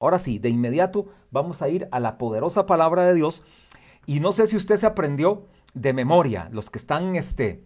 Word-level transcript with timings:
Ahora 0.00 0.18
sí, 0.18 0.38
de 0.38 0.48
inmediato 0.48 1.08
vamos 1.30 1.60
a 1.60 1.68
ir 1.68 1.86
a 1.92 2.00
la 2.00 2.16
poderosa 2.16 2.64
palabra 2.64 3.04
de 3.04 3.14
Dios. 3.14 3.42
Y 4.06 4.20
no 4.20 4.32
sé 4.32 4.46
si 4.46 4.56
usted 4.56 4.76
se 4.76 4.86
aprendió 4.86 5.46
de 5.74 5.92
memoria, 5.92 6.48
los 6.52 6.70
que 6.70 6.78
están 6.78 7.16
este, 7.16 7.62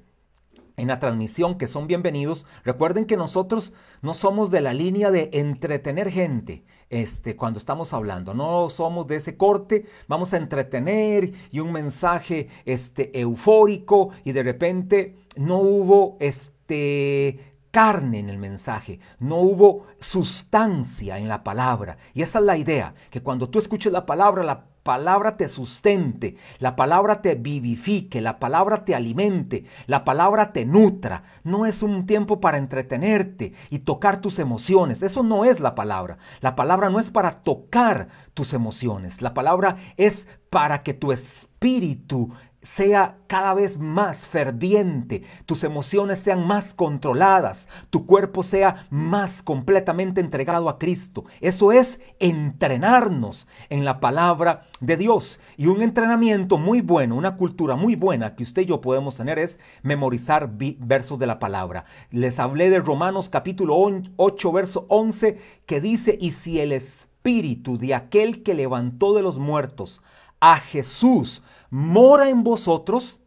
en 0.77 0.89
la 0.89 0.99
transmisión, 0.99 1.57
que 1.57 1.69
son 1.69 1.87
bienvenidos. 1.87 2.45
Recuerden 2.65 3.05
que 3.05 3.17
nosotros 3.17 3.73
no 4.03 4.15
somos 4.15 4.51
de 4.51 4.63
la 4.63 4.75
línea 4.75 5.13
de 5.13 5.31
entretener 5.33 6.11
gente 6.11 6.65
este, 6.91 7.37
cuando 7.37 7.59
estamos 7.59 7.93
hablando. 7.93 8.35
No 8.35 8.69
somos 8.69 9.07
de 9.07 9.15
ese 9.15 9.37
corte, 9.37 9.87
vamos 10.09 10.35
a 10.35 10.39
entretener 10.39 11.33
y 11.53 11.61
un 11.61 11.71
mensaje 11.71 12.49
este, 12.65 13.17
eufórico 13.21 14.11
y 14.25 14.33
de 14.33 14.43
repente 14.43 15.17
no 15.37 15.59
hubo 15.59 16.17
este, 16.19 17.54
carne 17.75 18.21
en 18.21 18.31
el 18.31 18.39
mensaje, 18.39 19.01
no 19.19 19.39
hubo 19.39 19.89
sustancia 19.99 21.19
en 21.19 21.27
la 21.27 21.43
palabra. 21.43 21.99
Y 22.15 22.23
esa 22.23 22.39
es 22.39 22.45
la 22.45 22.57
idea, 22.57 22.95
que 23.11 23.21
cuando 23.21 23.51
tú 23.51 23.59
escuches 23.59 23.93
la 23.93 24.07
palabra, 24.07 24.45
la 24.45 24.67
palabra 24.85 25.37
te 25.37 25.49
sustente, 25.49 26.37
la 26.61 26.77
palabra 26.77 27.21
te 27.21 27.35
vivifique, 27.35 28.21
la 28.21 28.39
palabra 28.39 28.85
te 28.85 28.95
alimente, 28.95 29.65
la 29.89 30.05
palabra 30.05 30.53
te 30.53 30.65
nutra. 30.65 31.25
No 31.43 31.67
es 31.67 31.83
un 31.83 32.07
tiempo 32.07 32.39
para 32.41 32.59
entretenerte 32.59 33.55
y 33.71 33.81
tocar 33.81 34.21
tus 34.21 34.39
emociones. 34.39 35.03
Eso 35.03 35.25
no 35.25 35.45
es 35.45 35.59
la 35.59 35.75
palabra. 35.75 36.19
La 36.41 36.55
palabra 36.55 36.91
no 36.91 37.01
es 37.01 37.11
para 37.11 37.43
tocar 37.43 38.07
tus 38.35 38.53
emociones. 38.53 39.21
La 39.21 39.35
palabra 39.35 39.79
es 39.97 40.29
para 40.49 40.85
que 40.85 40.95
tu 40.95 41.11
espíritu 41.11 42.31
sea 42.65 43.19
cada 43.27 43.53
vez 43.53 43.79
más 43.79 44.27
ferviente, 44.27 45.23
tus 45.45 45.65
emociones 45.65 46.19
sean 46.19 46.47
más 46.47 46.73
controladas, 46.73 47.69
tu 47.91 48.07
cuerpo 48.07 48.43
sea 48.43 48.87
más 48.91 49.43
completamente 49.43 50.23
entregado 50.23 50.69
a 50.71 50.79
Cristo. 50.79 51.25
Eso 51.41 51.73
es 51.73 52.01
entrenarnos 52.19 53.47
en 53.69 53.85
la 53.85 54.01
palabra 54.01 54.65
de 54.81 54.97
Dios. 54.97 55.41
Y 55.59 55.67
un 55.67 55.83
entrenamiento 55.83 56.57
muy 56.57 56.81
bueno, 56.81 57.17
una 57.17 57.37
cultura 57.37 57.77
muy 57.77 57.97
buena 57.97 58.35
que 58.35 58.45
usted 58.45 58.63
y 58.63 58.67
yo 58.67 58.81
podemos 58.81 59.17
tener 59.17 59.39
es 59.39 59.61
memorizar 59.83 60.51
versos 60.51 61.19
de 61.19 61.27
la 61.27 61.39
palabra. 61.39 61.85
Les 62.11 62.39
hablé 62.39 62.71
de 62.71 62.81
Romanos 62.81 63.29
capítulo 63.29 63.77
8, 64.17 64.53
verso 64.53 64.87
11, 64.89 65.39
que 65.67 65.81
dice, 65.83 66.17
y 66.19 66.31
si 66.31 66.61
el 66.61 66.73
espíritu 66.73 67.77
de 67.77 67.95
aquel 67.95 68.43
que 68.43 68.55
levantó 68.55 69.13
de 69.13 69.23
los 69.23 69.39
muertos 69.39 70.03
a 70.41 70.59
Jesús, 70.59 71.43
mora 71.75 72.29
en 72.29 72.45
vosotros, 72.45 73.21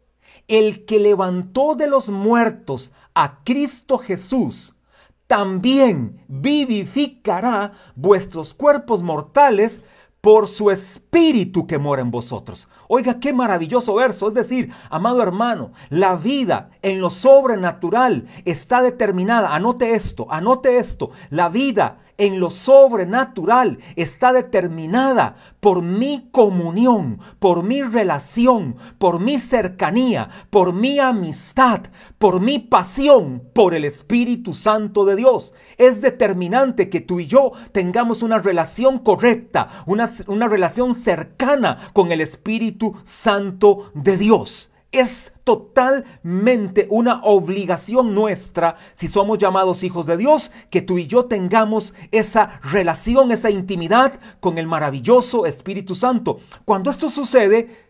el 0.46 0.86
que 0.86 0.98
levantó 0.98 1.74
de 1.74 1.86
los 1.86 2.08
muertos 2.08 2.92
a 3.12 3.44
Cristo 3.44 3.98
Jesús, 3.98 4.74
también 5.26 6.24
vivificará 6.28 7.72
vuestros 7.94 8.54
cuerpos 8.54 9.02
mortales 9.02 9.82
por 10.22 10.48
su 10.48 10.70
espíritu 10.70 11.66
que 11.66 11.76
mora 11.76 12.00
en 12.00 12.10
vosotros. 12.10 12.68
Oiga, 12.88 13.20
qué 13.20 13.34
maravilloso 13.34 13.94
verso. 13.94 14.28
Es 14.28 14.34
decir, 14.34 14.72
amado 14.88 15.22
hermano, 15.22 15.72
la 15.90 16.16
vida 16.16 16.70
en 16.80 17.02
lo 17.02 17.10
sobrenatural 17.10 18.28
está 18.46 18.80
determinada. 18.80 19.54
Anote 19.54 19.92
esto, 19.92 20.26
anote 20.30 20.78
esto. 20.78 21.10
La 21.28 21.50
vida 21.50 21.98
en 22.18 22.40
lo 22.40 22.50
sobrenatural 22.50 23.78
está 23.96 24.32
determinada 24.32 25.36
por 25.60 25.82
mi 25.82 26.28
comunión, 26.30 27.20
por 27.38 27.62
mi 27.62 27.82
relación, 27.82 28.76
por 28.98 29.20
mi 29.20 29.38
cercanía, 29.38 30.28
por 30.50 30.72
mi 30.72 30.98
amistad, 30.98 31.82
por 32.18 32.40
mi 32.40 32.58
pasión 32.58 33.42
por 33.54 33.74
el 33.74 33.84
Espíritu 33.84 34.52
Santo 34.52 35.04
de 35.04 35.16
Dios. 35.16 35.54
Es 35.78 36.00
determinante 36.00 36.90
que 36.90 37.00
tú 37.00 37.20
y 37.20 37.26
yo 37.26 37.52
tengamos 37.72 38.22
una 38.22 38.38
relación 38.38 38.98
correcta, 38.98 39.68
una, 39.86 40.10
una 40.26 40.48
relación 40.48 40.94
cercana 40.94 41.90
con 41.92 42.12
el 42.12 42.20
Espíritu 42.20 42.96
Santo 43.04 43.90
de 43.94 44.16
Dios. 44.16 44.70
Es 44.90 45.32
totalmente 45.44 46.86
una 46.88 47.22
obligación 47.24 48.14
nuestra, 48.14 48.76
si 48.94 49.08
somos 49.08 49.38
llamados 49.38 49.82
hijos 49.82 50.06
de 50.06 50.16
Dios, 50.16 50.50
que 50.70 50.80
tú 50.80 50.98
y 50.98 51.06
yo 51.06 51.26
tengamos 51.26 51.94
esa 52.10 52.60
relación, 52.62 53.30
esa 53.30 53.50
intimidad 53.50 54.18
con 54.40 54.56
el 54.56 54.66
maravilloso 54.66 55.44
Espíritu 55.44 55.94
Santo. 55.94 56.40
Cuando 56.64 56.90
esto 56.90 57.08
sucede, 57.08 57.88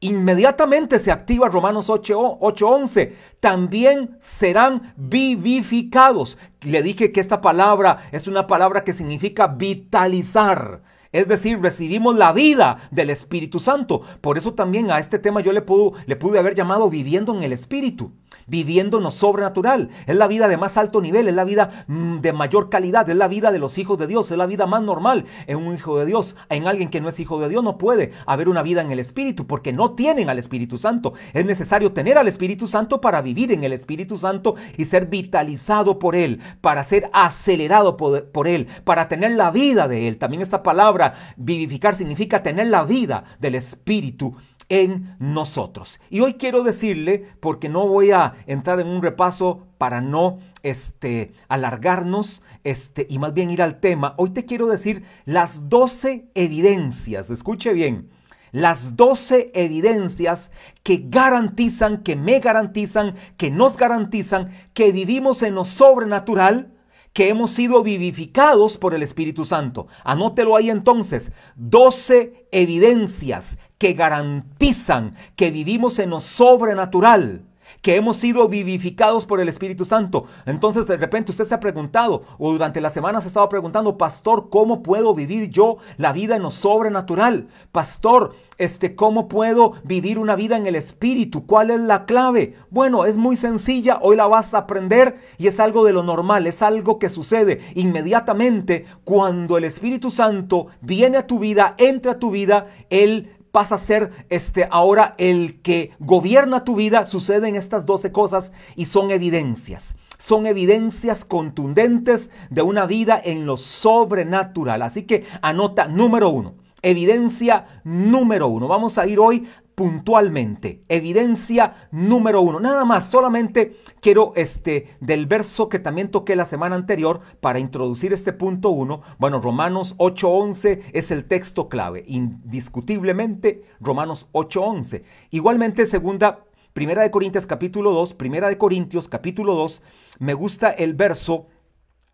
Inmediatamente 0.00 0.98
se 0.98 1.10
activa 1.10 1.48
Romanos 1.48 1.88
8:11. 1.88 3.14
También 3.40 4.18
serán 4.20 4.92
vivificados. 4.96 6.36
Le 6.60 6.82
dije 6.82 7.12
que 7.12 7.20
esta 7.20 7.40
palabra 7.40 8.08
es 8.12 8.28
una 8.28 8.46
palabra 8.46 8.84
que 8.84 8.92
significa 8.92 9.46
vitalizar. 9.46 10.82
Es 11.16 11.26
decir, 11.28 11.58
recibimos 11.62 12.14
la 12.14 12.30
vida 12.34 12.76
del 12.90 13.08
Espíritu 13.08 13.58
Santo. 13.58 14.02
Por 14.20 14.36
eso 14.36 14.52
también 14.52 14.90
a 14.90 14.98
este 14.98 15.18
tema 15.18 15.40
yo 15.40 15.50
le, 15.50 15.62
pude 15.62 16.38
haber 16.38 16.54
llamado 16.54 16.90
viviendo 16.90 17.34
en 17.34 17.42
el 17.42 17.54
Espíritu, 17.54 18.12
viviendo 18.46 18.96
sobrenatural. 19.10 19.90
Es 20.06 20.16
la 20.16 20.26
vida 20.26 20.48
de 20.48 20.56
más 20.56 20.76
alto 20.76 21.00
nivel, 21.00 21.28
es 21.28 21.34
la 21.34 21.44
vida 21.44 21.84
mm, 21.86 22.18
de 22.18 22.32
mayor 22.32 22.68
calidad, 22.68 23.08
es 23.08 23.16
la 23.16 23.28
vida 23.28 23.52
de 23.52 23.58
los 23.58 23.78
hijos 23.78 23.98
de 23.98 24.06
Dios, 24.06 24.30
es 24.30 24.38
la 24.38 24.46
vida 24.46 24.66
más 24.66 24.82
normal 24.82 25.26
en 25.46 25.58
un 25.58 25.74
hijo 25.74 25.98
de 25.98 26.06
Dios. 26.06 26.36
En 26.48 26.66
alguien 26.66 26.88
que 26.88 27.00
no 27.00 27.08
es 27.08 27.20
hijo 27.20 27.40
de 27.40 27.48
Dios 27.48 27.62
no 27.62 27.78
puede 27.78 28.12
haber 28.26 28.48
una 28.48 28.62
vida 28.62 28.82
en 28.82 28.90
el 28.90 28.98
Espíritu 28.98 29.46
porque 29.46 29.72
no 29.72 29.94
tienen 29.94 30.28
al 30.28 30.38
Espíritu 30.38 30.78
Santo. 30.78 31.14
Es 31.32 31.44
necesario 31.44 31.92
tener 31.92 32.18
al 32.18 32.28
Espíritu 32.28 32.66
Santo 32.66 33.00
para 33.00 33.22
vivir 33.22 33.52
en 33.52 33.64
el 33.64 33.72
Espíritu 33.72 34.16
Santo 34.16 34.54
y 34.76 34.84
ser 34.84 35.06
vitalizado 35.06 35.98
por 35.98 36.16
Él, 36.16 36.40
para 36.60 36.84
ser 36.84 37.10
acelerado 37.12 37.96
por, 37.96 38.30
por 38.30 38.48
Él, 38.48 38.66
para 38.84 39.08
tener 39.08 39.32
la 39.32 39.50
vida 39.50 39.88
de 39.88 40.08
Él. 40.08 40.18
También 40.18 40.42
esta 40.42 40.62
palabra 40.62 41.14
vivificar 41.36 41.96
significa 41.96 42.42
tener 42.42 42.68
la 42.68 42.84
vida 42.84 43.24
del 43.40 43.54
Espíritu 43.54 44.36
en 44.68 45.16
nosotros. 45.18 46.00
Y 46.10 46.20
hoy 46.20 46.34
quiero 46.34 46.62
decirle, 46.62 47.26
porque 47.40 47.68
no 47.68 47.86
voy 47.86 48.10
a 48.10 48.34
entrar 48.46 48.80
en 48.80 48.88
un 48.88 49.02
repaso 49.02 49.66
para 49.78 50.00
no 50.00 50.38
este, 50.62 51.32
alargarnos 51.48 52.42
este, 52.64 53.06
y 53.08 53.18
más 53.18 53.34
bien 53.34 53.50
ir 53.50 53.62
al 53.62 53.80
tema, 53.80 54.14
hoy 54.16 54.30
te 54.30 54.44
quiero 54.44 54.66
decir 54.66 55.04
las 55.24 55.68
12 55.68 56.30
evidencias, 56.34 57.30
escuche 57.30 57.72
bien, 57.72 58.10
las 58.52 58.96
12 58.96 59.52
evidencias 59.54 60.50
que 60.82 61.04
garantizan, 61.08 62.02
que 62.02 62.16
me 62.16 62.40
garantizan, 62.40 63.14
que 63.36 63.50
nos 63.50 63.76
garantizan 63.76 64.50
que 64.72 64.92
vivimos 64.92 65.42
en 65.42 65.54
lo 65.54 65.64
sobrenatural 65.64 66.72
que 67.12 67.30
hemos 67.30 67.50
sido 67.50 67.82
vivificados 67.82 68.76
por 68.76 68.92
el 68.94 69.02
Espíritu 69.02 69.46
Santo. 69.46 69.86
Anótelo 70.04 70.54
ahí 70.54 70.68
entonces. 70.68 71.32
12 71.56 72.46
evidencias 72.52 73.58
que 73.78 73.92
garantizan 73.92 75.14
que 75.36 75.50
vivimos 75.50 75.98
en 75.98 76.10
lo 76.10 76.20
sobrenatural 76.20 77.44
que 77.82 77.96
hemos 77.96 78.16
sido 78.16 78.48
vivificados 78.48 79.26
por 79.26 79.40
el 79.40 79.48
Espíritu 79.48 79.84
Santo. 79.84 80.26
Entonces 80.44 80.86
de 80.86 80.96
repente 80.96 81.32
usted 81.32 81.44
se 81.44 81.54
ha 81.54 81.60
preguntado 81.60 82.24
o 82.38 82.52
durante 82.52 82.80
la 82.80 82.90
semana 82.90 83.20
se 83.20 83.28
estaba 83.28 83.48
preguntando, 83.48 83.98
pastor, 83.98 84.48
¿cómo 84.50 84.82
puedo 84.82 85.14
vivir 85.14 85.50
yo 85.50 85.78
la 85.96 86.12
vida 86.12 86.36
en 86.36 86.42
lo 86.42 86.50
sobrenatural? 86.50 87.48
Pastor, 87.72 88.34
este, 88.58 88.94
¿cómo 88.94 89.28
puedo 89.28 89.74
vivir 89.84 90.18
una 90.18 90.36
vida 90.36 90.56
en 90.56 90.66
el 90.66 90.76
Espíritu? 90.76 91.46
¿Cuál 91.46 91.70
es 91.70 91.80
la 91.80 92.06
clave? 92.06 92.54
Bueno, 92.70 93.04
es 93.04 93.16
muy 93.16 93.36
sencilla, 93.36 93.98
hoy 94.02 94.16
la 94.16 94.26
vas 94.26 94.54
a 94.54 94.58
aprender 94.58 95.18
y 95.38 95.46
es 95.46 95.60
algo 95.60 95.84
de 95.84 95.92
lo 95.92 96.02
normal, 96.02 96.46
es 96.46 96.62
algo 96.62 96.98
que 96.98 97.10
sucede 97.10 97.60
inmediatamente 97.74 98.86
cuando 99.04 99.58
el 99.58 99.64
Espíritu 99.64 100.10
Santo 100.10 100.68
viene 100.80 101.18
a 101.18 101.26
tu 101.26 101.38
vida, 101.38 101.74
entra 101.78 102.12
a 102.12 102.18
tu 102.18 102.30
vida, 102.30 102.66
Él 102.90 103.35
pasa 103.56 103.76
a 103.76 103.78
ser 103.78 104.10
este 104.28 104.68
ahora 104.70 105.14
el 105.16 105.62
que 105.62 105.92
gobierna 105.98 106.62
tu 106.62 106.76
vida, 106.76 107.06
suceden 107.06 107.56
estas 107.56 107.86
12 107.86 108.12
cosas 108.12 108.52
y 108.74 108.84
son 108.84 109.10
evidencias. 109.10 109.96
Son 110.18 110.44
evidencias 110.44 111.24
contundentes 111.24 112.28
de 112.50 112.60
una 112.60 112.84
vida 112.84 113.18
en 113.24 113.46
lo 113.46 113.56
sobrenatural. 113.56 114.82
Así 114.82 115.04
que 115.04 115.24
anota 115.40 115.88
número 115.88 116.28
uno. 116.28 116.52
Evidencia 116.82 117.80
número 117.82 118.48
uno. 118.48 118.68
Vamos 118.68 118.98
a 118.98 119.06
ir 119.06 119.18
hoy 119.18 119.48
puntualmente. 119.76 120.82
Evidencia 120.88 121.88
número 121.92 122.40
uno. 122.40 122.58
Nada 122.58 122.84
más, 122.84 123.08
solamente 123.08 123.76
quiero 124.00 124.32
este 124.34 124.96
del 125.00 125.26
verso 125.26 125.68
que 125.68 125.78
también 125.78 126.10
toqué 126.10 126.34
la 126.34 126.46
semana 126.46 126.74
anterior 126.74 127.20
para 127.40 127.60
introducir 127.60 128.12
este 128.12 128.32
punto 128.32 128.70
uno. 128.70 129.02
Bueno, 129.18 129.40
Romanos 129.40 129.94
8:11 129.98 130.80
es 130.92 131.12
el 131.12 131.26
texto 131.26 131.68
clave. 131.68 132.02
Indiscutiblemente, 132.08 133.64
Romanos 133.78 134.28
8:11. 134.32 135.04
Igualmente, 135.30 135.86
segunda 135.86 136.46
Primera 136.76 137.00
de 137.00 137.10
Corintios 137.10 137.46
capítulo 137.46 137.92
2, 137.92 138.12
Primera 138.12 138.48
de 138.48 138.58
Corintios 138.58 139.08
capítulo 139.08 139.54
2, 139.54 139.80
me 140.18 140.34
gusta 140.34 140.68
el 140.68 140.92
verso, 140.92 141.46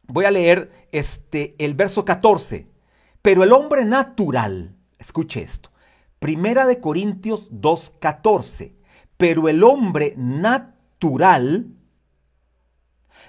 voy 0.07 0.25
a 0.25 0.31
leer 0.31 0.71
este, 0.93 1.57
el 1.59 1.75
verso 1.75 2.05
14. 2.05 2.69
Pero 3.23 3.43
el 3.43 3.51
hombre 3.51 3.85
natural, 3.85 4.77
escuche 5.01 5.43
esto, 5.43 5.72
Primera 6.23 6.67
de 6.67 6.79
Corintios 6.79 7.51
2.14. 7.51 8.75
Pero 9.17 9.49
el 9.49 9.65
hombre 9.65 10.15
natural 10.17 11.75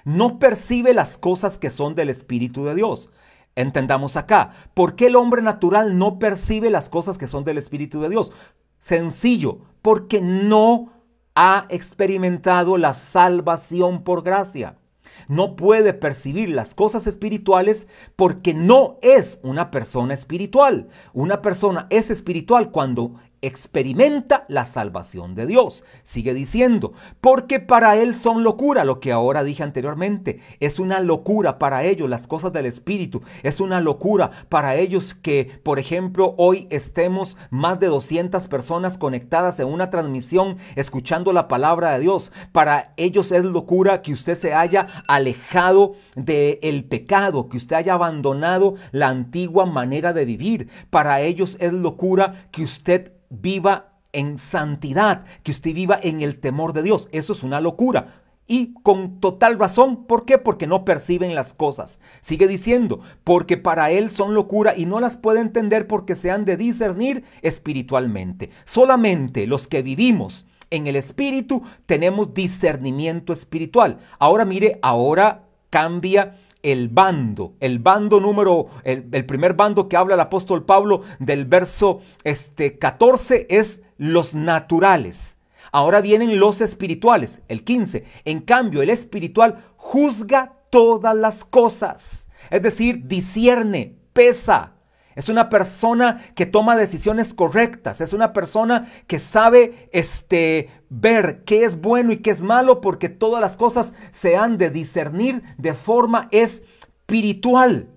no 0.04 0.38
percibe 0.38 0.94
las 0.94 1.18
cosas 1.18 1.58
que 1.58 1.70
son 1.70 1.96
del 1.96 2.08
Espíritu 2.08 2.64
de 2.64 2.76
Dios. 2.76 3.10
Entendamos 3.56 4.16
acá, 4.16 4.52
¿por 4.74 4.94
qué 4.94 5.06
el 5.06 5.16
hombre 5.16 5.42
natural 5.42 5.98
no 5.98 6.20
percibe 6.20 6.70
las 6.70 6.88
cosas 6.88 7.18
que 7.18 7.26
son 7.26 7.42
del 7.42 7.58
Espíritu 7.58 8.00
de 8.00 8.10
Dios? 8.10 8.32
Sencillo, 8.78 9.58
porque 9.82 10.20
no 10.20 10.92
ha 11.34 11.66
experimentado 11.70 12.78
la 12.78 12.94
salvación 12.94 14.04
por 14.04 14.22
gracia. 14.22 14.78
No 15.28 15.56
puede 15.56 15.94
percibir 15.94 16.48
las 16.48 16.74
cosas 16.74 17.06
espirituales 17.06 17.88
porque 18.16 18.54
no 18.54 18.98
es 19.02 19.38
una 19.42 19.70
persona 19.70 20.14
espiritual. 20.14 20.88
Una 21.12 21.42
persona 21.42 21.86
es 21.90 22.10
espiritual 22.10 22.70
cuando 22.70 23.14
experimenta 23.46 24.44
la 24.48 24.64
salvación 24.64 25.34
de 25.34 25.46
Dios. 25.46 25.84
Sigue 26.02 26.34
diciendo, 26.34 26.92
porque 27.20 27.60
para 27.60 27.96
él 27.96 28.14
son 28.14 28.42
locura, 28.42 28.84
lo 28.84 29.00
que 29.00 29.12
ahora 29.12 29.44
dije 29.44 29.62
anteriormente, 29.62 30.40
es 30.60 30.78
una 30.78 31.00
locura 31.00 31.58
para 31.58 31.84
ellos 31.84 32.08
las 32.08 32.26
cosas 32.26 32.52
del 32.52 32.66
Espíritu, 32.66 33.22
es 33.42 33.60
una 33.60 33.80
locura 33.80 34.30
para 34.48 34.76
ellos 34.76 35.14
que, 35.14 35.60
por 35.62 35.78
ejemplo, 35.78 36.34
hoy 36.38 36.66
estemos 36.70 37.36
más 37.50 37.80
de 37.80 37.86
200 37.86 38.48
personas 38.48 38.98
conectadas 38.98 39.60
en 39.60 39.68
una 39.68 39.90
transmisión 39.90 40.58
escuchando 40.76 41.32
la 41.32 41.48
palabra 41.48 41.92
de 41.92 42.00
Dios. 42.00 42.32
Para 42.52 42.94
ellos 42.96 43.32
es 43.32 43.44
locura 43.44 44.02
que 44.02 44.12
usted 44.12 44.34
se 44.34 44.54
haya 44.54 44.86
alejado 45.08 45.94
del 46.16 46.58
el 46.62 46.84
pecado, 46.84 47.48
que 47.48 47.56
usted 47.56 47.76
haya 47.76 47.94
abandonado 47.94 48.74
la 48.92 49.08
antigua 49.08 49.66
manera 49.66 50.12
de 50.12 50.24
vivir. 50.24 50.68
Para 50.90 51.20
ellos 51.20 51.56
es 51.60 51.72
locura 51.72 52.46
que 52.50 52.62
usted 52.62 53.12
viva 53.40 53.92
en 54.12 54.38
santidad, 54.38 55.24
que 55.42 55.50
usted 55.50 55.74
viva 55.74 55.98
en 56.02 56.22
el 56.22 56.38
temor 56.38 56.72
de 56.72 56.82
Dios. 56.82 57.08
Eso 57.12 57.32
es 57.32 57.42
una 57.42 57.60
locura. 57.60 58.22
Y 58.46 58.74
con 58.82 59.20
total 59.20 59.58
razón, 59.58 60.04
¿por 60.04 60.26
qué? 60.26 60.36
Porque 60.36 60.66
no 60.66 60.84
perciben 60.84 61.34
las 61.34 61.54
cosas. 61.54 61.98
Sigue 62.20 62.46
diciendo, 62.46 63.00
porque 63.24 63.56
para 63.56 63.90
él 63.90 64.10
son 64.10 64.34
locura 64.34 64.74
y 64.76 64.84
no 64.84 65.00
las 65.00 65.16
puede 65.16 65.40
entender 65.40 65.86
porque 65.86 66.14
se 66.14 66.30
han 66.30 66.44
de 66.44 66.56
discernir 66.56 67.24
espiritualmente. 67.40 68.50
Solamente 68.64 69.46
los 69.46 69.66
que 69.66 69.82
vivimos 69.82 70.46
en 70.70 70.86
el 70.86 70.96
espíritu 70.96 71.62
tenemos 71.86 72.34
discernimiento 72.34 73.32
espiritual. 73.32 73.98
Ahora 74.18 74.44
mire, 74.44 74.78
ahora 74.82 75.44
cambia 75.70 76.36
el 76.64 76.88
bando, 76.88 77.54
el 77.60 77.78
bando 77.78 78.18
número, 78.18 78.68
el, 78.82 79.26
primer 79.26 79.52
bando 79.54 79.88
que 79.88 79.96
habla 79.96 80.14
el 80.14 80.20
apóstol 80.20 80.64
Pablo 80.64 81.02
del 81.20 81.44
verso 81.44 82.00
este, 82.24 82.78
14 82.78 83.46
es 83.50 83.82
los 83.98 84.34
naturales. 84.34 85.36
Ahora 85.70 86.00
vienen 86.00 86.38
los 86.40 86.60
espirituales, 86.60 87.42
el 87.48 87.64
15. 87.64 88.04
En 88.24 88.40
cambio, 88.40 88.80
el 88.80 88.90
espiritual 88.90 89.62
juzga 89.76 90.54
todas 90.70 91.14
las 91.14 91.44
cosas, 91.44 92.28
es 92.50 92.62
decir, 92.62 93.06
discierne, 93.06 93.96
pesa, 94.12 94.72
es 95.14 95.28
una 95.28 95.48
persona 95.48 96.22
que 96.34 96.46
toma 96.46 96.76
decisiones 96.76 97.34
correctas. 97.34 98.00
Es 98.00 98.12
una 98.12 98.32
persona 98.32 98.88
que 99.06 99.18
sabe 99.18 99.88
este, 99.92 100.70
ver 100.88 101.44
qué 101.44 101.64
es 101.64 101.80
bueno 101.80 102.12
y 102.12 102.18
qué 102.18 102.30
es 102.30 102.42
malo 102.42 102.80
porque 102.80 103.08
todas 103.08 103.40
las 103.40 103.56
cosas 103.56 103.94
se 104.10 104.36
han 104.36 104.58
de 104.58 104.70
discernir 104.70 105.42
de 105.58 105.74
forma 105.74 106.28
espiritual. 106.32 107.88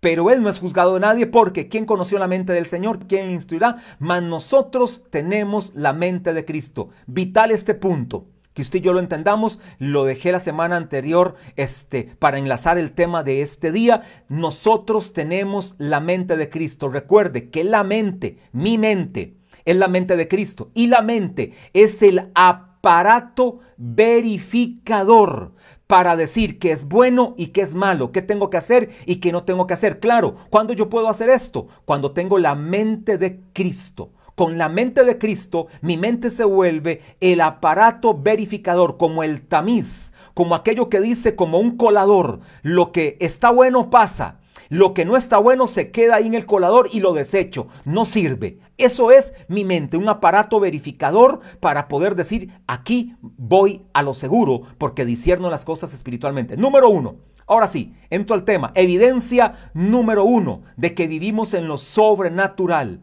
Pero 0.00 0.30
él 0.30 0.42
no 0.42 0.50
es 0.50 0.58
juzgado 0.58 0.94
de 0.94 1.00
nadie 1.00 1.26
porque 1.26 1.68
¿quién 1.68 1.86
conoció 1.86 2.18
la 2.18 2.28
mente 2.28 2.52
del 2.52 2.66
Señor? 2.66 3.06
¿Quién 3.06 3.28
le 3.28 3.32
instruirá? 3.32 3.76
Mas 3.98 4.22
nosotros 4.22 5.04
tenemos 5.10 5.72
la 5.74 5.94
mente 5.94 6.34
de 6.34 6.44
Cristo. 6.44 6.90
Vital 7.06 7.50
este 7.50 7.74
punto 7.74 8.26
que 8.54 8.62
usted 8.62 8.78
y 8.78 8.82
yo 8.82 8.92
lo 8.92 9.00
entendamos, 9.00 9.60
lo 9.78 10.04
dejé 10.04 10.32
la 10.32 10.40
semana 10.40 10.76
anterior 10.76 11.34
este, 11.56 12.14
para 12.18 12.38
enlazar 12.38 12.78
el 12.78 12.92
tema 12.92 13.22
de 13.22 13.42
este 13.42 13.72
día. 13.72 14.02
Nosotros 14.28 15.12
tenemos 15.12 15.74
la 15.78 16.00
mente 16.00 16.36
de 16.36 16.48
Cristo. 16.48 16.88
Recuerde 16.88 17.50
que 17.50 17.64
la 17.64 17.84
mente, 17.84 18.38
mi 18.52 18.78
mente, 18.78 19.36
es 19.64 19.76
la 19.76 19.88
mente 19.88 20.16
de 20.16 20.28
Cristo. 20.28 20.70
Y 20.72 20.86
la 20.86 21.02
mente 21.02 21.52
es 21.72 22.00
el 22.02 22.30
aparato 22.34 23.60
verificador 23.76 25.54
para 25.86 26.16
decir 26.16 26.58
que 26.58 26.72
es 26.72 26.86
bueno 26.86 27.34
y 27.36 27.48
que 27.48 27.60
es 27.60 27.74
malo, 27.74 28.10
qué 28.10 28.22
tengo 28.22 28.48
que 28.50 28.56
hacer 28.56 28.90
y 29.04 29.16
qué 29.16 29.32
no 29.32 29.44
tengo 29.44 29.66
que 29.66 29.74
hacer. 29.74 30.00
Claro, 30.00 30.36
¿cuándo 30.48 30.72
yo 30.72 30.88
puedo 30.88 31.08
hacer 31.08 31.28
esto? 31.28 31.68
Cuando 31.84 32.12
tengo 32.12 32.38
la 32.38 32.54
mente 32.54 33.18
de 33.18 33.40
Cristo. 33.52 34.13
Con 34.34 34.58
la 34.58 34.68
mente 34.68 35.04
de 35.04 35.16
Cristo, 35.16 35.68
mi 35.80 35.96
mente 35.96 36.28
se 36.28 36.42
vuelve 36.42 37.02
el 37.20 37.40
aparato 37.40 38.18
verificador, 38.18 38.96
como 38.96 39.22
el 39.22 39.42
tamiz, 39.42 40.12
como 40.34 40.56
aquello 40.56 40.88
que 40.88 41.00
dice 41.00 41.36
como 41.36 41.58
un 41.60 41.76
colador. 41.76 42.40
Lo 42.62 42.90
que 42.90 43.16
está 43.20 43.50
bueno 43.50 43.90
pasa. 43.90 44.40
Lo 44.70 44.92
que 44.92 45.04
no 45.04 45.16
está 45.16 45.38
bueno 45.38 45.68
se 45.68 45.92
queda 45.92 46.16
ahí 46.16 46.26
en 46.26 46.34
el 46.34 46.46
colador 46.46 46.88
y 46.90 46.98
lo 46.98 47.12
desecho. 47.12 47.68
No 47.84 48.04
sirve. 48.04 48.58
Eso 48.76 49.12
es 49.12 49.34
mi 49.46 49.64
mente, 49.64 49.96
un 49.96 50.08
aparato 50.08 50.58
verificador 50.58 51.38
para 51.60 51.86
poder 51.86 52.16
decir, 52.16 52.50
aquí 52.66 53.14
voy 53.20 53.82
a 53.92 54.02
lo 54.02 54.14
seguro 54.14 54.62
porque 54.78 55.04
disierno 55.04 55.48
las 55.48 55.64
cosas 55.64 55.94
espiritualmente. 55.94 56.56
Número 56.56 56.88
uno. 56.88 57.18
Ahora 57.46 57.68
sí, 57.68 57.94
entro 58.10 58.34
al 58.34 58.44
tema. 58.44 58.72
Evidencia 58.74 59.70
número 59.74 60.24
uno 60.24 60.62
de 60.76 60.92
que 60.94 61.06
vivimos 61.06 61.54
en 61.54 61.68
lo 61.68 61.78
sobrenatural 61.78 63.00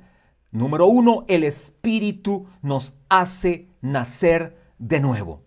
Número 0.52 0.86
uno, 0.88 1.24
el 1.28 1.44
Espíritu 1.44 2.48
nos 2.62 2.94
hace 3.08 3.70
nacer 3.82 4.58
de 4.78 5.00
nuevo. 5.00 5.44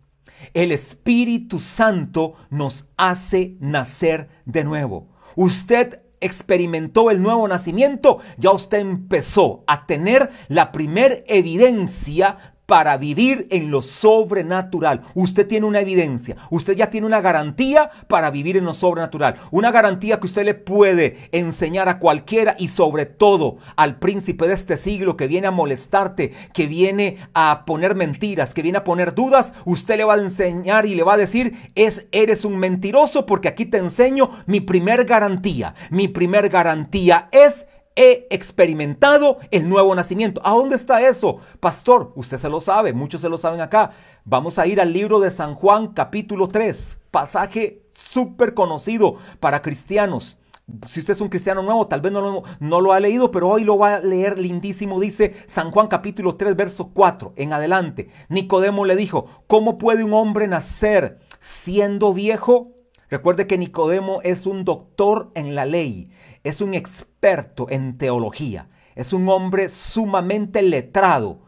El 0.55 0.73
Espíritu 0.73 1.59
Santo 1.59 2.35
nos 2.51 2.89
hace 2.97 3.57
nacer 3.61 4.29
de 4.47 4.65
nuevo. 4.65 5.09
Usted 5.37 6.01
experimentó 6.21 7.11
el 7.11 7.21
nuevo 7.21 7.47
nacimiento, 7.47 8.21
ya 8.39 8.51
usted 8.51 8.79
empezó 8.79 9.63
a 9.67 9.87
tener 9.87 10.31
la 10.49 10.73
primer 10.73 11.23
evidencia 11.27 12.54
para 12.67 12.97
vivir 12.97 13.47
en 13.51 13.71
lo 13.71 13.83
sobrenatural. 13.83 15.03
Usted 15.15 15.47
tiene 15.47 15.67
una 15.67 15.81
evidencia, 15.81 16.37
usted 16.51 16.75
ya 16.75 16.91
tiene 16.91 17.07
una 17.07 17.21
garantía 17.21 17.91
para 18.09 18.31
vivir 18.31 18.57
en 18.57 18.65
lo 18.65 18.75
sobrenatural. 18.75 19.37
Una 19.51 19.71
garantía 19.71 20.19
que 20.21 20.27
usted 20.27 20.45
le 20.45 20.55
puede 20.55 21.29
enseñar 21.33 21.89
a 21.89 21.99
cualquiera 21.99 22.57
y 22.59 22.69
sobre 22.69 23.07
todo 23.07 23.59
al 23.77 23.99
príncipe 23.99 24.47
de 24.47 24.55
este 24.55 24.77
siglo 24.77 25.17
que 25.17 25.29
viene 25.29 25.47
a 25.47 25.51
molestarte, 25.51 26.33
que 26.53 26.67
viene 26.67 27.19
a 27.35 27.65
poner 27.67 27.95
mentiras, 27.95 28.55
que 28.55 28.63
viene 28.63 28.79
a 28.79 28.85
poner 28.85 29.15
dudas. 29.15 29.53
Usted 29.65 29.97
le 29.97 30.05
va 30.05 30.15
a 30.15 30.21
enseñar 30.21 30.87
y 30.87 30.95
le 30.95 31.03
va 31.03 31.15
a 31.15 31.19
decir, 31.19 31.57
es, 31.75 32.07
eres 32.13 32.45
un 32.45 32.57
mentiroso 32.57 33.27
porque 33.27 33.49
aquí 33.49 33.67
te 33.67 33.79
enseño 33.79 34.31
mi 34.47 34.61
primer 34.61 35.05
garantía. 35.05 35.75
Mi 35.91 36.09
primer 36.09 36.49
garantía 36.49 37.29
es 37.31 37.67
he 37.97 38.27
experimentado 38.31 39.39
el 39.51 39.69
nuevo 39.69 39.95
nacimiento. 39.95 40.41
¿A 40.45 40.51
dónde 40.51 40.77
está 40.77 41.07
eso? 41.07 41.39
Pastor, 41.61 42.13
usted 42.17 42.39
se 42.39 42.49
lo 42.49 42.61
sabe, 42.61 42.93
muchos 42.93 43.21
se 43.21 43.29
lo 43.29 43.39
saben 43.39 43.61
acá. 43.61 43.93
Vamos 44.25 44.59
a 44.59 44.67
ir 44.67 44.81
al 44.81 44.93
libro 44.93 45.21
de 45.21 45.31
San 45.31 45.55
Juan 45.55 45.89
capítulo 45.89 46.49
3, 46.49 47.01
pasaje 47.11 47.83
súper 47.91 48.55
conocido 48.55 49.17
para 49.41 49.63
cristianos. 49.63 50.41
Si 50.87 51.01
usted 51.01 51.13
es 51.13 51.21
un 51.21 51.29
cristiano 51.29 51.63
nuevo, 51.63 51.87
tal 51.87 52.01
vez 52.01 52.11
no 52.11 52.81
lo, 52.81 52.93
ha 52.95 53.01
leído, 53.01 53.31
pero 53.31 53.51
hoy 53.51 53.65
lo 53.65 53.77
va 53.77 53.97
a 53.97 54.01
leer 54.01 54.39
lindísimo. 54.39 54.99
Dice 54.99 55.35
San 55.47 55.71
Juan 55.71 55.89
capítulo 55.89 56.37
3, 56.37 56.57
verso 56.57 56.91
4 56.95 57.35
en 57.37 57.53
adelante. 57.53 58.09
Nicodemo 58.31 58.87
le 58.87 58.97
dijo, 58.97 59.27
¿cómo 59.47 59.77
puede 59.77 60.05
un 60.05 60.15
hombre 60.15 60.49
nacer 60.49 61.19
siendo 61.39 62.15
viejo? 62.15 62.73
Recuerde 63.11 63.47
que 63.47 63.59
Nicodemo 63.59 64.23
es 64.23 64.47
un 64.47 64.65
doctor 64.65 65.31
en 65.35 65.55
la 65.55 65.67
ley 65.67 66.11
es 66.45 66.61
un 66.61 66.75
experto 66.75 67.67
en 67.71 67.99
teología, 67.99 68.69
es 68.95 69.13
un 69.13 69.29
hombre 69.29 69.69
sumamente 69.71 70.63
letrado. 70.63 71.41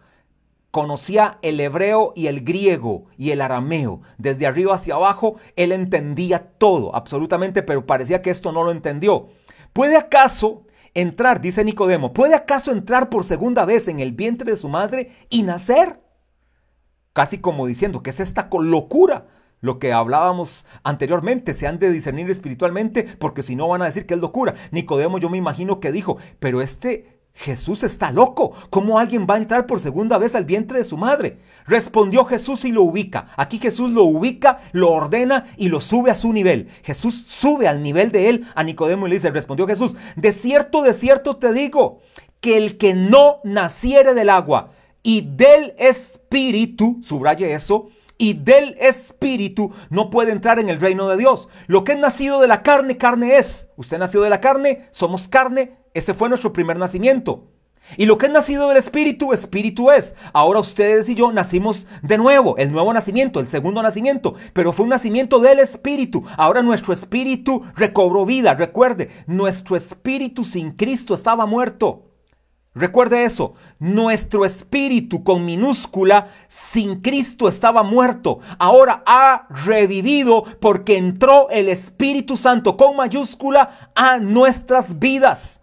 Conocía 0.71 1.39
el 1.43 1.61
hebreo 1.61 2.13
y 2.17 2.27
el 2.27 2.43
griego 2.43 3.07
y 3.17 3.31
el 3.31 3.41
arameo. 3.41 4.03
Desde 4.19 4.47
arriba 4.47 4.75
hacia 4.75 4.95
abajo, 4.95 5.37
él 5.55 5.73
entendía 5.73 6.51
todo, 6.59 6.95
absolutamente, 6.95 7.63
pero 7.63 7.87
parecía 7.87 8.21
que 8.21 8.31
esto 8.31 8.53
no 8.53 8.65
lo 8.65 8.73
entendió. 8.73 9.29
¿Puede 9.73 9.97
acaso 9.97 10.67
entrar, 10.93 11.41
dice 11.41 11.65
Nicodemo, 11.65 12.13
¿puede 12.13 12.35
acaso 12.35 12.73
entrar 12.73 13.09
por 13.09 13.25
segunda 13.25 13.65
vez 13.65 13.89
en 13.89 14.01
el 14.01 14.13
vientre 14.13 14.51
de 14.51 14.57
su 14.57 14.69
madre 14.69 15.13
y 15.31 15.43
nacer? 15.45 16.01
Casi 17.13 17.39
como 17.39 17.67
diciendo, 17.67 18.03
¿qué 18.03 18.11
es 18.11 18.21
esta 18.21 18.49
locura? 18.51 19.27
Lo 19.61 19.79
que 19.79 19.93
hablábamos 19.93 20.67
anteriormente, 20.83 21.55
se 21.55 21.67
han 21.67 21.79
de 21.79 21.91
discernir 21.91 22.31
espiritualmente 22.31 23.05
porque 23.19 23.43
si 23.43 23.57
no 23.57 23.69
van 23.69 23.83
a 23.83 23.87
decir 23.87 24.07
que 24.07 24.15
es 24.15 24.21
locura. 24.21 24.55
Nicodemo 24.71 25.19
yo 25.19 25.31
me 25.31 25.39
imagino 25.39 25.81
que 25.81 25.93
dijo, 25.93 26.19
pero 26.39 26.61
este 26.61 27.17
Jesús 27.37 27.83
está 27.83 28.11
loco. 28.11 28.53
¿Cómo 28.71 28.99
alguien 28.99 29.27
va 29.29 29.35
a 29.35 29.39
entrar 29.39 29.67
por 29.67 29.79
segunda 29.79 30.17
vez 30.19 30.35
al 30.35 30.47
vientre 30.47 30.79
de 30.79 30.85
su 30.85 30.97
madre? 30.97 31.39
Respondió 31.67 32.25
Jesús 32.25 32.65
y 32.65 32.73
lo 32.73 32.83
ubica. 32.83 33.29
Aquí 33.37 33.59
Jesús 33.59 33.91
lo 33.91 34.05
ubica, 34.05 34.61
lo 34.73 34.91
ordena 34.91 35.47
y 35.57 35.69
lo 35.69 35.81
sube 35.81 36.11
a 36.11 36.15
su 36.15 36.33
nivel. 36.33 36.69
Jesús 36.83 37.25
sube 37.27 37.69
al 37.69 37.83
nivel 37.83 38.11
de 38.11 38.31
él 38.31 38.47
a 38.55 38.65
Nicodemo 38.65 39.07
y 39.07 39.11
le 39.11 39.17
dice, 39.17 39.31
respondió 39.31 39.67
Jesús, 39.67 39.97
de 40.17 40.33
cierto, 40.33 40.83
de 40.83 40.95
cierto 40.95 41.37
te 41.37 41.53
digo, 41.53 42.01
que 42.41 42.57
el 42.57 42.79
que 42.79 42.95
no 42.95 43.41
naciere 43.45 44.15
del 44.15 44.31
agua 44.31 44.71
y 45.03 45.21
del 45.23 45.75
espíritu, 45.79 47.01
subraye 47.03 47.53
eso, 47.53 47.91
y 48.19 48.35
del 48.35 48.77
Espíritu 48.79 49.73
no 49.91 50.11
puede 50.11 50.33
entrar 50.33 50.59
en 50.59 50.69
el 50.69 50.81
reino 50.81 51.09
de 51.09 51.17
Dios. 51.17 51.49
Lo 51.67 51.85
que 51.85 51.93
es 51.93 51.99
nacido 51.99 52.41
de 52.41 52.49
la 52.49 52.63
carne, 52.63 52.97
carne 52.97 53.39
es. 53.39 53.69
Usted 53.77 53.99
nació 53.99 54.23
de 54.23 54.31
la 54.31 54.41
carne, 54.41 54.89
somos 54.91 55.29
carne, 55.29 55.77
ese 55.95 56.15
fue 56.15 56.29
nuestro 56.29 56.53
primer 56.53 56.79
nacimiento. 56.79 57.51
Y 57.97 58.07
lo 58.07 58.19
que 58.19 58.27
es 58.27 58.33
nacido 58.33 58.69
del 58.69 58.79
Espíritu, 58.79 59.33
Espíritu 59.33 59.91
es. 59.91 60.15
Ahora 60.33 60.61
ustedes 60.61 61.09
y 61.09 61.15
yo 61.15 61.31
nacimos 61.31 61.87
de 62.03 62.19
nuevo, 62.19 62.57
el 62.57 62.73
nuevo 62.73 62.93
nacimiento, 62.93 63.39
el 63.39 63.47
segundo 63.47 63.83
nacimiento, 63.83 64.35
pero 64.53 64.73
fue 64.73 64.85
un 64.85 64.91
nacimiento 64.91 65.39
del 65.39 65.61
Espíritu. 65.61 66.25
Ahora 66.37 66.63
nuestro 66.63 66.93
Espíritu 66.93 67.63
recobró 67.77 68.27
vida. 68.27 68.55
Recuerde, 68.55 69.11
nuestro 69.27 69.77
Espíritu 69.77 70.43
sin 70.43 70.73
Cristo 70.73 71.15
estaba 71.15 71.47
muerto. 71.47 72.06
Recuerde 72.77 73.25
eso, 73.25 73.55
nuestro 73.79 74.45
espíritu 74.45 75.25
con 75.25 75.47
minúscula 75.47 76.29
sin 76.47 77.01
Cristo 77.01 77.49
estaba 77.49 77.83
muerto. 77.83 78.41
Ahora 78.59 79.03
ha 79.07 79.47
revivido 79.65 80.45
porque 80.61 80.99
entró 80.99 81.49
el 81.49 81.71
Espíritu 81.71 82.37
Santo 82.37 82.77
con 82.77 82.95
mayúscula 82.95 83.91
a 83.95 84.19
nuestras 84.19 84.99
vidas. 84.99 85.63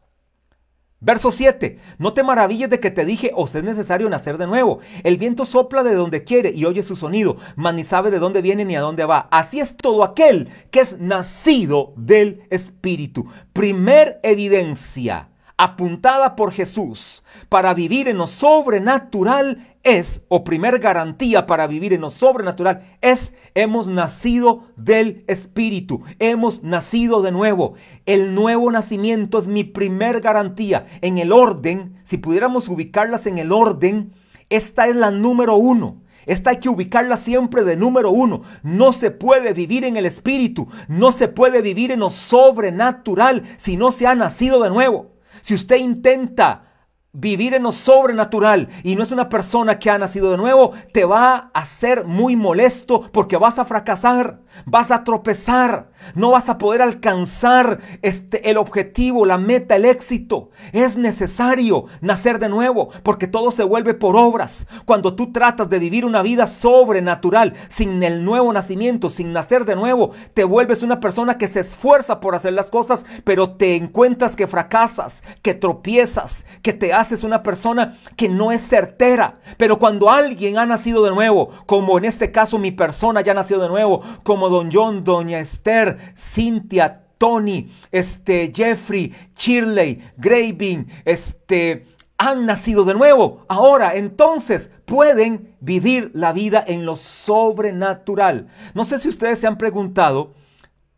Verso 1.01 1.29
7. 1.29 1.77
No 1.99 2.13
te 2.13 2.23
maravilles 2.23 2.71
de 2.71 2.79
que 2.79 2.89
te 2.89 3.05
dije, 3.05 3.31
os 3.35 3.53
es 3.53 3.63
necesario 3.63 4.09
nacer 4.09 4.39
de 4.39 4.47
nuevo. 4.47 4.79
El 5.03 5.17
viento 5.17 5.45
sopla 5.45 5.83
de 5.83 5.93
donde 5.93 6.23
quiere 6.23 6.49
y 6.49 6.65
oye 6.65 6.81
su 6.81 6.95
sonido, 6.95 7.37
mas 7.55 7.75
ni 7.75 7.83
sabe 7.83 8.09
de 8.09 8.17
dónde 8.17 8.41
viene 8.41 8.65
ni 8.65 8.75
a 8.75 8.81
dónde 8.81 9.05
va. 9.05 9.27
Así 9.29 9.59
es 9.59 9.77
todo 9.77 10.03
aquel 10.03 10.49
que 10.71 10.79
es 10.79 10.99
nacido 10.99 11.93
del 11.95 12.41
Espíritu. 12.49 13.27
Primer 13.53 14.19
evidencia 14.23 15.29
apuntada 15.57 16.35
por 16.35 16.51
Jesús 16.51 17.23
para 17.49 17.73
vivir 17.73 18.07
en 18.07 18.17
lo 18.17 18.27
sobrenatural 18.27 19.75
es, 19.83 20.23
o 20.29 20.43
primer 20.43 20.79
garantía 20.79 21.45
para 21.45 21.67
vivir 21.67 21.93
en 21.93 22.01
lo 22.01 22.09
sobrenatural 22.09 22.81
es, 23.01 23.33
hemos 23.53 23.87
nacido 23.87 24.63
del 24.75 25.23
Espíritu, 25.27 26.01
hemos 26.19 26.63
nacido 26.63 27.21
de 27.21 27.31
nuevo. 27.31 27.73
El 28.05 28.33
nuevo 28.33 28.71
nacimiento 28.71 29.37
es 29.37 29.47
mi 29.47 29.63
primer 29.63 30.21
garantía. 30.21 30.85
En 31.01 31.17
el 31.17 31.31
orden, 31.31 31.99
si 32.03 32.17
pudiéramos 32.17 32.69
ubicarlas 32.69 33.27
en 33.27 33.37
el 33.37 33.51
orden, 33.51 34.13
esta 34.49 34.87
es 34.87 34.95
la 34.95 35.11
número 35.11 35.55
uno. 35.57 36.01
Esta 36.25 36.51
hay 36.51 36.57
que 36.57 36.69
ubicarla 36.69 37.17
siempre 37.17 37.63
de 37.63 37.75
número 37.75 38.11
uno. 38.11 38.43
No 38.63 38.93
se 38.93 39.11
puede 39.11 39.53
vivir 39.53 39.83
en 39.83 39.97
el 39.97 40.05
espíritu, 40.05 40.69
no 40.87 41.11
se 41.11 41.27
puede 41.27 41.61
vivir 41.61 41.91
en 41.91 41.99
lo 41.99 42.09
sobrenatural 42.09 43.43
si 43.57 43.75
no 43.75 43.91
se 43.91 44.07
ha 44.07 44.15
nacido 44.15 44.63
de 44.63 44.69
nuevo. 44.69 45.12
Si 45.43 45.53
usted 45.53 45.75
intenta 45.75 46.63
vivir 47.11 47.53
en 47.53 47.63
lo 47.63 47.73
sobrenatural 47.73 48.69
y 48.81 48.95
no 48.95 49.03
es 49.03 49.11
una 49.11 49.27
persona 49.27 49.77
que 49.77 49.89
ha 49.89 49.97
nacido 49.97 50.31
de 50.31 50.37
nuevo, 50.37 50.71
te 50.93 51.03
va 51.03 51.51
a 51.53 51.65
ser 51.65 52.05
muy 52.05 52.37
molesto 52.37 53.11
porque 53.11 53.35
vas 53.35 53.59
a 53.59 53.65
fracasar, 53.65 54.39
vas 54.65 54.91
a 54.91 55.03
tropezar, 55.03 55.91
no 56.15 56.31
vas 56.31 56.49
a 56.49 56.57
poder 56.57 56.81
alcanzar 56.81 57.79
este 58.01 58.49
el 58.49 58.57
objetivo, 58.57 59.25
la 59.25 59.37
meta, 59.37 59.75
el 59.75 59.85
éxito. 59.85 60.49
Es 60.71 60.97
necesario 60.97 61.85
nacer 62.01 62.39
de 62.39 62.49
nuevo 62.49 62.89
porque 63.03 63.27
todo 63.27 63.51
se 63.51 63.63
vuelve 63.63 63.93
por 63.93 64.15
obras. 64.15 64.65
Cuando 64.85 65.15
tú 65.15 65.31
tratas 65.31 65.69
de 65.69 65.79
vivir 65.79 66.05
una 66.05 66.21
vida 66.21 66.47
sobrenatural 66.47 67.53
sin 67.69 68.01
el 68.03 68.25
nuevo 68.25 68.51
nacimiento, 68.53 69.09
sin 69.09 69.33
nacer 69.33 69.65
de 69.65 69.75
nuevo, 69.75 70.11
te 70.33 70.43
vuelves 70.43 70.83
una 70.83 70.99
persona 70.99 71.37
que 71.37 71.47
se 71.47 71.59
esfuerza 71.59 72.19
por 72.19 72.33
hacer 72.33 72.53
las 72.53 72.71
cosas, 72.71 73.05
pero 73.23 73.51
te 73.51 73.75
encuentras 73.75 74.35
que 74.35 74.47
fracasas, 74.47 75.23
que 75.41 75.53
tropiezas, 75.53 76.45
que 76.61 76.73
te 76.73 76.93
es 77.11 77.23
una 77.23 77.43
persona 77.43 77.97
que 78.15 78.29
no 78.29 78.51
es 78.51 78.65
certera. 78.67 79.35
Pero 79.57 79.79
cuando 79.79 80.09
alguien 80.09 80.57
ha 80.57 80.65
nacido 80.65 81.03
de 81.03 81.11
nuevo, 81.11 81.49
como 81.65 81.97
en 81.97 82.05
este 82.05 82.31
caso 82.31 82.59
mi 82.59 82.71
persona 82.71 83.21
ya 83.21 83.33
nació 83.33 83.59
de 83.59 83.67
nuevo, 83.67 84.01
como 84.23 84.42
don 84.49 84.69
John, 84.71 85.03
doña 85.03 85.39
Esther, 85.39 85.97
Cintia, 86.15 87.03
Tony, 87.17 87.69
este, 87.91 88.51
Jeffrey, 88.53 89.13
Shirley, 89.35 90.03
Graving, 90.17 90.87
este, 91.05 91.85
han 92.17 92.45
nacido 92.45 92.83
de 92.85 92.93
nuevo. 92.93 93.45
Ahora, 93.47 93.95
entonces, 93.95 94.71
pueden 94.85 95.55
vivir 95.59 96.11
la 96.13 96.33
vida 96.33 96.63
en 96.65 96.85
lo 96.85 96.95
sobrenatural. 96.95 98.47
No 98.73 98.85
sé 98.85 98.99
si 98.99 99.09
ustedes 99.09 99.39
se 99.39 99.47
han 99.47 99.57
preguntado 99.57 100.33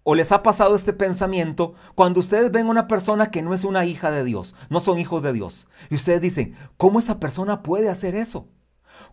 ¿O 0.07 0.13
les 0.13 0.31
ha 0.31 0.43
pasado 0.43 0.75
este 0.75 0.93
pensamiento 0.93 1.73
cuando 1.95 2.19
ustedes 2.19 2.51
ven 2.51 2.67
a 2.67 2.69
una 2.69 2.87
persona 2.87 3.31
que 3.31 3.41
no 3.41 3.55
es 3.55 3.63
una 3.63 3.85
hija 3.85 4.11
de 4.11 4.23
Dios, 4.23 4.55
no 4.69 4.79
son 4.79 4.99
hijos 4.99 5.23
de 5.23 5.33
Dios? 5.33 5.67
Y 5.89 5.95
ustedes 5.95 6.21
dicen, 6.21 6.55
¿cómo 6.77 6.99
esa 6.99 7.19
persona 7.19 7.63
puede 7.63 7.89
hacer 7.89 8.13
eso? 8.13 8.47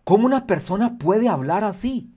¿Cómo 0.03 0.27
una 0.27 0.45
persona 0.45 0.99
puede 0.99 1.29
hablar 1.29 1.63
así? 1.63 2.13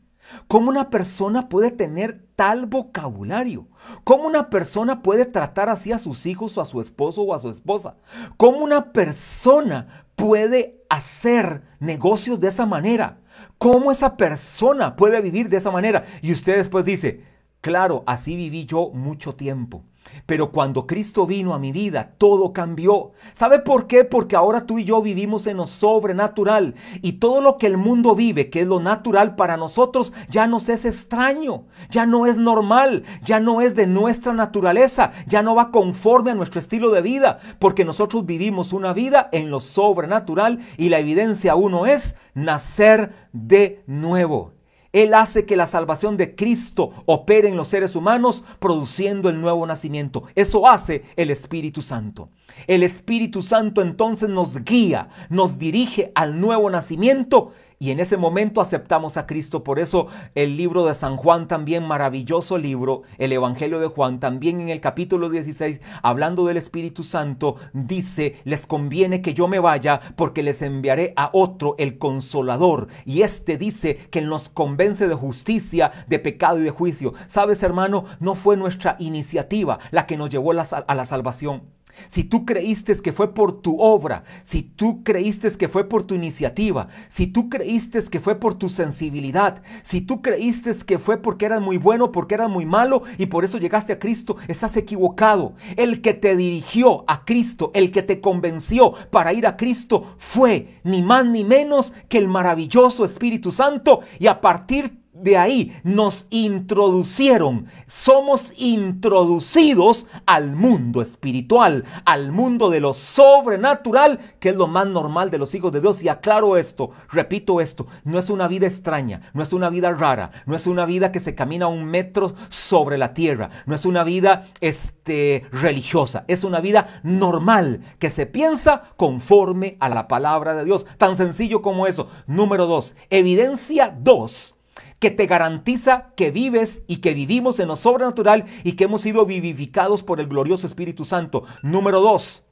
¿Cómo 0.49 0.69
una 0.69 0.91
persona 0.91 1.49
puede 1.49 1.71
tener 1.71 2.25
tal 2.37 2.67
vocabulario? 2.67 3.69
¿Cómo 4.05 4.27
una 4.27 4.51
persona 4.51 5.03
puede 5.03 5.27
tratar 5.27 5.69
así 5.69 5.93
a 5.93 5.99
sus 5.99 6.27
hijos 6.27 6.57
o 6.57 6.61
a 6.61 6.65
su 6.65 6.81
esposo 6.81 7.23
o 7.23 7.35
a 7.35 7.39
su 7.39 7.51
esposa? 7.51 7.97
¿Cómo 8.37 8.59
una 8.59 8.93
persona 8.93 10.07
puede 10.17 10.85
hacer 10.89 11.63
negocios 11.79 12.41
de 12.41 12.49
esa 12.49 12.67
manera? 12.67 13.21
¿Cómo 13.59 13.93
esa 13.93 14.17
persona 14.17 14.97
puede 14.97 15.21
vivir 15.21 15.49
de 15.49 15.59
esa 15.59 15.71
manera? 15.71 16.05
Y 16.23 16.33
usted 16.33 16.57
después 16.57 16.85
dice, 16.85 17.23
Claro, 17.67 18.05
así 18.07 18.37
viví 18.37 18.65
yo 18.65 18.91
mucho 18.95 19.35
tiempo. 19.35 19.83
Pero 20.25 20.53
cuando 20.53 20.87
Cristo 20.87 21.27
vino 21.27 21.53
a 21.53 21.59
mi 21.59 21.73
vida, 21.73 22.13
todo 22.17 22.53
cambió. 22.53 23.11
¿Sabe 23.33 23.59
por 23.59 23.89
qué? 23.89 24.05
Porque 24.05 24.37
ahora 24.37 24.67
tú 24.67 24.79
y 24.79 24.85
yo 24.85 25.03
vivimos 25.03 25.49
en 25.49 25.57
lo 25.57 25.67
sobrenatural. 25.67 26.77
Y 27.03 27.15
todo 27.15 27.41
lo 27.41 27.59
que 27.59 27.67
el 27.67 27.77
mundo 27.77 28.15
vive, 28.15 28.51
que 28.51 28.61
es 28.61 28.69
lo 28.69 28.79
natural 28.79 29.35
para 29.35 29.57
nosotros, 29.57 30.13
ya 30.29 30.47
nos 30.47 30.69
es 30.69 30.85
extraño, 30.85 31.65
ya 31.91 32.07
no 32.07 32.27
es 32.27 32.39
normal, 32.39 33.03
ya 33.25 33.41
no 33.41 33.61
es 33.61 33.75
de 33.75 33.89
nuestra 33.89 34.33
naturaleza, 34.33 35.11
ya 35.27 35.43
no 35.43 35.57
va 35.57 35.73
conforme 35.73 36.31
a 36.31 36.37
nuestro 36.37 36.61
estilo 36.61 36.93
de 36.93 37.03
vida. 37.03 37.41
Porque 37.59 37.85
nosotros 37.85 38.25
vivimos 38.27 38.73
una 38.73 38.93
vida 38.93 39.29
en 39.33 39.51
lo 39.51 39.59
sobrenatural 39.59 40.61
y 40.77 40.89
la 40.89 41.01
evidencia 41.01 41.57
uno 41.57 41.85
es 41.87 42.15
nacer 42.33 43.11
de 43.33 43.83
nuevo. 43.89 44.56
Él 44.97 45.13
hace 45.13 45.45
que 45.45 45.57
la 45.57 45.67
salvación 45.67 46.17
de 46.17 46.35
Cristo 46.35 46.91
opere 47.05 47.51
en 47.51 47.57
los 47.59 47.69
seres 47.69 47.97
humanos, 47.97 48.45
produciendo 48.59 49.29
el 49.29 49.43
nuevo 49.43 49.67
nacimiento. 49.67 50.23
Eso 50.35 50.67
hace 50.67 51.05
el 51.17 51.31
Espíritu 51.31 51.83
Santo. 51.83 52.31
El 52.67 52.83
Espíritu 52.83 53.43
Santo 53.43 53.83
entonces 53.83 54.31
nos 54.31 54.65
guía, 54.65 55.11
nos 55.29 55.59
dirige 55.59 56.13
al 56.15 56.41
nuevo 56.41 56.71
nacimiento 56.71 57.53
y 57.79 57.91
en 57.91 58.01
ese 58.01 58.17
momento 58.17 58.61
aceptamos 58.61 59.17
a 59.17 59.27
Cristo. 59.27 59.63
Por 59.63 59.79
eso 59.79 60.09
el 60.35 60.57
libro 60.57 60.87
de 60.87 60.95
San 60.95 61.17
Juan 61.17 61.49
también, 61.49 61.87
maravilloso 61.87 62.59
libro, 62.59 63.03
el 63.19 63.33
Evangelio 63.33 63.81
de 63.81 63.87
Juan, 63.89 64.21
también 64.21 64.61
en 64.61 64.69
el 64.69 64.81
capítulo 64.81 65.29
16, 65.29 65.81
hablando 66.03 66.47
del 66.47 66.57
Espíritu 66.57 67.03
Santo, 67.03 67.57
dice, 67.73 68.37
les 68.45 68.67
conviene 68.67 69.21
que 69.21 69.35
yo 69.35 69.49
me 69.49 69.59
vaya 69.59 70.01
porque 70.17 70.43
les 70.43 70.63
enviaré 70.63 71.13
a 71.17 71.31
otro, 71.33 71.75
el 71.79 71.99
consolador. 71.99 72.89
Y 73.05 73.23
este 73.23 73.59
dice 73.59 73.97
que 74.11 74.23
nos 74.23 74.49
convence 74.49 75.07
de 75.09 75.15
justicia, 75.15 75.93
de 76.07 76.19
pecado 76.19 76.61
y 76.61 76.65
de 76.65 76.71
juicio. 76.71 77.13
Sabes, 77.27 77.63
hermano, 77.63 78.05
no 78.21 78.35
fue 78.35 78.57
nuestra 78.57 78.97
iniciativa 78.99 79.79
la 79.91 80.07
que 80.07 80.17
nos 80.17 80.31
llevó 80.31 80.53
a 80.53 80.95
la 80.95 81.05
salvación 81.05 81.77
si 82.09 82.25
tú 82.25 82.45
creíste 82.45 82.97
que 83.01 83.13
fue 83.13 83.35
por 83.35 83.61
tu 83.61 83.81
obra, 83.81 84.25
si 84.43 84.63
tú 84.63 85.03
creíste 85.03 85.51
que 85.53 85.69
fue 85.69 85.89
por 85.89 86.03
tu 86.03 86.15
iniciativa, 86.15 86.89
si 87.09 87.27
tú 87.27 87.49
creíste 87.49 88.03
que 88.11 88.21
fue 88.21 88.37
por 88.37 88.55
tu 88.55 88.69
sensibilidad, 88.69 89.63
si 89.83 90.01
tú 90.01 90.23
creíste 90.23 90.73
que 90.87 90.99
fue 90.99 91.19
porque 91.19 91.47
eras 91.47 91.61
muy 91.61 91.79
bueno, 91.79 92.13
porque 92.13 92.35
eras 92.35 92.51
muy 92.51 92.67
malo 92.67 93.03
y 93.19 93.27
por 93.27 93.45
eso 93.45 93.59
llegaste 93.59 93.93
a 93.93 93.99
Cristo, 93.99 94.37
estás 94.49 94.77
equivocado. 94.77 95.55
El 95.77 96.01
que 96.01 96.15
te 96.15 96.37
dirigió 96.37 97.05
a 97.07 97.25
Cristo, 97.25 97.71
el 97.75 97.91
que 97.93 98.03
te 98.03 98.21
convenció 98.21 98.93
para 99.11 99.33
ir 99.33 99.47
a 99.47 99.57
Cristo 99.57 100.17
fue 100.19 100.81
ni 100.85 101.03
más 101.03 101.27
ni 101.27 101.45
menos 101.45 101.93
que 102.09 102.19
el 102.19 102.29
maravilloso 102.29 103.05
Espíritu 103.05 103.53
Santo 103.53 104.01
y 104.19 104.27
a 104.27 104.41
partir 104.41 105.06
de 105.27 105.37
ahí 105.37 105.77
nos 105.83 106.29
introducieron, 106.31 107.67
somos 107.89 108.53
introducidos 108.57 110.07
al 110.25 110.53
mundo 110.53 111.03
espiritual, 111.03 111.85
al 112.05 112.31
mundo 112.31 112.71
de 112.71 112.79
lo 112.79 112.95
sobrenatural, 112.95 114.21
que 114.39 114.51
es 114.51 114.57
lo 114.57 114.69
más 114.69 114.87
normal 114.87 115.33
de 115.33 115.39
los 115.39 115.53
hijos 115.57 115.73
de 115.73 115.81
Dios. 115.81 116.01
Y 116.05 116.09
aclaro 116.09 116.57
esto, 116.57 116.91
repito 117.11 117.61
esto, 117.61 117.89
no 118.05 118.21
es 118.21 118.31
una 118.31 118.47
vida 118.47 118.69
extraña, 118.69 119.33
no 119.35 119.43
es 119.43 119.53
una 119.53 119.69
vida 119.69 119.91
rara, 119.91 120.31
no 120.47 120.55
es 120.55 120.69
una 120.69 120.87
vida 120.87 121.11
que 121.11 121.19
se 121.19 121.35
camina 121.35 121.67
un 121.67 121.87
metro 121.87 122.37
sobre 122.49 122.97
la 122.97 123.13
tierra, 123.13 123.51
no 123.67 123.75
es 123.75 123.85
una 123.85 124.05
vida 124.05 124.47
este, 124.61 125.45
religiosa, 125.51 126.25
es 126.29 126.45
una 126.45 126.61
vida 126.61 127.01
normal 127.03 127.81
que 127.99 128.11
se 128.11 128.27
piensa 128.27 128.95
conforme 128.97 129.77
a 129.81 129.89
la 129.89 130.07
palabra 130.07 130.55
de 130.55 130.65
Dios. 130.65 130.87
Tan 130.99 131.17
sencillo 131.17 131.63
como 131.63 131.89
eso. 131.89 132.07
Número 132.29 132.67
dos, 132.67 132.95
evidencia 133.11 133.93
dos 133.99 134.56
que 134.99 135.11
te 135.11 135.27
garantiza 135.27 136.13
que 136.17 136.31
vives 136.31 136.83
y 136.87 136.99
que 136.99 137.15
vivimos 137.15 137.61
en 137.61 137.69
lo 137.69 137.77
sobrenatural 137.77 138.45
y 138.65 138.73
que 138.73 138.85
hemos 138.85 139.03
sido 139.03 139.27
vivificados 139.27 140.03
por 140.03 140.21
el 140.21 140.27
glorioso 140.27 140.67
Espíritu 140.67 141.05
Santo. 141.05 141.45
Número 141.63 142.01
dos, 142.01 142.43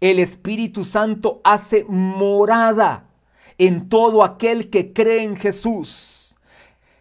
el 0.00 0.18
Espíritu 0.18 0.84
Santo 0.84 1.40
hace 1.44 1.84
morada 1.88 3.08
en 3.58 3.88
todo 3.88 4.22
aquel 4.22 4.70
que 4.70 4.92
cree 4.92 5.22
en 5.22 5.36
Jesús. 5.36 6.36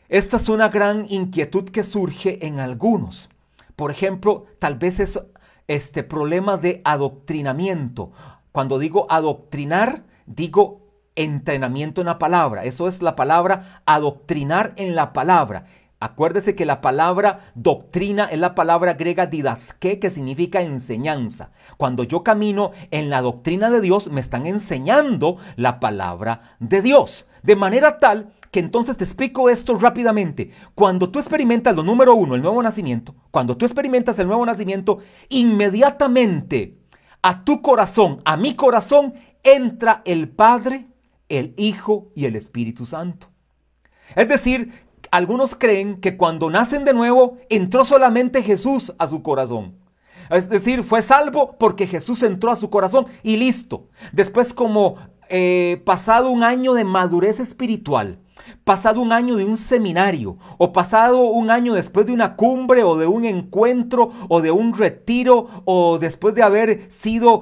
Esta 0.10 0.38
es 0.38 0.50
una 0.50 0.70
gran 0.70 1.06
inquietud 1.10 1.70
que 1.70 1.84
surge 1.84 2.46
en 2.46 2.60
algunos. 2.60 3.30
Por 3.76 3.92
ejemplo, 3.92 4.46
tal 4.58 4.76
vez 4.76 5.00
es 5.00 5.20
este 5.68 6.02
problema 6.02 6.58
de 6.58 6.82
adoctrinamiento. 6.86 8.12
Cuando 8.52 8.80
digo 8.80 9.06
adoctrinar, 9.10 10.06
digo 10.26 10.87
entrenamiento 11.18 12.00
en 12.00 12.08
la 12.08 12.18
palabra. 12.18 12.64
Eso 12.64 12.88
es 12.88 13.02
la 13.02 13.18
palabra 13.18 13.82
adoctrinar 13.86 14.72
en 14.78 14.96
la 14.96 15.12
palabra. 15.12 15.66
Acuérdese 16.00 16.56
que 16.56 16.68
la 16.68 16.80
palabra 16.80 17.52
doctrina 17.56 18.26
es 18.26 18.40
la 18.40 18.54
palabra 18.54 18.94
griega 18.94 19.26
didaske, 19.26 19.98
que 19.98 20.12
significa 20.12 20.62
enseñanza. 20.62 21.50
Cuando 21.76 22.04
yo 22.04 22.24
camino 22.24 22.72
en 22.92 23.10
la 23.10 23.24
doctrina 23.24 23.72
de 23.72 23.82
Dios, 23.82 24.12
me 24.12 24.22
están 24.22 24.46
enseñando 24.46 25.38
la 25.56 25.80
palabra 25.80 26.56
de 26.60 26.84
Dios. 26.84 27.26
De 27.42 27.56
manera 27.56 27.98
tal 27.98 28.32
que 28.52 28.60
entonces 28.60 28.96
te 28.98 29.04
explico 29.04 29.50
esto 29.50 29.76
rápidamente. 29.76 30.52
Cuando 30.76 31.10
tú 31.10 31.18
experimentas 31.18 31.76
lo 31.76 31.82
número 31.82 32.14
uno, 32.14 32.36
el 32.36 32.44
nuevo 32.44 32.62
nacimiento, 32.62 33.16
cuando 33.32 33.58
tú 33.58 33.66
experimentas 33.66 34.20
el 34.20 34.28
nuevo 34.28 34.46
nacimiento, 34.46 35.00
inmediatamente 35.30 36.78
a 37.24 37.44
tu 37.44 37.62
corazón, 37.62 38.22
a 38.24 38.38
mi 38.38 38.56
corazón, 38.56 39.16
entra 39.44 40.02
el 40.06 40.30
Padre, 40.30 40.87
el 41.30 41.54
Hijo 41.58 42.10
y 42.16 42.26
el 42.26 42.36
Espíritu 42.36 42.86
Santo. 42.86 43.28
Es 44.16 44.28
decir, 44.28 44.72
algunos 45.12 45.56
creen 45.56 46.00
que 46.00 46.18
cuando 46.18 46.50
nacen 46.50 46.86
de 46.86 46.94
nuevo 46.94 47.38
entró 47.50 47.86
solamente 47.86 48.44
Jesús 48.44 48.94
a 48.98 49.08
su 49.08 49.22
corazón. 49.22 49.76
Es 50.30 50.50
decir, 50.50 50.84
fue 50.84 51.02
salvo 51.02 51.56
porque 51.58 51.88
Jesús 51.88 52.24
entró 52.24 52.52
a 52.52 52.56
su 52.56 52.70
corazón 52.70 53.08
y 53.24 53.38
listo. 53.38 53.88
Después 54.12 54.54
como 54.54 54.98
eh, 55.30 55.82
pasado 55.86 56.30
un 56.30 56.44
año 56.44 56.74
de 56.74 56.84
madurez 56.84 57.40
espiritual, 57.40 58.20
pasado 58.64 59.02
un 59.02 59.12
año 59.12 59.36
de 59.36 59.46
un 59.46 59.58
seminario, 59.58 60.38
o 60.58 60.72
pasado 60.74 61.22
un 61.22 61.50
año 61.52 61.74
después 61.74 62.06
de 62.06 62.14
una 62.14 62.36
cumbre, 62.36 62.84
o 62.84 62.98
de 62.98 63.08
un 63.08 63.26
encuentro, 63.26 64.12
o 64.30 64.42
de 64.42 64.52
un 64.52 64.74
retiro, 64.78 65.64
o 65.66 65.98
después 66.00 66.36
de 66.36 66.44
haber 66.44 66.92
sido 66.92 67.42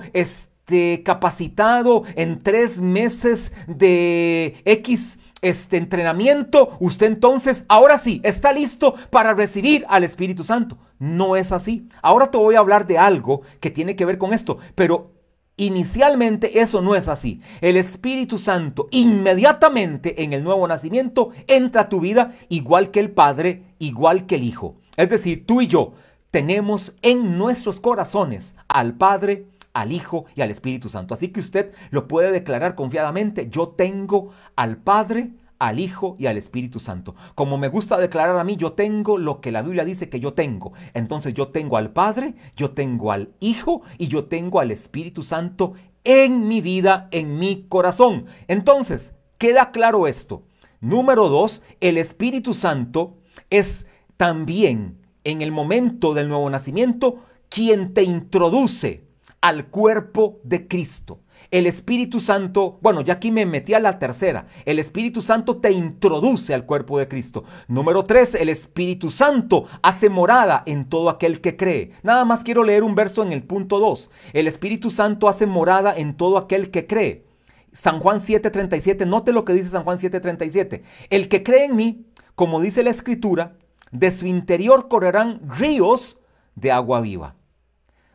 capacitado 1.03 2.03
en 2.15 2.39
tres 2.39 2.81
meses 2.81 3.51
de 3.67 4.55
X 4.65 5.19
este 5.41 5.77
entrenamiento, 5.77 6.75
usted 6.79 7.05
entonces 7.05 7.65
ahora 7.67 7.97
sí 7.97 8.19
está 8.23 8.51
listo 8.51 8.95
para 9.11 9.33
recibir 9.33 9.85
al 9.89 10.03
Espíritu 10.03 10.43
Santo. 10.43 10.77
No 10.97 11.35
es 11.35 11.51
así. 11.51 11.87
Ahora 12.01 12.31
te 12.31 12.37
voy 12.37 12.55
a 12.55 12.59
hablar 12.59 12.87
de 12.87 12.97
algo 12.97 13.41
que 13.59 13.69
tiene 13.69 13.95
que 13.95 14.05
ver 14.05 14.17
con 14.17 14.33
esto, 14.33 14.57
pero 14.73 15.11
Inicialmente 15.57 16.59
eso 16.59 16.81
no 16.81 16.95
es 16.95 17.07
así. 17.07 17.39
El 17.61 17.77
Espíritu 17.77 18.37
Santo 18.37 18.89
inmediatamente 18.91 20.21
en 20.21 20.33
el 20.33 20.43
nuevo 20.43 20.67
nacimiento 20.67 21.29
entra 21.47 21.83
a 21.83 21.89
tu 21.89 22.01
vida 22.01 22.33
igual 22.49 22.91
que 22.91 22.99
el 22.99 23.11
Padre, 23.11 23.63
igual 23.79 24.25
que 24.25 24.35
el 24.35 24.43
Hijo. 24.43 24.75
Es 24.97 25.07
decir, 25.07 25.45
tú 25.45 25.61
y 25.61 25.67
yo 25.67 25.93
tenemos 26.29 26.93
en 27.01 27.37
nuestros 27.37 27.79
corazones 27.79 28.55
al 28.67 28.95
Padre, 28.95 29.45
al 29.75 29.91
Hijo 29.91 30.25
y 30.35 30.41
al 30.41 30.49
Espíritu 30.49 30.89
Santo. 30.89 31.13
Así 31.13 31.27
que 31.27 31.41
usted 31.41 31.73
lo 31.91 32.07
puede 32.07 32.31
declarar 32.31 32.75
confiadamente, 32.75 33.49
yo 33.49 33.67
tengo 33.67 34.29
al 34.55 34.77
Padre, 34.77 35.33
al 35.59 35.79
Hijo 35.79 36.15
y 36.17 36.27
al 36.27 36.37
Espíritu 36.37 36.79
Santo. 36.79 37.13
Como 37.35 37.57
me 37.57 37.67
gusta 37.67 37.97
declarar 37.97 38.39
a 38.39 38.45
mí, 38.45 38.55
yo 38.55 38.71
tengo 38.71 39.17
lo 39.17 39.41
que 39.41 39.51
la 39.51 39.61
Biblia 39.61 39.83
dice 39.83 40.09
que 40.09 40.21
yo 40.21 40.33
tengo. 40.33 40.71
Entonces 40.93 41.33
yo 41.33 41.49
tengo 41.49 41.75
al 41.75 41.91
Padre, 41.91 42.35
yo 42.55 42.71
tengo 42.71 43.11
al 43.11 43.33
Hijo 43.41 43.81
y 43.97 44.07
yo 44.07 44.25
tengo 44.25 44.61
al 44.61 44.71
Espíritu 44.71 45.23
Santo 45.23 45.73
en 46.05 46.47
mi 46.47 46.61
vida, 46.61 47.09
en 47.11 47.37
mi 47.37 47.65
corazón. 47.67 48.27
Entonces, 48.47 49.13
queda 49.37 49.71
claro 49.71 50.07
esto. 50.07 50.43
Número 50.79 51.27
dos, 51.27 51.61
el 51.81 51.97
Espíritu 51.97 52.53
Santo 52.53 53.17
es 53.49 53.87
también 54.15 55.05
en 55.25 55.41
el 55.41 55.51
momento 55.51 56.13
del 56.13 56.29
nuevo 56.29 56.49
nacimiento 56.49 57.25
quien 57.49 57.93
te 57.93 58.03
introduce 58.03 59.04
al 59.45 59.67
cuerpo 59.67 60.39
de 60.43 60.67
Cristo. 60.67 61.19
El 61.51 61.67
Espíritu 61.67 62.19
Santo, 62.19 62.79
bueno, 62.81 63.01
ya 63.01 63.13
aquí 63.13 63.29
me 63.29 63.45
metí 63.45 63.75
a 63.75 63.79
la 63.79 63.99
tercera. 63.99 64.47
El 64.65 64.79
Espíritu 64.79 65.21
Santo 65.21 65.57
te 65.57 65.71
introduce 65.71 66.55
al 66.55 66.65
cuerpo 66.65 66.97
de 66.97 67.07
Cristo. 67.07 67.43
Número 67.67 68.03
tres, 68.05 68.33
el 68.33 68.49
Espíritu 68.49 69.11
Santo 69.11 69.67
hace 69.83 70.09
morada 70.09 70.63
en 70.65 70.89
todo 70.89 71.11
aquel 71.11 71.41
que 71.41 71.55
cree. 71.57 71.91
Nada 72.01 72.25
más 72.25 72.43
quiero 72.43 72.63
leer 72.63 72.81
un 72.81 72.95
verso 72.95 73.21
en 73.21 73.31
el 73.31 73.43
punto 73.43 73.77
2. 73.77 74.09
El 74.33 74.47
Espíritu 74.47 74.89
Santo 74.89 75.29
hace 75.29 75.45
morada 75.45 75.95
en 75.95 76.17
todo 76.17 76.39
aquel 76.39 76.71
que 76.71 76.87
cree. 76.87 77.27
San 77.71 77.99
Juan 77.99 78.19
7:37, 78.19 79.05
note 79.05 79.31
lo 79.31 79.45
que 79.45 79.53
dice 79.53 79.69
San 79.69 79.83
Juan 79.83 79.99
7:37. 79.99 80.81
El 81.11 81.29
que 81.29 81.43
cree 81.43 81.65
en 81.65 81.75
mí, 81.75 82.07
como 82.33 82.61
dice 82.61 82.81
la 82.81 82.89
Escritura, 82.89 83.57
de 83.91 84.11
su 84.11 84.25
interior 84.25 84.87
correrán 84.87 85.39
ríos 85.47 86.17
de 86.55 86.71
agua 86.71 87.01
viva. 87.01 87.35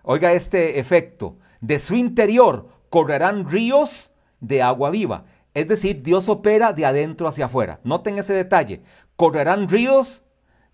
Oiga 0.02 0.32
este 0.32 0.78
efecto. 0.78 1.36
De 1.60 1.78
su 1.78 1.94
interior 1.94 2.68
correrán 2.88 3.48
ríos 3.48 4.12
de 4.40 4.62
agua 4.62 4.90
viva. 4.90 5.24
Es 5.54 5.68
decir, 5.68 6.02
Dios 6.02 6.28
opera 6.28 6.72
de 6.72 6.86
adentro 6.86 7.28
hacia 7.28 7.46
afuera. 7.46 7.80
Noten 7.84 8.18
ese 8.18 8.32
detalle. 8.32 8.82
Correrán 9.16 9.68
ríos 9.68 10.24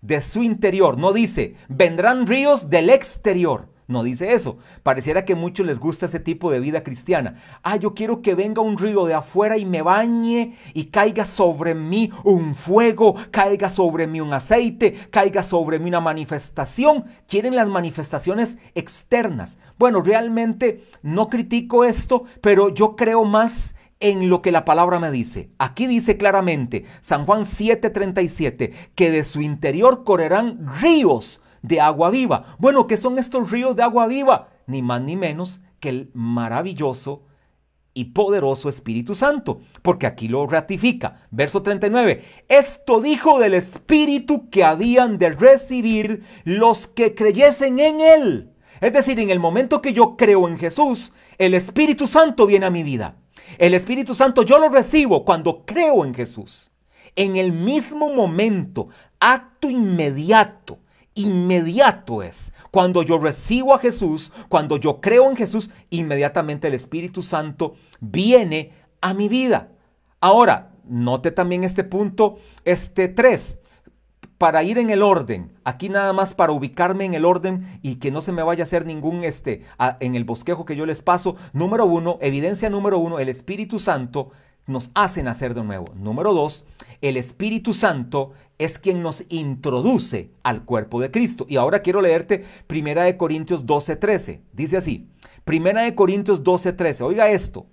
de 0.01 0.21
su 0.21 0.43
interior. 0.43 0.97
No 0.97 1.13
dice, 1.13 1.55
vendrán 1.67 2.27
ríos 2.27 2.69
del 2.69 2.89
exterior. 2.89 3.69
No 3.87 4.03
dice 4.03 4.33
eso. 4.33 4.57
Pareciera 4.83 5.23
que 5.23 5.33
a 5.33 5.37
muchos 5.37 5.65
les 5.65 5.79
gusta 5.79 6.07
ese 6.07 6.19
tipo 6.19 6.51
de 6.51 6.59
vida 6.59 6.83
cristiana. 6.83 7.41
Ah, 7.63 7.77
yo 7.77 7.93
quiero 7.93 8.21
que 8.21 8.35
venga 8.35 8.61
un 8.61 8.77
río 8.77 9.05
de 9.05 9.13
afuera 9.13 9.57
y 9.57 9.65
me 9.65 9.81
bañe 9.81 10.57
y 10.73 10.85
caiga 10.85 11.25
sobre 11.25 11.73
mí 11.73 12.11
un 12.25 12.53
fuego, 12.53 13.15
caiga 13.31 13.69
sobre 13.69 14.05
mí 14.05 14.19
un 14.19 14.33
aceite, 14.33 14.93
caiga 15.09 15.41
sobre 15.41 15.79
mí 15.79 15.87
una 15.87 16.01
manifestación. 16.01 17.05
Quieren 17.27 17.55
las 17.55 17.69
manifestaciones 17.69 18.57
externas. 18.75 19.57
Bueno, 19.79 20.01
realmente 20.01 20.83
no 21.01 21.29
critico 21.29 21.85
esto, 21.85 22.25
pero 22.41 22.73
yo 22.73 22.97
creo 22.97 23.23
más 23.23 23.73
en 24.01 24.29
lo 24.29 24.41
que 24.41 24.51
la 24.51 24.65
palabra 24.65 24.99
me 24.99 25.11
dice. 25.11 25.49
Aquí 25.59 25.87
dice 25.87 26.17
claramente, 26.17 26.83
San 26.99 27.25
Juan 27.25 27.45
7:37, 27.45 28.73
que 28.95 29.11
de 29.11 29.23
su 29.23 29.41
interior 29.41 30.03
correrán 30.03 30.67
ríos 30.81 31.41
de 31.61 31.81
agua 31.81 32.09
viva. 32.09 32.55
Bueno, 32.59 32.87
¿qué 32.87 32.97
son 32.97 33.19
estos 33.19 33.51
ríos 33.51 33.75
de 33.75 33.83
agua 33.83 34.07
viva? 34.07 34.49
Ni 34.65 34.81
más 34.81 35.01
ni 35.01 35.15
menos 35.15 35.61
que 35.79 35.89
el 35.89 36.11
maravilloso 36.13 37.23
y 37.93 38.05
poderoso 38.05 38.69
Espíritu 38.69 39.15
Santo, 39.15 39.61
porque 39.81 40.05
aquí 40.05 40.27
lo 40.27 40.45
ratifica. 40.45 41.27
Verso 41.31 41.63
39, 41.63 42.23
esto 42.47 43.01
dijo 43.01 43.39
del 43.39 43.55
Espíritu 43.55 44.51
que 44.51 44.63
habían 44.63 45.17
de 45.17 45.31
recibir 45.31 46.23
los 46.43 46.87
que 46.87 47.15
creyesen 47.15 47.79
en 47.79 48.01
Él. 48.01 48.51
Es 48.81 48.93
decir, 48.93 49.19
en 49.19 49.31
el 49.31 49.39
momento 49.39 49.81
que 49.81 49.93
yo 49.93 50.15
creo 50.15 50.47
en 50.47 50.59
Jesús, 50.59 51.11
el 51.39 51.55
Espíritu 51.55 52.05
Santo 52.05 52.45
viene 52.45 52.67
a 52.67 52.71
mi 52.71 52.83
vida. 52.83 53.15
El 53.57 53.73
Espíritu 53.73 54.13
Santo 54.13 54.43
yo 54.43 54.59
lo 54.59 54.69
recibo 54.69 55.25
cuando 55.25 55.65
creo 55.65 56.05
en 56.05 56.13
Jesús. 56.13 56.69
En 57.15 57.35
el 57.35 57.51
mismo 57.51 58.13
momento, 58.13 58.89
acto 59.19 59.71
inmediato, 59.71 60.77
inmediato 61.17 62.23
es. 62.23 62.53
Cuando 62.71 63.03
yo 63.03 63.17
recibo 63.17 63.73
a 63.73 63.79
Jesús, 63.79 64.31
cuando 64.47 64.77
yo 64.77 65.01
creo 65.01 65.29
en 65.29 65.35
Jesús, 65.35 65.69
inmediatamente 65.89 66.67
el 66.67 66.75
Espíritu 66.75 67.21
Santo 67.21 67.73
viene 67.99 68.71
a 69.01 69.13
mi 69.13 69.27
vida. 69.27 69.71
Ahora, 70.21 70.71
note 70.87 71.31
también 71.31 71.63
este 71.63 71.83
punto, 71.83 72.37
este 72.63 73.07
3, 73.07 73.59
para 74.37 74.61
ir 74.61 74.77
en 74.77 74.91
el 74.91 75.01
orden, 75.01 75.51
aquí 75.63 75.89
nada 75.89 76.13
más 76.13 76.35
para 76.35 76.53
ubicarme 76.53 77.05
en 77.05 77.15
el 77.15 77.25
orden 77.25 77.79
y 77.81 77.95
que 77.95 78.11
no 78.11 78.21
se 78.21 78.31
me 78.31 78.43
vaya 78.43 78.63
a 78.63 78.65
hacer 78.65 78.85
ningún 78.85 79.23
este 79.23 79.63
en 79.99 80.15
el 80.15 80.25
bosquejo 80.25 80.65
que 80.65 80.75
yo 80.75 80.85
les 80.85 81.01
paso. 81.01 81.35
Número 81.53 81.85
uno, 81.85 82.19
evidencia 82.21 82.69
número 82.69 82.99
uno, 82.99 83.17
el 83.17 83.29
Espíritu 83.29 83.79
Santo 83.79 84.29
nos 84.67 84.91
hace 84.93 85.23
nacer 85.23 85.53
de 85.53 85.63
nuevo. 85.63 85.87
Número 85.95 86.33
dos, 86.33 86.65
el 87.01 87.17
Espíritu 87.17 87.73
Santo 87.73 88.33
es 88.57 88.77
quien 88.79 89.01
nos 89.01 89.23
introduce 89.29 90.31
al 90.43 90.65
cuerpo 90.65 90.99
de 91.01 91.11
Cristo. 91.11 91.45
Y 91.49 91.57
ahora 91.57 91.81
quiero 91.81 92.01
leerte 92.01 92.43
Primera 92.67 93.03
de 93.03 93.17
Corintios 93.17 93.65
12:13. 93.65 94.41
Dice 94.53 94.77
así, 94.77 95.09
Primera 95.45 95.81
de 95.81 95.95
Corintios 95.95 96.43
12:13. 96.43 97.03
Oiga 97.03 97.29
esto, 97.29 97.67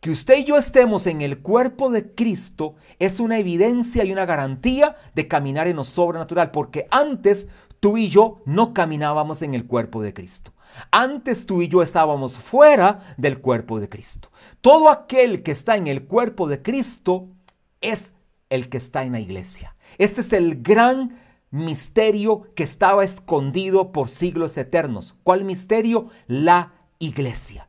que 0.00 0.10
usted 0.10 0.38
y 0.38 0.44
yo 0.44 0.56
estemos 0.56 1.06
en 1.06 1.22
el 1.22 1.40
cuerpo 1.40 1.90
de 1.90 2.14
Cristo 2.14 2.74
es 2.98 3.18
una 3.18 3.38
evidencia 3.38 4.04
y 4.04 4.12
una 4.12 4.26
garantía 4.26 4.96
de 5.14 5.26
caminar 5.26 5.66
en 5.66 5.76
lo 5.76 5.84
sobrenatural, 5.84 6.50
porque 6.50 6.86
antes 6.90 7.48
tú 7.80 7.96
y 7.96 8.08
yo 8.08 8.42
no 8.44 8.72
caminábamos 8.72 9.42
en 9.42 9.54
el 9.54 9.66
cuerpo 9.66 10.02
de 10.02 10.14
Cristo. 10.14 10.52
Antes 10.90 11.46
tú 11.46 11.62
y 11.62 11.68
yo 11.68 11.82
estábamos 11.82 12.38
fuera 12.38 13.14
del 13.16 13.40
cuerpo 13.40 13.80
de 13.80 13.88
Cristo. 13.88 14.30
Todo 14.60 14.88
aquel 14.88 15.42
que 15.42 15.52
está 15.52 15.76
en 15.76 15.86
el 15.86 16.04
cuerpo 16.04 16.48
de 16.48 16.62
Cristo 16.62 17.28
es 17.80 18.12
el 18.50 18.68
que 18.68 18.78
está 18.78 19.04
en 19.04 19.12
la 19.12 19.20
iglesia. 19.20 19.76
Este 19.98 20.20
es 20.20 20.32
el 20.32 20.62
gran 20.62 21.20
misterio 21.50 22.54
que 22.54 22.64
estaba 22.64 23.04
escondido 23.04 23.92
por 23.92 24.08
siglos 24.08 24.56
eternos. 24.56 25.14
¿Cuál 25.22 25.44
misterio? 25.44 26.10
La 26.26 26.72
iglesia. 26.98 27.68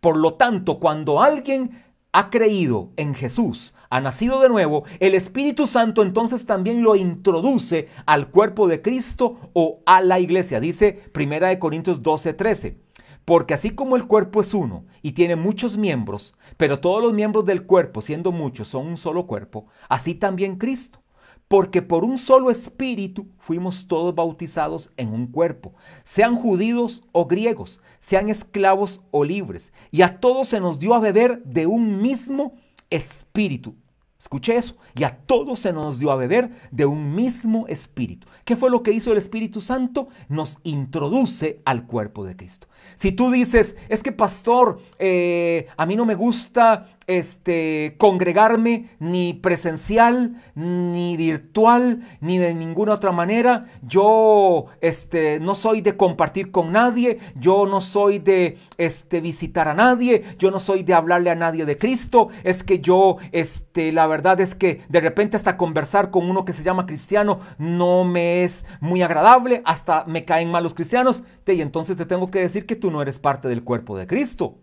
Por 0.00 0.16
lo 0.16 0.34
tanto, 0.34 0.78
cuando 0.78 1.22
alguien 1.22 1.84
ha 2.12 2.30
creído 2.30 2.90
en 2.96 3.14
Jesús, 3.14 3.74
ha 3.90 4.00
nacido 4.00 4.40
de 4.40 4.48
nuevo, 4.48 4.84
el 5.00 5.14
Espíritu 5.14 5.66
Santo 5.66 6.02
entonces 6.02 6.46
también 6.46 6.82
lo 6.82 6.96
introduce 6.96 7.88
al 8.06 8.30
cuerpo 8.30 8.68
de 8.68 8.82
Cristo 8.82 9.50
o 9.52 9.80
a 9.86 10.02
la 10.02 10.20
iglesia. 10.20 10.60
Dice 10.60 11.10
1 11.14 11.58
Corintios 11.58 12.02
12, 12.02 12.34
13. 12.34 12.86
Porque 13.24 13.54
así 13.54 13.70
como 13.70 13.96
el 13.96 14.06
cuerpo 14.06 14.40
es 14.40 14.54
uno 14.54 14.84
y 15.02 15.12
tiene 15.12 15.34
muchos 15.34 15.76
miembros, 15.76 16.36
pero 16.56 16.78
todos 16.78 17.02
los 17.02 17.12
miembros 17.12 17.44
del 17.44 17.66
cuerpo, 17.66 18.00
siendo 18.00 18.30
muchos, 18.30 18.68
son 18.68 18.86
un 18.86 18.96
solo 18.96 19.26
cuerpo, 19.26 19.66
así 19.88 20.14
también 20.14 20.56
Cristo. 20.56 21.00
Porque 21.48 21.82
por 21.82 22.04
un 22.04 22.18
solo 22.18 22.50
espíritu 22.50 23.28
fuimos 23.38 23.88
todos 23.88 24.14
bautizados 24.14 24.92
en 24.96 25.12
un 25.12 25.26
cuerpo, 25.26 25.74
sean 26.04 26.36
judíos 26.36 27.02
o 27.10 27.26
griegos, 27.26 27.80
sean 27.98 28.30
esclavos 28.30 29.02
o 29.10 29.24
libres, 29.24 29.72
y 29.90 30.02
a 30.02 30.20
todos 30.20 30.48
se 30.48 30.60
nos 30.60 30.78
dio 30.78 30.94
a 30.94 31.00
beber 31.00 31.42
de 31.42 31.66
un 31.66 32.00
mismo 32.00 32.44
espíritu. 32.44 32.65
Escuche 32.90 34.56
eso. 34.56 34.76
Y 34.94 35.04
a 35.04 35.18
todos 35.18 35.60
se 35.60 35.72
nos 35.72 35.98
dio 35.98 36.10
a 36.10 36.16
beber 36.16 36.50
de 36.70 36.86
un 36.86 37.14
mismo 37.14 37.66
espíritu. 37.68 38.26
¿Qué 38.44 38.56
fue 38.56 38.70
lo 38.70 38.82
que 38.82 38.92
hizo 38.92 39.12
el 39.12 39.18
Espíritu 39.18 39.60
Santo? 39.60 40.08
Nos 40.28 40.58
introduce 40.62 41.60
al 41.64 41.86
cuerpo 41.86 42.24
de 42.24 42.34
Cristo. 42.34 42.66
Si 42.94 43.12
tú 43.12 43.30
dices, 43.30 43.76
es 43.88 44.02
que 44.02 44.12
pastor, 44.12 44.80
eh, 44.98 45.66
a 45.76 45.86
mí 45.86 45.96
no 45.96 46.06
me 46.06 46.14
gusta 46.14 46.95
este, 47.06 47.94
congregarme 47.98 48.90
ni 48.98 49.34
presencial, 49.34 50.42
ni 50.54 51.16
virtual, 51.16 52.00
ni 52.20 52.38
de 52.38 52.54
ninguna 52.54 52.94
otra 52.94 53.12
manera. 53.12 53.66
Yo 53.82 54.66
este, 54.80 55.40
no 55.40 55.54
soy 55.54 55.80
de 55.80 55.96
compartir 55.96 56.50
con 56.50 56.72
nadie, 56.72 57.18
yo 57.36 57.66
no 57.66 57.80
soy 57.80 58.18
de 58.18 58.58
este, 58.78 59.20
visitar 59.20 59.68
a 59.68 59.74
nadie, 59.74 60.24
yo 60.38 60.50
no 60.50 60.60
soy 60.60 60.82
de 60.82 60.94
hablarle 60.94 61.30
a 61.30 61.34
nadie 61.34 61.64
de 61.64 61.78
Cristo. 61.78 62.28
Es 62.44 62.62
que 62.62 62.80
yo, 62.80 63.18
este, 63.32 63.92
la 63.92 64.06
verdad 64.06 64.40
es 64.40 64.54
que 64.54 64.82
de 64.88 65.00
repente 65.00 65.36
hasta 65.36 65.56
conversar 65.56 66.10
con 66.10 66.28
uno 66.28 66.44
que 66.44 66.52
se 66.52 66.62
llama 66.62 66.86
cristiano 66.86 67.40
no 67.58 68.04
me 68.04 68.44
es 68.44 68.66
muy 68.80 69.02
agradable, 69.02 69.62
hasta 69.64 70.04
me 70.06 70.24
caen 70.24 70.50
mal 70.50 70.62
los 70.62 70.74
cristianos. 70.74 71.22
Y 71.46 71.60
entonces 71.60 71.96
te 71.96 72.06
tengo 72.06 72.30
que 72.30 72.40
decir 72.40 72.66
que 72.66 72.76
tú 72.76 72.90
no 72.90 73.02
eres 73.02 73.18
parte 73.18 73.48
del 73.48 73.62
cuerpo 73.62 73.96
de 73.96 74.06
Cristo. 74.06 74.58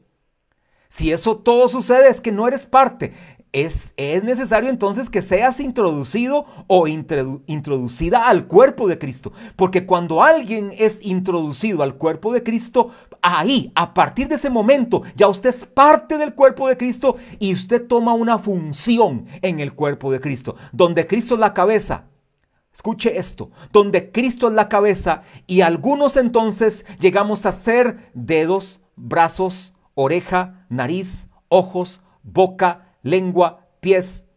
Si 0.94 1.12
eso 1.12 1.38
todo 1.38 1.68
sucede 1.70 2.08
es 2.08 2.22
que 2.22 2.32
no 2.32 2.48
eres 2.48 2.68
parte. 2.68 3.14
Es, 3.52 3.96
es 3.98 4.24
necesario 4.24 4.70
entonces 4.70 5.10
que 5.10 5.24
seas 5.24 5.60
introducido 5.60 6.46
o 6.68 6.88
introducida 6.88 8.30
al 8.30 8.46
cuerpo 8.46 8.88
de 8.88 9.00
Cristo. 9.00 9.34
Porque 9.56 9.88
cuando 9.88 10.22
alguien 10.22 10.72
es 10.78 11.00
introducido 11.02 11.82
al 11.82 11.96
cuerpo 11.96 12.32
de 12.32 12.44
Cristo, 12.44 12.92
ahí, 13.24 13.72
a 13.74 13.96
partir 13.96 14.28
de 14.28 14.36
ese 14.36 14.52
momento, 14.52 15.02
ya 15.16 15.28
usted 15.28 15.50
es 15.50 15.66
parte 15.66 16.20
del 16.20 16.36
cuerpo 16.36 16.68
de 16.68 16.78
Cristo 16.78 17.16
y 17.40 17.54
usted 17.54 17.88
toma 17.88 18.14
una 18.14 18.38
función 18.38 19.26
en 19.42 19.62
el 19.62 19.74
cuerpo 19.74 20.12
de 20.12 20.22
Cristo. 20.22 20.58
Donde 20.74 21.08
Cristo 21.08 21.34
es 21.34 21.40
la 21.40 21.56
cabeza, 21.56 22.06
Escuche 22.72 23.18
esto, 23.18 23.50
donde 23.72 24.12
Cristo 24.12 24.48
es 24.48 24.54
la 24.54 24.70
cabeza 24.70 25.24
y 25.48 25.62
algunos 25.62 26.18
entonces 26.18 26.86
llegamos 27.00 27.48
a 27.48 27.52
ser 27.52 28.12
dedos, 28.14 28.82
brazos, 28.96 29.73
oreja, 29.96 30.66
nariz, 30.70 31.30
ojos, 31.50 32.02
boca, 32.24 32.96
lengua, 33.02 33.68
pies, 33.80 34.28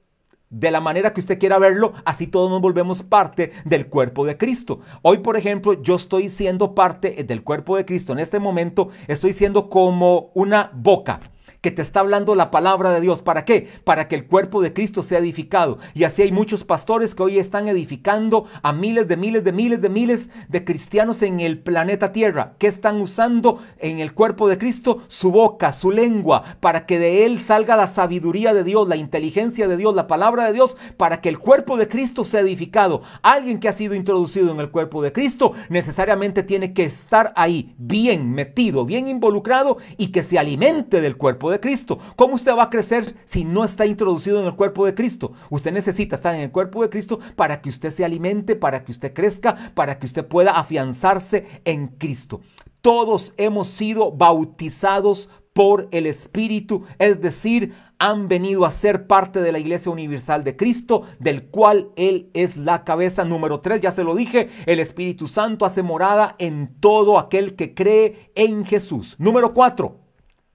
de 0.51 0.71
la 0.71 0.81
manera 0.81 1.12
que 1.12 1.21
usted 1.21 1.38
quiera 1.38 1.59
verlo, 1.59 1.92
así 2.05 2.27
todos 2.27 2.51
nos 2.51 2.61
volvemos 2.61 3.03
parte 3.03 3.53
del 3.64 3.88
cuerpo 3.88 4.25
de 4.25 4.37
Cristo. 4.37 4.81
Hoy, 5.03 5.19
por 5.19 5.37
ejemplo, 5.37 5.83
yo 5.83 5.97
estoy 5.97 6.29
siendo 6.29 6.75
parte 6.75 7.25
del 7.25 7.42
cuerpo 7.42 7.77
de 7.77 7.85
Cristo. 7.85 8.12
En 8.12 8.21
este 8.21 8.38
momento 8.38 8.88
estoy 9.09 9.33
siendo 9.33 9.69
como 9.69 10.31
una 10.35 10.71
boca 10.73 11.21
que 11.66 11.72
te 11.72 11.83
está 11.83 11.98
hablando 11.98 12.37
la 12.37 12.52
palabra 12.52 12.92
de 12.92 13.00
Dios. 13.00 13.22
¿Para 13.22 13.44
qué? 13.44 13.66
Para 13.83 14.07
que 14.07 14.14
el 14.14 14.26
cuerpo 14.26 14.62
de 14.62 14.72
Cristo 14.72 15.02
sea 15.02 15.18
edificado. 15.18 15.79
Y 15.94 16.05
así 16.05 16.22
hay 16.22 16.31
muchos 16.31 16.62
pastores 16.62 17.16
que 17.16 17.24
hoy 17.24 17.40
están 17.40 17.66
edificando 17.66 18.44
a 18.62 18.72
miles 18.72 19.09
de 19.09 19.16
miles 19.16 19.42
de 19.42 19.50
miles 19.50 19.83
de 19.83 19.88
miles 19.88 20.31
de 20.48 20.64
cristianos 20.64 21.22
en 21.22 21.40
el 21.40 21.59
planeta 21.59 22.12
Tierra. 22.12 22.55
que 22.59 22.68
están 22.68 23.00
usando 23.00 23.59
en 23.79 23.98
el 23.98 24.14
cuerpo 24.14 24.48
de 24.48 24.59
Cristo? 24.59 25.02
Su 25.09 25.33
boca, 25.33 25.72
su 25.72 25.90
lengua, 25.90 26.44
para 26.61 26.87
que 26.87 27.00
de 27.00 27.26
él 27.26 27.40
salga 27.40 27.74
la 27.74 27.88
sabiduría 27.88 28.55
de 28.55 28.62
Dios, 28.62 28.87
la 28.87 28.94
inteligencia 28.94 29.66
de 29.66 29.76
Dios, 29.76 29.92
la 29.92 30.07
palabra 30.07 30.46
de 30.46 30.52
Dios, 30.52 30.76
para 30.96 31.20
que 31.20 31.29
el 31.29 31.40
cuerpo 31.40 31.76
de 31.76 31.88
Cristo 31.88 32.22
sea 32.22 32.42
edificado. 32.42 33.02
Alguien 33.22 33.59
que 33.59 33.68
ha 33.68 33.72
sido 33.72 33.96
introducido 33.96 34.52
en 34.52 34.61
el 34.61 34.70
cuerpo 34.70 35.02
de 35.02 35.11
Cristo 35.11 35.52
necesariamente 35.68 36.44
tiene 36.44 36.72
que 36.72 36.85
estar 36.85 37.33
ahí, 37.35 37.74
bien 37.76 38.31
metido, 38.31 38.85
bien 38.85 39.09
involucrado 39.09 39.79
y 39.96 40.12
que 40.12 40.22
se 40.22 40.38
alimente 40.38 41.00
del 41.00 41.16
cuerpo 41.16 41.56
Cristo. 41.61 41.99
¿Cómo 42.16 42.35
usted 42.35 42.57
va 42.57 42.64
a 42.64 42.71
crecer 42.71 43.16
si 43.25 43.45
no 43.45 43.64
está 43.64 43.87
introducido 43.87 44.40
en 44.40 44.47
el 44.47 44.57
cuerpo 44.57 44.87
de 44.87 44.95
Cristo? 44.95 45.33
Usted 45.51 45.73
necesita 45.73 46.16
estar 46.16 46.35
en 46.35 46.42
el 46.42 46.51
cuerpo 46.51 46.83
de 46.83 46.90
Cristo 46.90 47.21
para 47.37 47.61
que 47.61 47.69
usted 47.69 47.90
se 47.90 48.05
alimente, 48.05 48.57
para 48.57 48.85
que 48.85 48.92
usted 48.92 49.12
crezca, 49.12 49.73
para 49.75 49.99
que 49.99 50.07
usted 50.07 50.27
pueda 50.27 50.59
afianzarse 50.59 51.47
en 51.64 51.88
Cristo. 51.88 52.40
Todos 52.81 53.35
hemos 53.37 53.69
sido 53.69 54.12
bautizados 54.12 55.29
por 55.53 55.88
el 55.90 56.05
Espíritu, 56.07 56.85
es 56.99 57.21
decir, 57.21 57.73
han 57.99 58.29
venido 58.29 58.66
a 58.66 58.71
ser 58.71 59.07
parte 59.07 59.40
de 59.40 59.53
la 59.53 59.59
Iglesia 59.59 59.90
Universal 59.90 60.45
de 60.45 60.55
Cristo, 60.55 61.05
del 61.19 61.47
cual 61.47 61.90
Él 61.97 62.31
es 62.35 62.59
la 62.59 62.85
cabeza. 62.85 63.25
Número 63.25 63.61
3, 63.61 63.81
ya 63.81 63.90
se 63.90 64.05
lo 64.05 64.14
dije, 64.14 64.51
el 64.66 64.81
Espíritu 64.81 65.27
Santo 65.27 65.64
hace 65.64 65.83
morada 65.83 66.37
en 66.38 66.79
todo 66.79 67.19
aquel 67.19 67.57
que 67.57 67.75
cree 67.75 68.31
en 68.35 68.66
Jesús. 68.66 69.16
Número 69.19 69.55
4, 69.55 69.99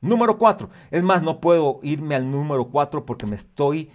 Número 0.02 0.38
4. 0.38 0.70
Es 0.90 1.04
más, 1.04 1.24
no 1.24 1.40
puedo 1.40 1.80
irme 1.84 2.16
al 2.16 2.30
número 2.30 2.70
4 2.70 3.06
porque 3.06 3.28
me 3.28 3.36
estoy 3.36 3.92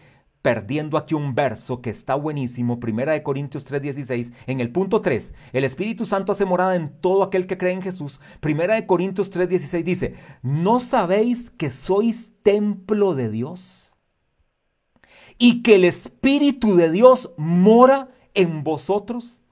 perdiendo 0.47 0.97
aquí 0.97 1.13
un 1.13 1.35
verso 1.35 1.83
que 1.83 1.91
está 1.91 2.15
buenísimo, 2.15 2.79
Primera 2.79 3.15
de 3.15 3.25
Corintios 3.25 3.65
3:16, 3.65 4.33
en 4.47 4.61
el 4.61 4.71
punto 4.71 5.01
3, 5.01 5.35
el 5.53 5.65
Espíritu 5.65 6.07
Santo 6.07 6.31
hace 6.31 6.45
morada 6.45 6.77
en 6.77 7.01
todo 7.01 7.25
aquel 7.25 7.49
que 7.49 7.59
cree 7.59 7.73
en 7.73 7.83
Jesús. 7.83 8.21
Primera 8.39 8.77
de 8.77 8.87
Corintios 8.87 9.29
3:16 9.33 9.83
dice, 9.83 10.15
¿no 10.43 10.79
sabéis 10.79 11.51
que 11.51 11.71
sois 11.71 12.33
templo 12.45 13.17
de 13.17 13.29
Dios? 13.29 13.97
Y 15.37 15.65
que 15.65 15.75
el 15.75 15.85
Espíritu 15.85 16.77
de 16.77 16.93
Dios 16.93 17.35
mora 17.37 18.11
en 18.33 18.63
vosotros. 18.63 19.43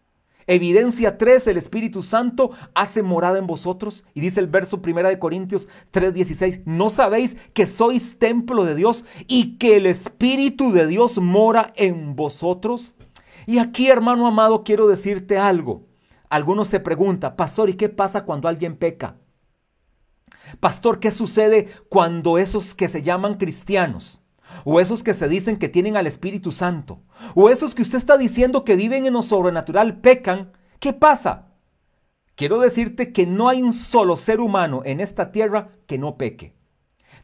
Evidencia 0.46 1.16
3, 1.16 1.46
el 1.46 1.56
Espíritu 1.56 2.02
Santo 2.02 2.50
hace 2.74 3.02
morada 3.02 3.38
en 3.38 3.46
vosotros. 3.46 4.04
Y 4.14 4.20
dice 4.20 4.40
el 4.40 4.46
verso 4.46 4.80
1 4.84 5.08
de 5.08 5.18
Corintios 5.18 5.68
3:16, 5.92 6.62
¿no 6.66 6.90
sabéis 6.90 7.36
que 7.54 7.66
sois 7.66 8.18
templo 8.18 8.64
de 8.64 8.74
Dios 8.74 9.04
y 9.26 9.56
que 9.58 9.76
el 9.76 9.86
Espíritu 9.86 10.72
de 10.72 10.86
Dios 10.86 11.18
mora 11.18 11.72
en 11.76 12.16
vosotros? 12.16 12.94
Y 13.46 13.58
aquí, 13.58 13.88
hermano 13.88 14.26
amado, 14.26 14.64
quiero 14.64 14.88
decirte 14.88 15.38
algo. 15.38 15.86
Algunos 16.28 16.68
se 16.68 16.80
preguntan, 16.80 17.36
pastor, 17.36 17.70
¿y 17.70 17.74
qué 17.74 17.88
pasa 17.88 18.24
cuando 18.24 18.48
alguien 18.48 18.76
peca? 18.76 19.18
Pastor, 20.60 21.00
¿qué 21.00 21.10
sucede 21.10 21.68
cuando 21.88 22.38
esos 22.38 22.74
que 22.74 22.88
se 22.88 23.02
llaman 23.02 23.36
cristianos 23.36 24.23
o 24.64 24.80
esos 24.80 25.02
que 25.02 25.14
se 25.14 25.28
dicen 25.28 25.58
que 25.58 25.68
tienen 25.68 25.96
al 25.96 26.06
Espíritu 26.06 26.52
Santo, 26.52 27.00
o 27.34 27.50
esos 27.50 27.74
que 27.74 27.82
usted 27.82 27.98
está 27.98 28.16
diciendo 28.16 28.64
que 28.64 28.76
viven 28.76 29.06
en 29.06 29.14
lo 29.14 29.22
sobrenatural, 29.22 30.00
pecan, 30.00 30.52
¿qué 30.78 30.92
pasa? 30.92 31.48
Quiero 32.34 32.58
decirte 32.58 33.12
que 33.12 33.26
no 33.26 33.48
hay 33.48 33.62
un 33.62 33.72
solo 33.72 34.16
ser 34.16 34.40
humano 34.40 34.82
en 34.84 35.00
esta 35.00 35.30
tierra 35.30 35.68
que 35.86 35.98
no 35.98 36.16
peque. 36.16 36.54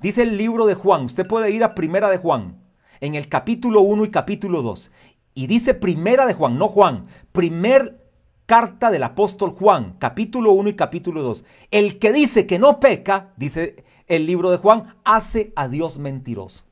Dice 0.00 0.22
el 0.22 0.38
libro 0.38 0.66
de 0.66 0.74
Juan, 0.74 1.04
usted 1.04 1.26
puede 1.26 1.50
ir 1.50 1.64
a 1.64 1.74
Primera 1.74 2.08
de 2.10 2.16
Juan, 2.16 2.62
en 3.00 3.14
el 3.14 3.28
capítulo 3.28 3.80
1 3.80 4.04
y 4.04 4.10
capítulo 4.10 4.62
2, 4.62 4.90
y 5.34 5.46
dice 5.46 5.74
Primera 5.74 6.26
de 6.26 6.34
Juan, 6.34 6.58
no 6.58 6.68
Juan, 6.68 7.06
primer 7.32 8.00
carta 8.46 8.90
del 8.90 9.04
apóstol 9.04 9.50
Juan, 9.50 9.94
capítulo 9.98 10.52
1 10.52 10.70
y 10.70 10.74
capítulo 10.74 11.22
2. 11.22 11.44
El 11.70 11.98
que 11.98 12.12
dice 12.12 12.46
que 12.46 12.58
no 12.58 12.80
peca, 12.80 13.32
dice 13.36 13.84
el 14.06 14.26
libro 14.26 14.50
de 14.50 14.56
Juan, 14.56 14.96
hace 15.04 15.52
a 15.54 15.68
Dios 15.68 15.98
mentiroso. 15.98 16.64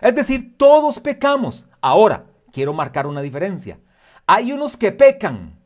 Es 0.00 0.14
decir, 0.14 0.56
todos 0.56 1.00
pecamos. 1.00 1.68
Ahora, 1.80 2.26
quiero 2.52 2.72
marcar 2.72 3.06
una 3.06 3.20
diferencia. 3.20 3.78
Hay 4.26 4.52
unos 4.52 4.76
que 4.76 4.92
pecan 4.92 5.58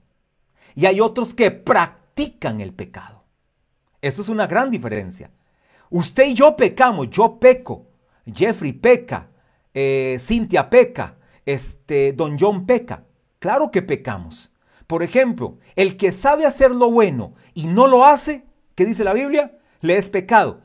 y 0.74 0.86
hay 0.86 1.00
otros 1.00 1.34
que 1.34 1.50
practican 1.50 2.60
el 2.60 2.72
pecado. 2.72 3.24
Eso 4.00 4.22
es 4.22 4.28
una 4.28 4.46
gran 4.46 4.70
diferencia. 4.70 5.30
Usted 5.90 6.26
y 6.26 6.34
yo 6.34 6.56
pecamos, 6.56 7.10
yo 7.10 7.38
peco, 7.38 7.86
Jeffrey 8.26 8.72
peca, 8.72 9.28
eh, 9.72 10.16
Cynthia 10.18 10.68
peca, 10.68 11.16
este, 11.46 12.12
Don 12.12 12.36
John 12.38 12.66
peca. 12.66 13.04
Claro 13.38 13.70
que 13.70 13.82
pecamos. 13.82 14.50
Por 14.86 15.02
ejemplo, 15.02 15.58
el 15.76 15.96
que 15.96 16.12
sabe 16.12 16.46
hacer 16.46 16.70
lo 16.70 16.90
bueno 16.90 17.34
y 17.54 17.66
no 17.66 17.86
lo 17.86 18.04
hace, 18.04 18.44
¿qué 18.74 18.84
dice 18.84 19.04
la 19.04 19.12
Biblia? 19.14 19.58
Le 19.80 19.96
es 19.96 20.10
pecado. 20.10 20.60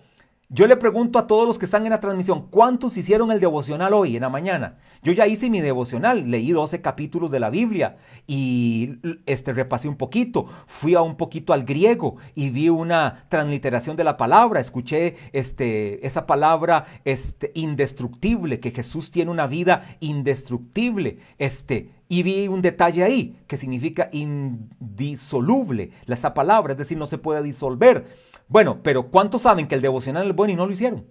Yo 0.51 0.65
le 0.65 0.77
pregunto 0.77 1.19
a 1.19 1.27
todos 1.27 1.47
los 1.47 1.59
que 1.59 1.65
están 1.65 1.85
en 1.85 1.91
la 1.91 1.99
transmisión, 1.99 2.47
¿cuántos 2.49 2.97
hicieron 2.97 3.29
el 3.29 3.39
devocional 3.39 3.93
hoy, 3.93 4.15
en 4.15 4.23
la 4.23 4.29
mañana? 4.29 4.79
Yo 5.03 5.13
ya 5.13 5.27
hice 5.27 5.47
mi 5.47 5.62
devocional, 5.62 6.31
leí 6.31 6.49
12 6.51 6.81
capítulos 6.81 7.29
de 7.29 7.39
la 7.39 7.51
Biblia 7.51 7.97
y 8.25 8.97
este, 9.27 9.53
repasé 9.53 9.88
un 9.88 9.95
poquito, 9.95 10.47
fui 10.65 10.95
a 10.95 11.01
un 11.01 11.17
poquito 11.17 11.53
al 11.53 11.65
griego 11.65 12.15
y 12.33 12.49
vi 12.49 12.69
una 12.69 13.27
transliteración 13.29 13.95
de 13.95 14.03
la 14.03 14.17
palabra, 14.17 14.59
escuché 14.59 15.17
este, 15.33 16.03
esa 16.03 16.25
palabra 16.25 16.85
este, 17.05 17.51
indestructible, 17.53 18.59
que 18.59 18.71
Jesús 18.71 19.12
tiene 19.12 19.29
una 19.29 19.45
vida 19.45 19.83
indestructible, 19.99 21.19
este, 21.38 21.91
y 22.07 22.23
vi 22.23 22.47
un 22.47 22.63
detalle 22.63 23.03
ahí 23.03 23.38
que 23.45 23.55
significa 23.55 24.09
indisoluble, 24.12 25.91
esa 26.07 26.33
palabra, 26.33 26.73
es 26.73 26.79
decir, 26.79 26.97
no 26.97 27.05
se 27.05 27.19
puede 27.19 27.43
disolver. 27.43 28.07
Bueno, 28.49 28.81
pero 28.83 29.09
¿cuántos 29.12 29.43
saben 29.43 29.67
que 29.67 29.75
el 29.75 29.81
devocional 29.81 30.27
es 30.27 30.35
bueno 30.35 30.53
y 30.53 30.55
no 30.57 30.65
lo 30.65 30.73
hicieron? 30.73 31.07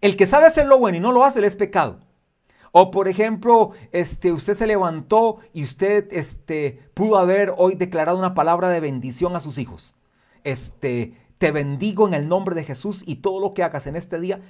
El 0.00 0.16
que 0.16 0.26
sabe 0.26 0.46
hacer 0.46 0.66
lo 0.66 0.78
bueno 0.78 0.96
y 0.96 1.00
no 1.00 1.12
lo 1.12 1.24
hace, 1.24 1.40
le 1.40 1.46
es 1.46 1.56
pecado. 1.56 2.00
O 2.72 2.90
por 2.90 3.06
ejemplo, 3.06 3.70
este, 3.92 4.32
usted 4.32 4.54
se 4.54 4.66
levantó 4.66 5.38
y 5.52 5.62
usted 5.62 6.08
este, 6.10 6.80
pudo 6.94 7.18
haber 7.18 7.54
hoy 7.56 7.76
declarado 7.76 8.18
una 8.18 8.34
palabra 8.34 8.70
de 8.70 8.80
bendición 8.80 9.36
a 9.36 9.40
sus 9.40 9.58
hijos. 9.58 9.94
Este, 10.42 11.14
te 11.38 11.52
bendigo 11.52 12.08
en 12.08 12.14
el 12.14 12.28
nombre 12.28 12.54
de 12.54 12.64
Jesús 12.64 13.04
y 13.06 13.16
todo 13.16 13.40
lo 13.40 13.54
que 13.54 13.62
hagas 13.62 13.86
en 13.86 13.94
este 13.94 14.18
día, 14.18 14.40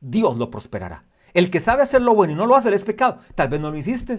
Dios 0.00 0.36
lo 0.36 0.50
prosperará. 0.50 1.06
El 1.34 1.50
que 1.50 1.60
sabe 1.60 1.82
hacer 1.82 2.02
lo 2.02 2.14
bueno 2.14 2.34
y 2.34 2.36
no 2.36 2.46
lo 2.46 2.54
hace, 2.54 2.70
le 2.70 2.76
es 2.76 2.84
pecado. 2.84 3.18
Tal 3.34 3.48
vez 3.48 3.60
no 3.60 3.70
lo 3.70 3.76
hiciste. 3.76 4.16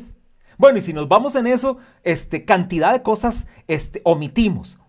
Bueno, 0.58 0.80
y 0.80 0.82
si 0.82 0.92
nos 0.92 1.08
vamos 1.08 1.36
en 1.36 1.48
eso, 1.48 1.78
este, 2.04 2.46
cantidad 2.46 2.92
de 2.92 3.04
cosas 3.04 3.48
este, 3.68 4.02
omitimos. 4.04 4.80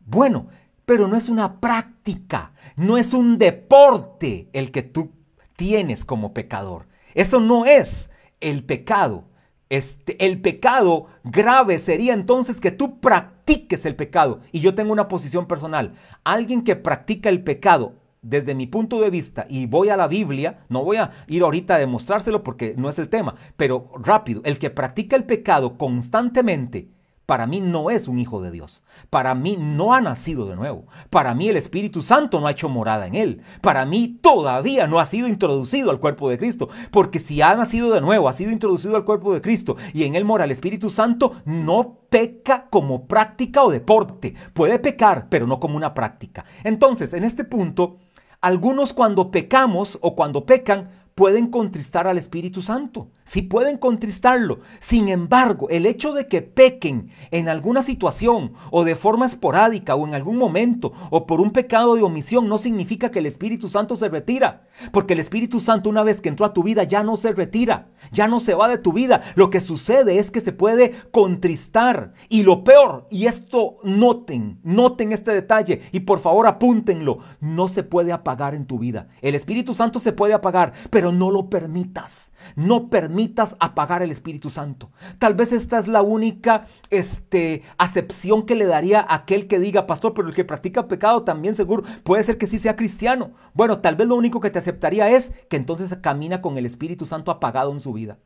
Bueno, 0.00 0.48
pero 0.88 1.06
no 1.06 1.18
es 1.18 1.28
una 1.28 1.60
práctica, 1.60 2.52
no 2.74 2.96
es 2.96 3.12
un 3.12 3.36
deporte 3.36 4.48
el 4.54 4.70
que 4.70 4.82
tú 4.82 5.12
tienes 5.54 6.02
como 6.06 6.32
pecador. 6.32 6.86
Eso 7.12 7.40
no 7.40 7.66
es 7.66 8.10
el 8.40 8.64
pecado. 8.64 9.24
Este, 9.68 10.24
el 10.24 10.40
pecado 10.40 11.08
grave 11.24 11.78
sería 11.78 12.14
entonces 12.14 12.58
que 12.58 12.70
tú 12.70 13.00
practiques 13.00 13.84
el 13.84 13.96
pecado. 13.96 14.40
Y 14.50 14.60
yo 14.60 14.74
tengo 14.74 14.90
una 14.90 15.08
posición 15.08 15.46
personal. 15.46 15.92
Alguien 16.24 16.64
que 16.64 16.74
practica 16.74 17.28
el 17.28 17.44
pecado 17.44 17.96
desde 18.22 18.54
mi 18.54 18.66
punto 18.66 18.98
de 19.02 19.10
vista, 19.10 19.44
y 19.46 19.66
voy 19.66 19.90
a 19.90 19.96
la 19.98 20.08
Biblia, 20.08 20.60
no 20.70 20.84
voy 20.84 20.96
a 20.96 21.10
ir 21.26 21.42
ahorita 21.42 21.74
a 21.74 21.78
demostrárselo 21.78 22.42
porque 22.42 22.74
no 22.78 22.88
es 22.88 22.98
el 22.98 23.10
tema, 23.10 23.34
pero 23.58 23.90
rápido, 23.94 24.40
el 24.44 24.58
que 24.58 24.70
practica 24.70 25.16
el 25.16 25.24
pecado 25.24 25.76
constantemente, 25.76 26.88
para 27.28 27.46
mí 27.46 27.60
no 27.60 27.90
es 27.90 28.08
un 28.08 28.18
hijo 28.18 28.40
de 28.40 28.50
Dios. 28.50 28.82
Para 29.10 29.34
mí 29.34 29.58
no 29.60 29.92
ha 29.92 30.00
nacido 30.00 30.46
de 30.46 30.56
nuevo. 30.56 30.86
Para 31.10 31.34
mí 31.34 31.50
el 31.50 31.58
Espíritu 31.58 32.00
Santo 32.00 32.40
no 32.40 32.46
ha 32.46 32.52
hecho 32.52 32.70
morada 32.70 33.06
en 33.06 33.14
él. 33.14 33.42
Para 33.60 33.84
mí 33.84 34.18
todavía 34.22 34.86
no 34.86 34.98
ha 34.98 35.04
sido 35.04 35.28
introducido 35.28 35.90
al 35.90 36.00
cuerpo 36.00 36.30
de 36.30 36.38
Cristo. 36.38 36.70
Porque 36.90 37.18
si 37.18 37.42
ha 37.42 37.54
nacido 37.54 37.92
de 37.92 38.00
nuevo, 38.00 38.30
ha 38.30 38.32
sido 38.32 38.50
introducido 38.50 38.96
al 38.96 39.04
cuerpo 39.04 39.34
de 39.34 39.42
Cristo 39.42 39.76
y 39.92 40.04
en 40.04 40.14
él 40.14 40.24
mora 40.24 40.44
el 40.44 40.52
Espíritu 40.52 40.88
Santo, 40.88 41.32
no 41.44 41.98
peca 42.08 42.66
como 42.70 43.06
práctica 43.06 43.62
o 43.62 43.70
deporte. 43.70 44.34
Puede 44.54 44.78
pecar, 44.78 45.26
pero 45.28 45.46
no 45.46 45.60
como 45.60 45.76
una 45.76 45.92
práctica. 45.92 46.46
Entonces, 46.64 47.12
en 47.12 47.24
este 47.24 47.44
punto, 47.44 47.98
algunos 48.40 48.94
cuando 48.94 49.30
pecamos 49.30 49.98
o 50.00 50.16
cuando 50.16 50.46
pecan, 50.46 50.97
pueden 51.18 51.48
contristar 51.48 52.06
al 52.06 52.16
Espíritu 52.16 52.62
Santo. 52.62 53.10
Sí 53.24 53.42
pueden 53.42 53.76
contristarlo. 53.76 54.60
Sin 54.78 55.08
embargo, 55.08 55.68
el 55.68 55.84
hecho 55.84 56.12
de 56.12 56.28
que 56.28 56.42
pequen 56.42 57.10
en 57.32 57.48
alguna 57.48 57.82
situación 57.82 58.52
o 58.70 58.84
de 58.84 58.94
forma 58.94 59.26
esporádica 59.26 59.96
o 59.96 60.06
en 60.06 60.14
algún 60.14 60.36
momento 60.36 60.92
o 61.10 61.26
por 61.26 61.40
un 61.40 61.50
pecado 61.50 61.96
de 61.96 62.04
omisión 62.04 62.48
no 62.48 62.56
significa 62.56 63.10
que 63.10 63.18
el 63.18 63.26
Espíritu 63.26 63.66
Santo 63.66 63.96
se 63.96 64.08
retira. 64.08 64.68
Porque 64.92 65.14
el 65.14 65.18
Espíritu 65.18 65.58
Santo 65.58 65.90
una 65.90 66.04
vez 66.04 66.20
que 66.20 66.28
entró 66.28 66.46
a 66.46 66.52
tu 66.52 66.62
vida 66.62 66.84
ya 66.84 67.02
no 67.02 67.16
se 67.16 67.32
retira, 67.32 67.88
ya 68.12 68.28
no 68.28 68.38
se 68.38 68.54
va 68.54 68.68
de 68.68 68.78
tu 68.78 68.92
vida. 68.92 69.22
Lo 69.34 69.50
que 69.50 69.60
sucede 69.60 70.18
es 70.18 70.30
que 70.30 70.40
se 70.40 70.52
puede 70.52 70.92
contristar. 71.10 72.12
Y 72.28 72.44
lo 72.44 72.62
peor, 72.62 73.08
y 73.10 73.26
esto 73.26 73.78
noten, 73.82 74.60
noten 74.62 75.10
este 75.10 75.32
detalle 75.32 75.82
y 75.90 75.98
por 75.98 76.20
favor 76.20 76.46
apúntenlo, 76.46 77.18
no 77.40 77.66
se 77.66 77.82
puede 77.82 78.12
apagar 78.12 78.54
en 78.54 78.66
tu 78.66 78.78
vida. 78.78 79.08
El 79.20 79.34
Espíritu 79.34 79.74
Santo 79.74 79.98
se 79.98 80.12
puede 80.12 80.32
apagar, 80.32 80.74
pero 80.90 81.07
no 81.12 81.30
lo 81.30 81.50
permitas. 81.50 82.32
No 82.56 82.88
permitas 82.88 83.56
apagar 83.60 84.02
el 84.02 84.10
Espíritu 84.10 84.50
Santo. 84.50 84.90
Tal 85.18 85.34
vez 85.34 85.52
esta 85.52 85.78
es 85.78 85.88
la 85.88 86.02
única 86.02 86.66
este, 86.90 87.62
acepción 87.78 88.46
que 88.46 88.54
le 88.54 88.66
daría 88.66 89.00
a 89.00 89.16
aquel 89.16 89.48
que 89.48 89.58
diga, 89.58 89.86
pastor, 89.86 90.14
pero 90.14 90.28
el 90.28 90.34
que 90.34 90.44
practica 90.44 90.88
pecado 90.88 91.24
también 91.24 91.54
seguro 91.54 91.84
puede 92.04 92.22
ser 92.22 92.38
que 92.38 92.46
sí 92.46 92.58
sea 92.58 92.76
cristiano. 92.76 93.32
Bueno, 93.54 93.80
tal 93.80 93.96
vez 93.96 94.08
lo 94.08 94.16
único 94.16 94.40
que 94.40 94.50
te 94.50 94.58
aceptaría 94.58 95.10
es 95.10 95.32
que 95.48 95.56
entonces 95.56 95.96
camina 96.00 96.40
con 96.40 96.56
el 96.58 96.66
Espíritu 96.66 97.06
Santo 97.06 97.30
apagado 97.30 97.72
en 97.72 97.80
su 97.80 97.92
vida. 97.92 98.18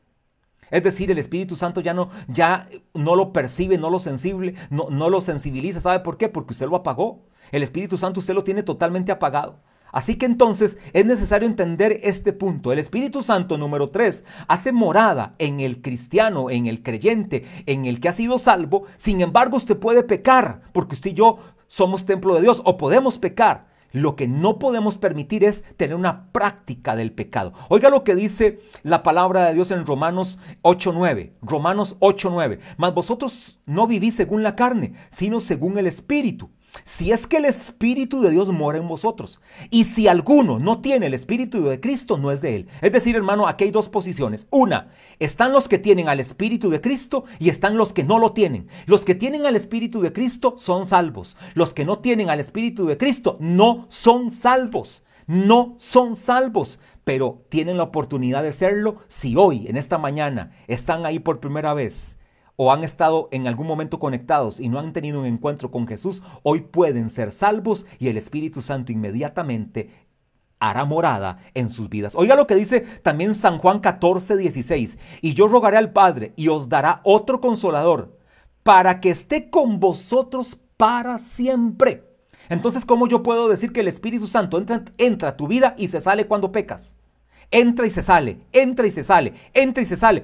Es 0.70 0.82
decir, 0.82 1.10
el 1.10 1.18
Espíritu 1.18 1.54
Santo 1.54 1.82
ya 1.82 1.92
no, 1.92 2.08
ya 2.28 2.66
no 2.94 3.14
lo 3.14 3.32
percibe, 3.34 3.76
no 3.76 3.90
lo 3.90 3.98
sensible, 3.98 4.54
no, 4.70 4.88
no 4.88 5.10
lo 5.10 5.20
sensibiliza. 5.20 5.82
¿Sabe 5.82 6.00
por 6.00 6.16
qué? 6.16 6.30
Porque 6.30 6.54
usted 6.54 6.66
lo 6.66 6.76
apagó. 6.76 7.26
El 7.50 7.62
Espíritu 7.62 7.98
Santo 7.98 8.20
usted 8.20 8.32
lo 8.32 8.42
tiene 8.42 8.62
totalmente 8.62 9.12
apagado. 9.12 9.60
Así 9.92 10.16
que 10.16 10.26
entonces 10.26 10.78
es 10.94 11.06
necesario 11.06 11.46
entender 11.46 12.00
este 12.02 12.32
punto. 12.32 12.72
El 12.72 12.78
Espíritu 12.78 13.22
Santo 13.22 13.58
número 13.58 13.90
3 13.90 14.24
hace 14.48 14.72
morada 14.72 15.32
en 15.38 15.60
el 15.60 15.82
cristiano, 15.82 16.50
en 16.50 16.66
el 16.66 16.82
creyente, 16.82 17.44
en 17.66 17.84
el 17.84 18.00
que 18.00 18.08
ha 18.08 18.12
sido 18.12 18.38
salvo. 18.38 18.84
Sin 18.96 19.20
embargo, 19.20 19.58
usted 19.58 19.78
puede 19.78 20.02
pecar, 20.02 20.62
porque 20.72 20.94
usted 20.94 21.10
y 21.10 21.14
yo 21.14 21.38
somos 21.66 22.06
templo 22.06 22.34
de 22.34 22.42
Dios 22.42 22.62
o 22.64 22.76
podemos 22.78 23.18
pecar. 23.18 23.70
Lo 23.92 24.16
que 24.16 24.26
no 24.26 24.58
podemos 24.58 24.96
permitir 24.96 25.44
es 25.44 25.64
tener 25.76 25.94
una 25.94 26.32
práctica 26.32 26.96
del 26.96 27.12
pecado. 27.12 27.52
Oiga 27.68 27.90
lo 27.90 28.04
que 28.04 28.14
dice 28.14 28.60
la 28.82 29.02
palabra 29.02 29.46
de 29.46 29.54
Dios 29.54 29.70
en 29.70 29.84
Romanos 29.84 30.38
8:9. 30.62 31.34
Romanos 31.42 31.96
8:9. 32.00 32.58
Mas 32.78 32.94
vosotros 32.94 33.60
no 33.66 33.86
vivís 33.86 34.14
según 34.14 34.42
la 34.42 34.56
carne, 34.56 34.94
sino 35.10 35.40
según 35.40 35.76
el 35.76 35.86
Espíritu 35.86 36.50
si 36.84 37.12
es 37.12 37.26
que 37.26 37.36
el 37.36 37.44
Espíritu 37.44 38.20
de 38.20 38.30
Dios 38.30 38.48
mora 38.48 38.78
en 38.78 38.88
vosotros. 38.88 39.40
Y 39.70 39.84
si 39.84 40.08
alguno 40.08 40.58
no 40.58 40.80
tiene 40.80 41.06
el 41.06 41.14
Espíritu 41.14 41.62
de 41.64 41.80
Cristo, 41.80 42.18
no 42.18 42.30
es 42.32 42.40
de 42.40 42.56
él. 42.56 42.68
Es 42.80 42.92
decir, 42.92 43.16
hermano, 43.16 43.46
aquí 43.46 43.64
hay 43.64 43.70
dos 43.70 43.88
posiciones. 43.88 44.46
Una, 44.50 44.88
están 45.18 45.52
los 45.52 45.68
que 45.68 45.78
tienen 45.78 46.08
al 46.08 46.20
Espíritu 46.20 46.70
de 46.70 46.80
Cristo 46.80 47.24
y 47.38 47.48
están 47.50 47.76
los 47.76 47.92
que 47.92 48.04
no 48.04 48.18
lo 48.18 48.32
tienen. 48.32 48.68
Los 48.86 49.04
que 49.04 49.14
tienen 49.14 49.46
al 49.46 49.56
Espíritu 49.56 50.00
de 50.00 50.12
Cristo 50.12 50.54
son 50.58 50.86
salvos. 50.86 51.36
Los 51.54 51.74
que 51.74 51.84
no 51.84 51.98
tienen 51.98 52.30
al 52.30 52.40
Espíritu 52.40 52.86
de 52.86 52.96
Cristo 52.96 53.36
no 53.40 53.86
son 53.88 54.30
salvos. 54.30 55.02
No 55.26 55.76
son 55.78 56.16
salvos, 56.16 56.80
pero 57.04 57.44
tienen 57.48 57.76
la 57.76 57.84
oportunidad 57.84 58.42
de 58.42 58.52
serlo 58.52 58.96
si 59.06 59.36
hoy, 59.36 59.66
en 59.68 59.76
esta 59.76 59.96
mañana, 59.96 60.50
están 60.66 61.06
ahí 61.06 61.20
por 61.20 61.38
primera 61.38 61.74
vez 61.74 62.18
o 62.56 62.72
han 62.72 62.84
estado 62.84 63.28
en 63.32 63.46
algún 63.46 63.66
momento 63.66 63.98
conectados 63.98 64.60
y 64.60 64.68
no 64.68 64.78
han 64.78 64.92
tenido 64.92 65.20
un 65.20 65.26
encuentro 65.26 65.70
con 65.70 65.86
Jesús, 65.86 66.22
hoy 66.42 66.60
pueden 66.60 67.10
ser 67.10 67.32
salvos 67.32 67.86
y 67.98 68.08
el 68.08 68.16
Espíritu 68.16 68.62
Santo 68.62 68.92
inmediatamente 68.92 69.90
hará 70.62 70.84
morada 70.84 71.38
en 71.54 71.70
sus 71.70 71.88
vidas. 71.88 72.14
Oiga 72.14 72.36
lo 72.36 72.46
que 72.46 72.54
dice 72.54 72.82
también 73.02 73.34
San 73.34 73.58
Juan 73.58 73.80
14, 73.80 74.36
16. 74.36 74.98
Y 75.20 75.34
yo 75.34 75.48
rogaré 75.48 75.76
al 75.76 75.92
Padre 75.92 76.34
y 76.36 76.48
os 76.48 76.68
dará 76.68 77.00
otro 77.02 77.40
consolador 77.40 78.16
para 78.62 79.00
que 79.00 79.10
esté 79.10 79.50
con 79.50 79.80
vosotros 79.80 80.58
para 80.76 81.18
siempre. 81.18 82.04
Entonces, 82.48 82.84
¿cómo 82.84 83.08
yo 83.08 83.22
puedo 83.22 83.48
decir 83.48 83.72
que 83.72 83.80
el 83.80 83.88
Espíritu 83.88 84.26
Santo 84.28 84.56
entra, 84.58 84.84
entra 84.98 85.30
a 85.30 85.36
tu 85.36 85.48
vida 85.48 85.74
y 85.78 85.88
se 85.88 86.00
sale 86.00 86.26
cuando 86.26 86.52
pecas? 86.52 86.96
Entra 87.50 87.86
y 87.86 87.90
se 87.90 88.02
sale, 88.02 88.38
entra 88.52 88.86
y 88.86 88.90
se 88.90 89.04
sale, 89.04 89.34
entra 89.52 89.82
y 89.82 89.86
se 89.86 89.96
sale. 89.96 90.22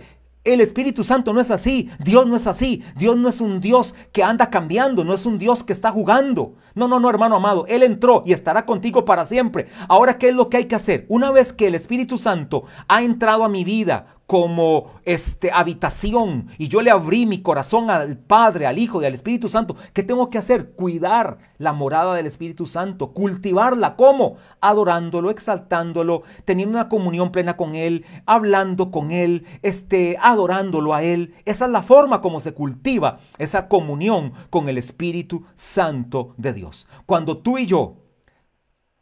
El 0.49 0.63
Espíritu 0.63 1.05
Santo 1.05 1.35
no 1.35 1.41
es 1.43 1.51
así, 1.51 1.91
Dios 1.99 2.27
no 2.27 2.35
es 2.35 2.47
así, 2.47 2.83
Dios 2.97 3.19
no 3.19 3.29
es 3.29 3.43
un 3.43 3.61
Dios 3.61 3.95
que 4.13 4.23
anda 4.23 4.49
cambiando, 4.49 5.05
no 5.05 5.13
es 5.13 5.27
un 5.27 5.39
Dios 5.39 5.63
que 5.63 5.75
está 5.75 5.91
jugando. 5.91 6.55
No, 6.75 6.89
no, 6.89 6.99
no, 6.99 7.11
hermano 7.11 7.37
amado, 7.37 7.67
Él 7.69 7.83
entró 7.83 8.23
y 8.25 8.33
estará 8.33 8.65
contigo 8.65 9.05
para 9.05 9.27
siempre. 9.27 9.67
Ahora, 9.89 10.17
¿qué 10.17 10.31
es 10.31 10.35
lo 10.35 10.49
que 10.49 10.57
hay 10.57 10.65
que 10.65 10.75
hacer? 10.75 11.05
Una 11.11 11.31
vez 11.31 11.53
que 11.53 11.67
el 11.67 11.75
Espíritu 11.75 12.17
Santo 12.17 12.65
ha 12.89 13.03
entrado 13.03 13.45
a 13.45 13.51
mi 13.51 13.63
vida 13.63 14.18
como 14.29 14.91
este, 15.07 15.51
habitación 15.51 16.49
y 16.59 16.69
yo 16.69 16.83
le 16.83 16.91
abrí 16.91 17.25
mi 17.25 17.41
corazón 17.41 17.89
al 17.89 18.19
Padre, 18.19 18.67
al 18.67 18.79
Hijo 18.79 19.01
y 19.01 19.07
al 19.07 19.15
Espíritu 19.15 19.49
Santo, 19.49 19.75
¿qué 19.95 20.03
tengo 20.03 20.29
que 20.29 20.37
hacer? 20.37 20.73
Cuidar 20.73 21.39
la 21.57 21.73
morada 21.73 22.15
del 22.15 22.27
Espíritu 22.27 22.67
Santo, 22.67 23.15
cultivarla. 23.15 23.97
¿Cómo? 23.97 24.37
Adorándolo, 24.61 25.31
exaltándolo, 25.31 26.25
teniendo 26.45 26.77
una 26.77 26.91
comunión 26.91 27.33
plena 27.33 27.57
con 27.57 27.75
Él, 27.75 28.05
hablando 28.27 28.91
con 28.91 29.13
Él, 29.13 29.47
este, 29.63 30.19
adorándolo 30.21 30.93
a 30.93 31.03
Él. 31.03 31.35
Esa 31.47 31.65
es 31.65 31.71
la 31.71 31.83
forma 31.83 32.21
como 32.21 32.41
se 32.41 32.53
cultiva 32.53 33.21
esa 33.39 33.67
comunión 33.67 34.35
con 34.51 34.69
el 34.69 34.77
Espíritu 34.77 35.47
Santo 35.55 36.35
de 36.37 36.53
Dios. 36.53 36.87
Cuando 37.07 37.39
tú 37.39 37.57
y 37.57 37.65
yo 37.65 37.97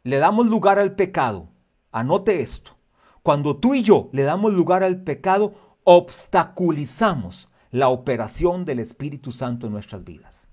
le 0.03 0.19
damos 0.19 0.47
lugar 0.47 0.79
al 0.79 0.95
pecado, 0.95 1.49
anote 1.91 2.39
esto, 2.39 2.76
cuando 3.27 3.57
tú 3.57 3.75
y 3.75 3.83
yo 3.83 4.07
le 4.13 4.23
damos 4.23 4.53
lugar 4.53 4.83
al 4.83 5.01
pecado, 5.01 5.53
obstaculizamos 5.83 7.49
la 7.71 7.89
operación 7.89 8.63
del 8.63 8.79
Espíritu 8.79 9.33
Santo 9.33 9.67
en 9.67 9.73
nuestras 9.73 10.05
vidas. 10.05 10.47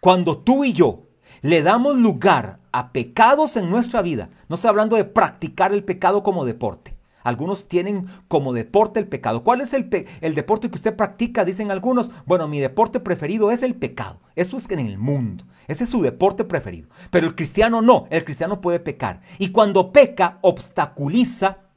Cuando 0.00 0.38
tú 0.38 0.64
y 0.64 0.72
yo 0.72 1.02
le 1.42 1.62
damos 1.62 1.98
lugar 1.98 2.60
a 2.72 2.92
pecados 2.94 3.58
en 3.58 3.68
nuestra 3.68 4.00
vida, 4.00 4.30
no 4.48 4.54
estoy 4.54 4.70
hablando 4.70 4.96
de 4.96 5.04
practicar 5.04 5.70
el 5.74 5.84
pecado 5.84 6.22
como 6.22 6.46
deporte. 6.46 6.96
Algunos 7.24 7.68
tienen 7.68 8.06
como 8.26 8.54
deporte 8.54 9.00
el 9.00 9.06
pecado. 9.06 9.44
¿Cuál 9.44 9.60
es 9.60 9.74
el, 9.74 9.90
el, 10.22 10.34
deporte 10.34 10.70
que 10.70 10.76
usted 10.76 10.96
practica? 10.96 11.44
Dicen 11.44 11.70
algunos. 11.70 12.10
Bueno, 12.24 12.48
mi 12.48 12.58
deporte 12.58 13.00
preferido 13.00 13.50
es 13.50 13.62
el 13.62 13.74
pecado. 13.74 14.18
Eso 14.34 14.56
es 14.56 14.70
en 14.70 14.78
el 14.78 14.96
mundo. 14.96 15.44
Ese 15.66 15.84
es 15.84 15.90
su 15.90 16.00
deporte 16.00 16.44
preferido. 16.44 16.88
Pero 17.10 17.26
el 17.26 17.34
cristiano 17.34 17.82
no. 17.82 18.06
El 18.08 18.24
cristiano 18.24 18.62
puede 18.62 18.80
pecar. 18.80 19.20
Y 19.38 19.50
cuando 19.50 19.92
peca, 19.92 20.38
obstaculiza 20.40 21.67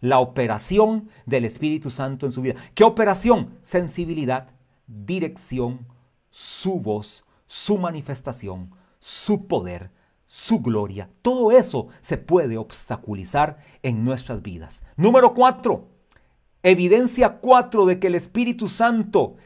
la 0.00 0.18
operación 0.18 1.08
del 1.26 1.44
Espíritu 1.44 1.90
Santo 1.90 2.26
en 2.26 2.32
su 2.32 2.42
vida. 2.42 2.54
¿Qué 2.74 2.84
operación? 2.84 3.58
Sensibilidad, 3.62 4.48
dirección, 4.86 5.86
su 6.30 6.80
voz, 6.80 7.24
su 7.46 7.78
manifestación, 7.78 8.70
su 8.98 9.46
poder, 9.46 9.90
su 10.26 10.60
gloria. 10.60 11.10
Todo 11.22 11.50
eso 11.50 11.88
se 12.00 12.18
puede 12.18 12.58
obstaculizar 12.58 13.58
en 13.82 14.04
nuestras 14.04 14.42
vidas. 14.42 14.84
Número 14.96 15.34
cuatro, 15.34 15.88
evidencia 16.62 17.38
cuatro 17.38 17.86
de 17.86 17.98
que 17.98 18.08
el 18.08 18.14
Espíritu 18.14 18.68
Santo 18.68 19.36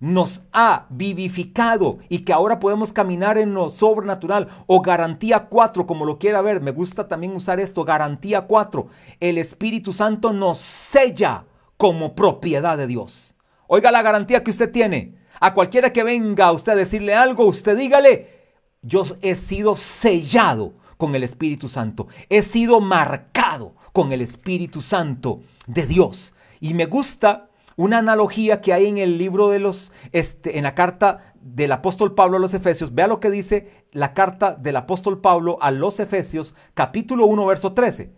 nos 0.00 0.42
ha 0.52 0.86
vivificado 0.90 1.98
y 2.08 2.20
que 2.20 2.32
ahora 2.32 2.60
podemos 2.60 2.92
caminar 2.92 3.36
en 3.38 3.54
lo 3.54 3.70
sobrenatural 3.70 4.48
o 4.66 4.80
garantía 4.80 5.46
cuatro, 5.46 5.86
como 5.86 6.04
lo 6.04 6.18
quiera 6.18 6.40
ver. 6.40 6.60
Me 6.60 6.70
gusta 6.70 7.08
también 7.08 7.34
usar 7.34 7.58
esto, 7.60 7.84
garantía 7.84 8.42
cuatro. 8.42 8.88
El 9.20 9.38
Espíritu 9.38 9.92
Santo 9.92 10.32
nos 10.32 10.58
sella 10.58 11.44
como 11.76 12.14
propiedad 12.14 12.78
de 12.78 12.86
Dios. 12.86 13.34
Oiga 13.66 13.90
la 13.90 14.02
garantía 14.02 14.44
que 14.44 14.50
usted 14.50 14.70
tiene. 14.70 15.16
A 15.40 15.54
cualquiera 15.54 15.92
que 15.92 16.02
venga 16.02 16.46
a 16.46 16.52
usted 16.52 16.72
a 16.72 16.76
decirle 16.76 17.14
algo, 17.14 17.46
usted 17.46 17.76
dígale, 17.76 18.38
yo 18.82 19.04
he 19.22 19.34
sido 19.34 19.76
sellado 19.76 20.74
con 20.96 21.14
el 21.14 21.22
Espíritu 21.22 21.68
Santo. 21.68 22.08
He 22.28 22.42
sido 22.42 22.80
marcado 22.80 23.74
con 23.92 24.12
el 24.12 24.20
Espíritu 24.20 24.80
Santo 24.80 25.40
de 25.66 25.86
Dios. 25.86 26.34
Y 26.60 26.74
me 26.74 26.86
gusta 26.86 27.47
una 27.78 27.98
analogía 27.98 28.60
que 28.60 28.72
hay 28.72 28.86
en 28.86 28.98
el 28.98 29.18
libro 29.18 29.50
de 29.50 29.60
los, 29.60 29.92
este, 30.10 30.58
en 30.58 30.64
la 30.64 30.74
carta 30.74 31.32
del 31.40 31.70
apóstol 31.70 32.16
Pablo 32.16 32.36
a 32.36 32.40
los 32.40 32.52
Efesios. 32.52 32.92
Vea 32.92 33.06
lo 33.06 33.20
que 33.20 33.30
dice 33.30 33.86
la 33.92 34.14
carta 34.14 34.56
del 34.56 34.74
apóstol 34.74 35.20
Pablo 35.20 35.58
a 35.60 35.70
los 35.70 36.00
Efesios, 36.00 36.56
capítulo 36.74 37.26
1, 37.26 37.46
verso 37.46 37.74
13. 37.74 38.12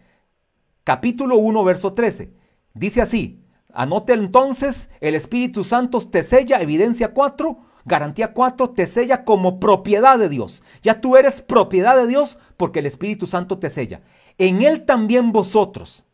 Capítulo 0.82 1.36
1, 1.36 1.62
verso 1.62 1.92
13. 1.92 2.32
Dice 2.72 3.02
así, 3.02 3.44
anote 3.74 4.14
entonces, 4.14 4.88
el 5.02 5.14
Espíritu 5.14 5.62
Santo 5.62 5.98
te 6.00 6.22
sella, 6.22 6.62
evidencia 6.62 7.12
4, 7.12 7.58
Garantía 7.84 8.32
4 8.32 8.70
te 8.70 8.86
sella 8.86 9.26
como 9.26 9.60
propiedad 9.60 10.18
de 10.18 10.30
Dios. 10.30 10.62
Ya 10.82 11.02
tú 11.02 11.18
eres 11.18 11.42
propiedad 11.42 11.96
de 11.96 12.06
Dios 12.06 12.38
porque 12.56 12.78
el 12.78 12.86
Espíritu 12.86 13.26
Santo 13.26 13.58
te 13.58 13.68
sella. 13.68 14.00
En 14.38 14.62
Él 14.62 14.86
también 14.86 15.32
vosotros, 15.32 16.06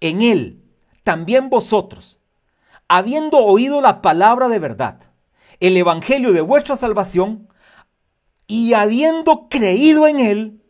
en 0.00 0.20
Él 0.20 0.64
también 1.04 1.48
vosotros, 1.48 2.17
habiendo 2.88 3.38
oído 3.38 3.80
la 3.80 4.02
palabra 4.02 4.48
de 4.48 4.58
verdad, 4.58 5.00
el 5.60 5.76
Evangelio 5.76 6.32
de 6.32 6.40
vuestra 6.40 6.76
salvación, 6.76 7.48
y 8.46 8.72
habiendo 8.72 9.48
creído 9.48 10.08
en 10.08 10.20
Él, 10.20 10.62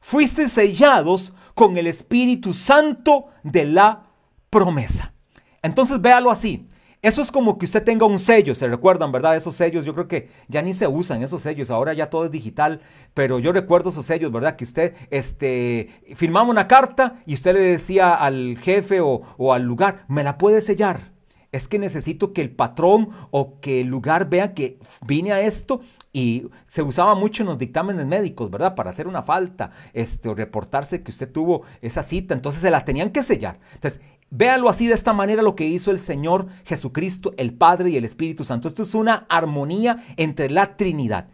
fuiste 0.00 0.48
sellados 0.48 1.32
con 1.54 1.76
el 1.78 1.86
Espíritu 1.86 2.52
Santo 2.52 3.26
de 3.44 3.64
la 3.64 4.06
promesa. 4.50 5.14
Entonces 5.62 6.00
véalo 6.00 6.30
así. 6.30 6.68
Eso 7.00 7.20
es 7.20 7.30
como 7.30 7.58
que 7.58 7.66
usted 7.66 7.84
tenga 7.84 8.06
un 8.06 8.18
sello, 8.18 8.54
se 8.54 8.66
recuerdan, 8.66 9.12
¿verdad? 9.12 9.36
Esos 9.36 9.54
sellos, 9.54 9.84
yo 9.84 9.92
creo 9.92 10.08
que 10.08 10.30
ya 10.48 10.62
ni 10.62 10.72
se 10.72 10.86
usan 10.86 11.22
esos 11.22 11.42
sellos, 11.42 11.70
ahora 11.70 11.92
ya 11.92 12.08
todo 12.08 12.24
es 12.24 12.30
digital, 12.30 12.80
pero 13.12 13.38
yo 13.38 13.52
recuerdo 13.52 13.90
esos 13.90 14.06
sellos, 14.06 14.32
¿verdad? 14.32 14.56
Que 14.56 14.64
usted 14.64 14.94
este, 15.10 15.90
firmaba 16.16 16.48
una 16.48 16.66
carta 16.66 17.22
y 17.26 17.34
usted 17.34 17.52
le 17.52 17.60
decía 17.60 18.14
al 18.14 18.56
jefe 18.56 19.02
o, 19.02 19.20
o 19.36 19.52
al 19.52 19.64
lugar, 19.64 20.06
me 20.08 20.24
la 20.24 20.38
puede 20.38 20.62
sellar. 20.62 21.13
Es 21.54 21.68
que 21.68 21.78
necesito 21.78 22.32
que 22.32 22.42
el 22.42 22.50
patrón 22.50 23.10
o 23.30 23.60
que 23.60 23.82
el 23.82 23.86
lugar 23.86 24.28
vea 24.28 24.54
que 24.54 24.80
vine 25.06 25.32
a 25.32 25.40
esto 25.40 25.82
y 26.12 26.48
se 26.66 26.82
usaba 26.82 27.14
mucho 27.14 27.44
en 27.44 27.48
los 27.48 27.58
dictámenes 27.58 28.06
médicos, 28.06 28.50
¿verdad? 28.50 28.74
Para 28.74 28.90
hacer 28.90 29.06
una 29.06 29.22
falta, 29.22 29.70
este, 29.92 30.34
reportarse 30.34 31.04
que 31.04 31.12
usted 31.12 31.30
tuvo 31.30 31.62
esa 31.80 32.02
cita, 32.02 32.34
entonces 32.34 32.60
se 32.60 32.72
las 32.72 32.84
tenían 32.84 33.10
que 33.10 33.22
sellar. 33.22 33.60
Entonces, 33.72 34.00
Véalo 34.30 34.68
así 34.68 34.88
de 34.88 34.94
esta 34.94 35.12
manera 35.12 35.42
lo 35.42 35.54
que 35.54 35.64
hizo 35.64 35.92
el 35.92 36.00
Señor 36.00 36.48
Jesucristo, 36.64 37.34
el 37.36 37.54
Padre 37.54 37.90
y 37.90 37.96
el 37.96 38.04
Espíritu 38.04 38.42
Santo. 38.42 38.66
Esto 38.66 38.82
es 38.82 38.92
una 38.96 39.26
armonía 39.28 40.04
entre 40.16 40.50
la 40.50 40.76
Trinidad. 40.76 41.28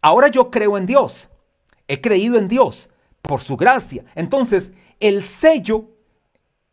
Ahora 0.00 0.28
yo 0.28 0.50
creo 0.50 0.78
en 0.78 0.86
Dios. 0.86 1.28
He 1.86 2.00
creído 2.00 2.38
en 2.38 2.48
Dios 2.48 2.88
por 3.20 3.42
su 3.42 3.58
gracia. 3.58 4.06
Entonces, 4.14 4.72
el 5.00 5.22
sello 5.22 5.90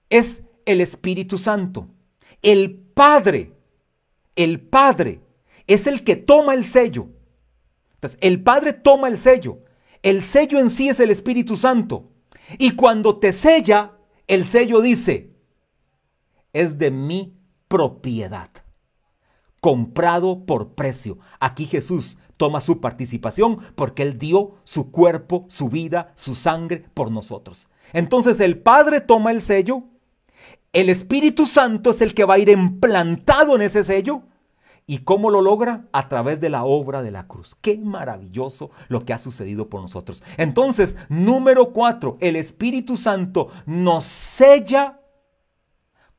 es 0.10 0.44
el 0.66 0.80
Espíritu 0.80 1.38
Santo. 1.38 1.90
El 2.44 2.76
Padre, 2.76 3.54
el 4.36 4.62
Padre 4.62 5.22
es 5.66 5.88
el 5.88 6.04
que 6.04 6.16
toma 6.16 6.54
el 6.54 6.66
sello. 6.66 7.08
Entonces, 7.96 8.20
el 8.22 8.44
Padre 8.44 8.74
toma 8.74 9.08
el 9.08 9.18
sello. 9.18 9.64
El 10.04 10.22
sello 10.22 10.60
en 10.60 10.70
sí 10.70 10.90
es 10.90 11.00
el 11.00 11.10
Espíritu 11.10 11.56
Santo. 11.56 12.12
Y 12.58 12.72
cuando 12.72 13.18
te 13.18 13.32
sella, 13.34 13.94
el 14.28 14.44
sello 14.46 14.82
dice, 14.82 15.34
es 16.52 16.78
de 16.78 16.92
mi 16.92 17.38
propiedad, 17.70 18.50
comprado 19.62 20.46
por 20.46 20.76
precio. 20.76 21.20
Aquí 21.40 21.66
Jesús 21.66 22.18
toma 22.36 22.60
su 22.60 22.82
participación 22.82 23.60
porque 23.76 24.04
Él 24.04 24.20
dio 24.20 24.56
su 24.66 24.92
cuerpo, 24.92 25.46
su 25.48 25.70
vida, 25.70 26.12
su 26.16 26.36
sangre 26.36 26.86
por 26.94 27.10
nosotros. 27.10 27.70
Entonces 27.94 28.40
el 28.42 28.60
Padre 28.60 29.00
toma 29.00 29.32
el 29.32 29.40
sello, 29.40 29.86
el 30.74 30.90
Espíritu 30.90 31.46
Santo 31.46 31.92
es 31.92 32.02
el 32.02 32.16
que 32.16 32.26
va 32.26 32.34
a 32.34 32.40
ir 32.40 32.50
implantado 32.50 33.56
en 33.56 33.62
ese 33.62 33.84
sello. 33.84 34.24
¿Y 34.86 35.00
cómo 35.00 35.30
lo 35.30 35.42
logra? 35.42 35.86
A 35.94 36.10
través 36.10 36.42
de 36.42 36.50
la 36.50 36.66
obra 36.66 37.02
de 37.02 37.12
la 37.12 37.28
cruz. 37.28 37.56
Qué 37.62 37.78
maravilloso 37.78 38.72
lo 38.90 39.06
que 39.06 39.14
ha 39.14 39.18
sucedido 39.18 39.70
por 39.70 39.82
nosotros. 39.82 40.24
Entonces, 40.36 40.98
número 41.08 41.72
cuatro, 41.72 42.18
el 42.20 42.36
Espíritu 42.36 42.98
Santo 42.98 43.50
nos 43.66 44.04
sella 44.04 45.00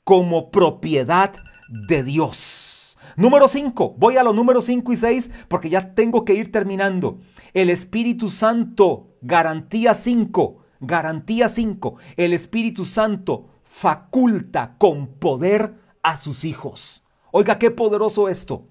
como 0.03 0.51
propiedad 0.51 1.35
de 1.69 2.05
Dios. 2.05 2.97
Número 3.17 3.49
5, 3.49 3.95
voy 3.97 4.17
a 4.17 4.25
los 4.25 4.35
números 4.35 4.65
5 4.65 4.93
y 4.93 4.97
6 4.97 5.31
porque 5.49 5.71
ya 5.71 5.95
tengo 5.95 6.25
que 6.25 6.35
ir 6.35 6.51
terminando. 6.51 7.19
El 7.53 7.71
Espíritu 7.71 8.29
Santo, 8.29 9.17
garantía 9.21 9.95
5, 9.95 10.57
garantía 10.81 11.49
5. 11.49 11.97
El 12.17 12.33
Espíritu 12.33 12.85
Santo 12.85 13.54
faculta 13.77 14.77
con 14.79 15.09
poder 15.09 15.75
a 16.05 16.17
sus 16.17 16.45
hijos. 16.45 17.03
Oiga, 17.33 17.59
qué 17.59 17.73
poderoso 17.73 18.29
esto. 18.29 18.69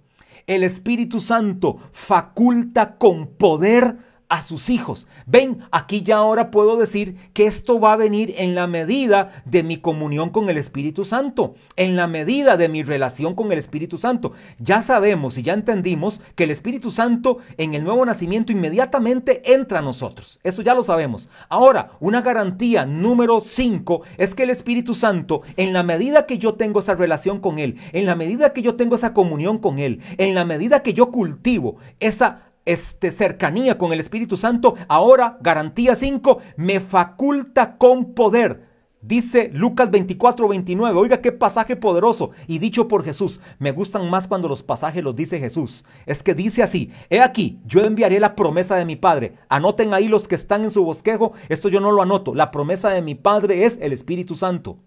El 0.47 0.63
Espíritu 0.63 1.19
Santo 1.19 1.77
faculta 1.91 2.97
con 2.97 3.27
poder 3.27 3.97
a 4.29 4.41
sus 4.41 4.69
hijos. 4.69 5.07
Ven, 5.25 5.59
aquí 5.71 6.01
ya 6.01 6.17
ahora 6.17 6.51
puedo 6.51 6.77
decir 6.77 7.17
que 7.33 7.45
esto 7.45 7.79
va 7.79 7.93
a 7.93 7.97
venir 7.97 8.33
en 8.37 8.55
la 8.55 8.67
medida 8.67 9.43
de 9.45 9.63
mi 9.63 9.77
comunión 9.77 10.29
con 10.29 10.49
el 10.49 10.57
Espíritu 10.57 11.05
Santo, 11.05 11.55
en 11.75 11.95
la 11.95 12.07
medida 12.07 12.57
de 12.57 12.69
mi 12.69 12.83
relación 12.83 13.35
con 13.35 13.51
el 13.51 13.59
Espíritu 13.59 13.97
Santo. 13.97 14.33
Ya 14.59 14.81
sabemos 14.81 15.37
y 15.37 15.43
ya 15.43 15.53
entendimos 15.53 16.21
que 16.35 16.45
el 16.45 16.51
Espíritu 16.51 16.89
Santo 16.89 17.37
en 17.57 17.73
el 17.73 17.83
nuevo 17.83 18.05
nacimiento 18.05 18.51
inmediatamente 18.51 19.53
entra 19.53 19.79
a 19.79 19.83
nosotros. 19.83 20.39
Eso 20.43 20.61
ya 20.61 20.73
lo 20.73 20.83
sabemos. 20.83 21.29
Ahora, 21.49 21.91
una 21.99 22.21
garantía 22.21 22.85
número 22.85 23.39
5 23.39 24.01
es 24.17 24.35
que 24.35 24.43
el 24.43 24.49
Espíritu 24.49 24.93
Santo, 24.93 25.41
en 25.57 25.73
la 25.73 25.83
medida 25.83 26.25
que 26.25 26.37
yo 26.37 26.55
tengo 26.55 26.79
esa 26.79 26.95
relación 26.95 27.39
con 27.39 27.59
Él, 27.59 27.77
en 27.91 28.05
la 28.05 28.15
medida 28.15 28.53
que 28.53 28.61
yo 28.61 28.75
tengo 28.75 28.95
esa 28.95 29.13
comunión 29.13 29.59
con 29.59 29.79
Él, 29.79 30.01
en 30.17 30.33
la 30.35 30.45
medida 30.45 30.81
que 30.81 30.93
yo 30.93 31.11
cultivo 31.11 31.77
esa 31.99 32.52
este, 32.65 33.11
cercanía 33.11 33.77
con 33.77 33.93
el 33.93 33.99
Espíritu 33.99 34.37
Santo, 34.37 34.75
ahora, 34.87 35.37
garantía 35.41 35.95
5, 35.95 36.39
me 36.57 36.79
faculta 36.79 37.77
con 37.77 38.13
poder. 38.13 38.73
Dice 39.03 39.49
Lucas 39.53 39.91
24, 39.91 40.47
29. 40.47 40.97
Oiga 40.97 41.19
qué 41.19 41.33
pasaje 41.33 41.75
poderoso 41.75 42.31
y 42.47 42.59
dicho 42.59 42.87
por 42.87 43.03
Jesús. 43.03 43.41
Me 43.59 43.73
gustan 43.73 44.09
más 44.09 44.29
cuando 44.29 44.47
los 44.47 44.63
pasajes 44.63 45.03
los 45.03 45.13
dice 45.13 45.39
Jesús. 45.39 45.83
Es 46.05 46.23
que 46.23 46.33
dice 46.33 46.63
así, 46.63 46.89
he 47.09 47.19
aquí, 47.19 47.59
yo 47.65 47.81
enviaré 47.81 48.21
la 48.21 48.33
promesa 48.33 48.77
de 48.77 48.85
mi 48.85 48.95
Padre. 48.95 49.33
Anoten 49.49 49.93
ahí 49.93 50.07
los 50.07 50.29
que 50.29 50.35
están 50.35 50.63
en 50.63 50.71
su 50.71 50.85
bosquejo. 50.85 51.33
Esto 51.49 51.67
yo 51.67 51.81
no 51.81 51.91
lo 51.91 52.01
anoto. 52.01 52.33
La 52.33 52.49
promesa 52.49 52.91
de 52.91 53.01
mi 53.01 53.13
Padre 53.13 53.65
es 53.65 53.77
el 53.81 53.91
Espíritu 53.91 54.35
Santo. 54.35 54.79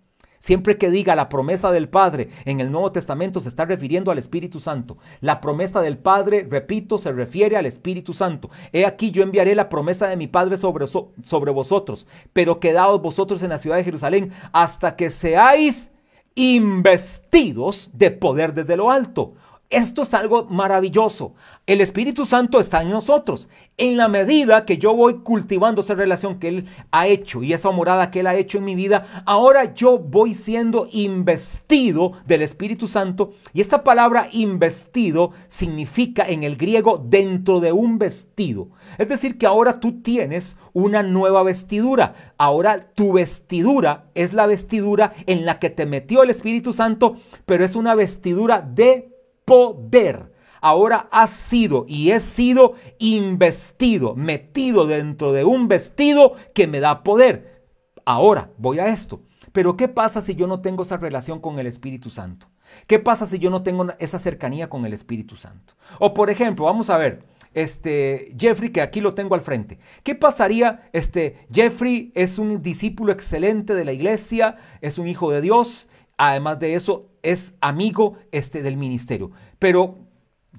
Siempre 0.47 0.79
que 0.79 0.93
diga 0.93 1.17
la 1.17 1.29
promesa 1.29 1.73
del 1.73 1.89
Padre 1.89 2.29
en 2.45 2.61
el 2.61 2.71
Nuevo 2.71 2.93
Testamento 2.93 3.41
se 3.41 3.49
está 3.49 3.65
refiriendo 3.65 4.13
al 4.13 4.19
Espíritu 4.19 4.61
Santo. 4.61 4.97
La 5.21 5.41
promesa 5.41 5.81
del 5.81 5.99
Padre, 5.99 6.47
repito, 6.49 6.99
se 6.99 7.11
refiere 7.11 7.57
al 7.57 7.67
Espíritu 7.67 8.13
Santo. 8.13 8.49
He 8.73 8.87
aquí 8.87 9.11
yo 9.11 9.25
enviaré 9.25 9.57
la 9.57 9.69
promesa 9.69 10.07
de 10.07 10.17
mi 10.17 10.29
Padre 10.29 10.57
sobre, 10.57 10.87
sobre 10.87 11.51
vosotros, 11.51 12.07
pero 12.33 12.61
quedaos 12.61 13.03
vosotros 13.03 13.43
en 13.43 13.49
la 13.49 13.59
ciudad 13.59 13.77
de 13.77 13.83
Jerusalén 13.83 14.31
hasta 14.53 14.95
que 14.95 15.11
seáis 15.11 15.91
investidos 16.37 17.91
de 17.95 18.13
poder 18.13 18.55
desde 18.55 18.77
lo 18.77 18.93
alto. 18.93 19.35
Esto 19.69 20.03
es 20.03 20.15
algo 20.15 20.45
maravilloso. 20.45 21.35
El 21.67 21.81
Espíritu 21.81 22.25
Santo 22.25 22.61
está 22.61 22.83
en 22.83 22.91
nosotros. 22.91 23.49
En 23.77 23.97
la 23.97 24.07
medida 24.07 24.65
que 24.65 24.79
yo 24.79 24.95
voy 24.95 25.15
cultivando 25.25 25.81
esa 25.81 25.95
relación 25.95 26.39
que 26.39 26.49
Él 26.49 26.67
ha 26.93 27.09
hecho 27.09 27.43
y 27.43 27.53
esa 27.53 27.73
morada 27.73 28.13
que 28.13 28.21
Él 28.21 28.29
ha 28.29 28.37
hecho 28.37 28.59
en 28.59 28.65
mi 28.65 28.77
vida, 28.77 29.25
ahora 29.27 29.75
yo 29.75 29.99
voy 29.99 30.35
siendo 30.35 30.87
investido 30.93 32.13
del 32.27 32.43
Espíritu 32.43 32.87
Santo. 32.87 33.33
Y 33.53 33.61
esta 33.61 33.83
palabra 33.83 34.29
investido 34.31 35.33
significa 35.49 36.25
en 36.29 36.45
el 36.45 36.57
griego 36.57 37.05
dentro 37.05 37.59
de 37.59 37.73
un 37.73 37.99
vestido. 37.99 38.69
Es 38.99 39.09
decir, 39.09 39.37
que 39.37 39.47
ahora 39.47 39.81
tú 39.81 40.01
tienes 40.01 40.57
una 40.75 41.03
nueva 41.03 41.43
vestidura. 41.43 42.35
Ahora 42.39 42.79
tu 42.79 43.15
vestidura 43.15 44.11
es 44.15 44.33
la 44.33 44.47
vestidura 44.47 45.13
en 45.27 45.45
la 45.45 45.59
que 45.59 45.71
te 45.71 45.87
metió 45.87 46.23
el 46.23 46.31
Espíritu 46.31 46.73
Santo, 46.73 47.17
pero 47.47 47.65
es 47.65 47.75
una 47.75 47.97
vestidura 47.97 48.61
de 48.61 49.16
poder. 49.47 50.35
Ahora 50.61 51.09
ha 51.11 51.27
sido 51.29 51.87
y 51.89 52.11
he 52.11 52.21
sido 52.21 52.75
investido, 52.99 54.15
metido 54.15 54.87
dentro 54.87 55.33
de 55.33 55.45
un 55.45 55.69
vestido 55.69 56.35
que 56.55 56.67
me 56.67 56.81
da 56.81 57.03
poder. 57.03 57.65
Ahora 58.05 58.51
voy 58.59 58.81
a 58.81 58.89
esto. 58.89 59.23
Pero 59.53 59.77
¿qué 59.77 59.89
pasa 59.89 60.21
si 60.21 60.35
yo 60.35 60.47
no 60.47 60.61
tengo 60.61 60.83
esa 60.83 60.99
relación 60.99 61.41
con 61.41 61.59
el 61.59 61.67
Espíritu 61.67 62.11
Santo? 62.11 62.49
¿Qué 62.87 62.99
pasa 62.99 63.27
si 63.27 63.39
yo 63.39 63.49
no 63.49 63.63
tengo 63.63 63.87
esa 63.99 64.19
cercanía 64.19 64.69
con 64.69 64.85
el 64.85 64.93
Espíritu 64.93 65.37
Santo? 65.37 65.75
O 65.99 66.13
por 66.13 66.29
ejemplo, 66.29 66.67
vamos 66.67 66.91
a 66.91 66.99
ver, 66.99 67.25
este 67.55 68.35
Jeffrey 68.39 68.71
que 68.71 68.83
aquí 68.83 69.01
lo 69.01 69.15
tengo 69.15 69.35
al 69.35 69.41
frente. 69.41 69.79
¿Qué 70.03 70.15
pasaría? 70.15 70.91
Este 70.93 71.47
Jeffrey 71.51 72.13
es 72.15 72.39
un 72.39 72.61
discípulo 72.61 73.13
excelente 73.13 73.75
de 73.75 73.85
la 73.85 73.93
iglesia, 73.93 74.57
es 74.83 74.99
un 74.99 75.09
hijo 75.09 75.31
de 75.31 75.41
Dios, 75.41 75.89
además 76.17 76.59
de 76.59 76.75
eso 76.75 77.11
es 77.23 77.55
amigo 77.61 78.17
este, 78.33 78.63
del 78.63 78.77
ministerio. 78.77 79.31
Pero 79.59 79.99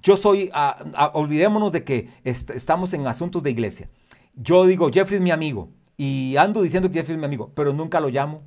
yo 0.02 0.18
soy, 0.18 0.50
ah, 0.54 0.78
ah, 0.94 1.12
olvidémonos 1.14 1.72
de 1.72 1.84
que 1.84 2.10
estamos 2.24 2.94
en 2.94 3.08
asuntos 3.08 3.44
de 3.44 3.52
iglesia. 3.52 3.90
Yo 4.36 4.66
digo, 4.66 4.90
Jeffrey 4.92 5.18
es 5.18 5.24
mi 5.24 5.32
amigo 5.32 5.70
y 5.96 6.36
ando 6.38 6.62
diciendo 6.62 6.90
que 6.90 7.00
Jeffrey 7.00 7.16
es 7.16 7.20
mi 7.20 7.26
amigo, 7.26 7.52
pero 7.56 7.74
nunca 7.74 8.00
lo 8.00 8.10
llamo, 8.10 8.44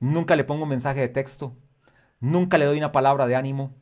nunca 0.00 0.34
le 0.34 0.44
pongo 0.44 0.64
un 0.64 0.68
mensaje 0.68 1.00
de 1.00 1.08
texto, 1.08 1.56
nunca 2.18 2.58
le 2.58 2.64
doy 2.64 2.78
una 2.78 2.92
palabra 2.92 3.26
de 3.26 3.36
ánimo. 3.36 3.74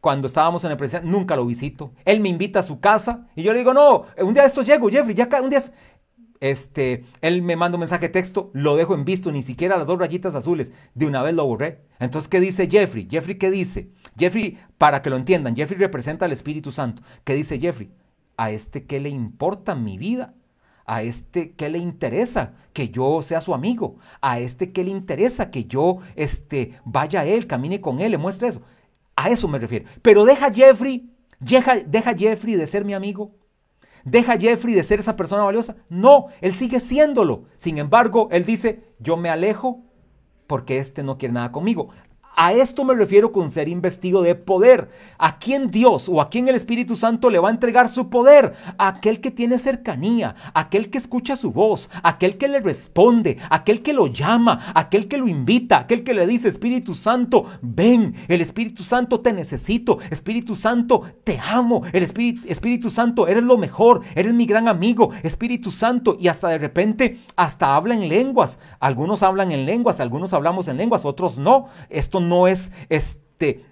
Cuando 0.00 0.26
estábamos 0.26 0.64
en 0.64 0.70
la 0.70 0.76
presencia, 0.76 1.08
nunca 1.08 1.36
lo 1.36 1.46
visito. 1.46 1.92
Él 2.04 2.18
me 2.18 2.28
invita 2.28 2.58
a 2.58 2.64
su 2.64 2.80
casa 2.80 3.28
y 3.36 3.44
yo 3.44 3.52
le 3.52 3.60
digo, 3.60 3.72
no, 3.72 4.06
un 4.18 4.34
día 4.34 4.42
de 4.42 4.48
esto 4.48 4.62
llego, 4.62 4.88
Jeffrey, 4.90 5.14
ya 5.14 5.28
un 5.40 5.48
día 5.48 5.62
este, 6.42 7.04
él 7.20 7.40
me 7.40 7.54
manda 7.54 7.76
un 7.76 7.80
mensaje 7.80 8.08
de 8.08 8.12
texto, 8.12 8.50
lo 8.52 8.74
dejo 8.74 8.96
en 8.96 9.04
visto, 9.04 9.30
ni 9.30 9.44
siquiera 9.44 9.78
las 9.78 9.86
dos 9.86 9.96
rayitas 9.96 10.34
azules, 10.34 10.72
de 10.92 11.06
una 11.06 11.22
vez 11.22 11.34
lo 11.34 11.46
borré. 11.46 11.82
Entonces, 12.00 12.28
¿qué 12.28 12.40
dice 12.40 12.68
Jeffrey? 12.68 13.06
Jeffrey, 13.08 13.38
¿qué 13.38 13.48
dice? 13.48 13.92
Jeffrey, 14.18 14.58
para 14.76 15.02
que 15.02 15.10
lo 15.10 15.14
entiendan, 15.14 15.54
Jeffrey 15.54 15.78
representa 15.78 16.24
al 16.24 16.32
Espíritu 16.32 16.72
Santo. 16.72 17.04
¿Qué 17.22 17.34
dice 17.34 17.60
Jeffrey? 17.60 17.92
A 18.36 18.50
este 18.50 18.86
qué 18.86 18.98
le 18.98 19.08
importa 19.08 19.76
mi 19.76 19.98
vida, 19.98 20.34
a 20.84 21.04
este 21.04 21.52
qué 21.52 21.68
le 21.68 21.78
interesa 21.78 22.54
que 22.72 22.88
yo 22.88 23.22
sea 23.22 23.40
su 23.40 23.54
amigo, 23.54 23.98
a 24.20 24.40
este 24.40 24.72
qué 24.72 24.82
le 24.82 24.90
interesa 24.90 25.48
que 25.48 25.66
yo 25.66 25.98
este, 26.16 26.72
vaya 26.84 27.20
a 27.20 27.24
él, 27.24 27.46
camine 27.46 27.80
con 27.80 28.00
él, 28.00 28.10
le 28.10 28.18
muestre 28.18 28.48
eso. 28.48 28.62
A 29.14 29.30
eso 29.30 29.46
me 29.46 29.60
refiero. 29.60 29.84
Pero 30.02 30.24
deja 30.24 30.52
Jeffrey, 30.52 31.08
deja, 31.38 31.76
deja 31.76 32.14
Jeffrey 32.14 32.56
de 32.56 32.66
ser 32.66 32.84
mi 32.84 32.94
amigo. 32.94 33.30
¿Deja 34.04 34.38
Jeffrey 34.38 34.74
de 34.74 34.82
ser 34.82 35.00
esa 35.00 35.16
persona 35.16 35.42
valiosa? 35.42 35.76
No, 35.88 36.26
él 36.40 36.52
sigue 36.54 36.80
siéndolo. 36.80 37.44
Sin 37.56 37.78
embargo, 37.78 38.28
él 38.32 38.44
dice, 38.44 38.82
yo 38.98 39.16
me 39.16 39.30
alejo 39.30 39.82
porque 40.46 40.78
este 40.78 41.02
no 41.02 41.18
quiere 41.18 41.34
nada 41.34 41.52
conmigo. 41.52 41.90
A 42.34 42.54
esto 42.54 42.84
me 42.84 42.94
refiero 42.94 43.30
con 43.30 43.50
ser 43.50 43.68
investido 43.68 44.22
de 44.22 44.34
poder. 44.34 44.88
¿A 45.18 45.38
quién 45.38 45.70
Dios 45.70 46.08
o 46.08 46.20
a 46.20 46.30
quién 46.30 46.48
el 46.48 46.54
Espíritu 46.54 46.96
Santo 46.96 47.28
le 47.28 47.38
va 47.38 47.48
a 47.48 47.52
entregar 47.52 47.90
su 47.90 48.08
poder? 48.08 48.54
A 48.78 48.88
aquel 48.88 49.20
que 49.20 49.30
tiene 49.30 49.58
cercanía, 49.58 50.34
aquel 50.54 50.88
que 50.88 50.96
escucha 50.96 51.36
su 51.36 51.52
voz, 51.52 51.90
aquel 52.02 52.38
que 52.38 52.48
le 52.48 52.60
responde, 52.60 53.36
aquel 53.50 53.82
que 53.82 53.92
lo 53.92 54.06
llama, 54.06 54.72
aquel 54.74 55.08
que 55.08 55.18
lo 55.18 55.28
invita, 55.28 55.80
aquel 55.80 56.04
que 56.04 56.14
le 56.14 56.26
dice, 56.26 56.48
Espíritu 56.48 56.94
Santo, 56.94 57.44
ven, 57.60 58.14
el 58.28 58.40
Espíritu 58.40 58.82
Santo 58.82 59.20
te 59.20 59.32
necesito, 59.32 59.98
Espíritu 60.10 60.54
Santo, 60.54 61.02
te 61.24 61.38
amo, 61.38 61.82
el 61.92 62.02
Espíritu, 62.02 62.42
Espíritu 62.48 62.88
Santo, 62.88 63.28
eres 63.28 63.42
lo 63.42 63.58
mejor, 63.58 64.00
eres 64.14 64.32
mi 64.32 64.46
gran 64.46 64.68
amigo, 64.68 65.10
Espíritu 65.22 65.70
Santo, 65.70 66.16
y 66.18 66.28
hasta 66.28 66.48
de 66.48 66.58
repente, 66.58 67.18
hasta 67.36 67.76
habla 67.76 67.94
en 67.94 68.08
lenguas. 68.08 68.58
Algunos 68.80 69.22
hablan 69.22 69.52
en 69.52 69.66
lenguas, 69.66 70.00
algunos 70.00 70.32
hablamos 70.32 70.68
en 70.68 70.78
lenguas, 70.78 71.04
otros 71.04 71.38
no. 71.38 71.66
Esto 71.90 72.21
no 72.22 72.48
es 72.48 72.72
este 72.88 73.64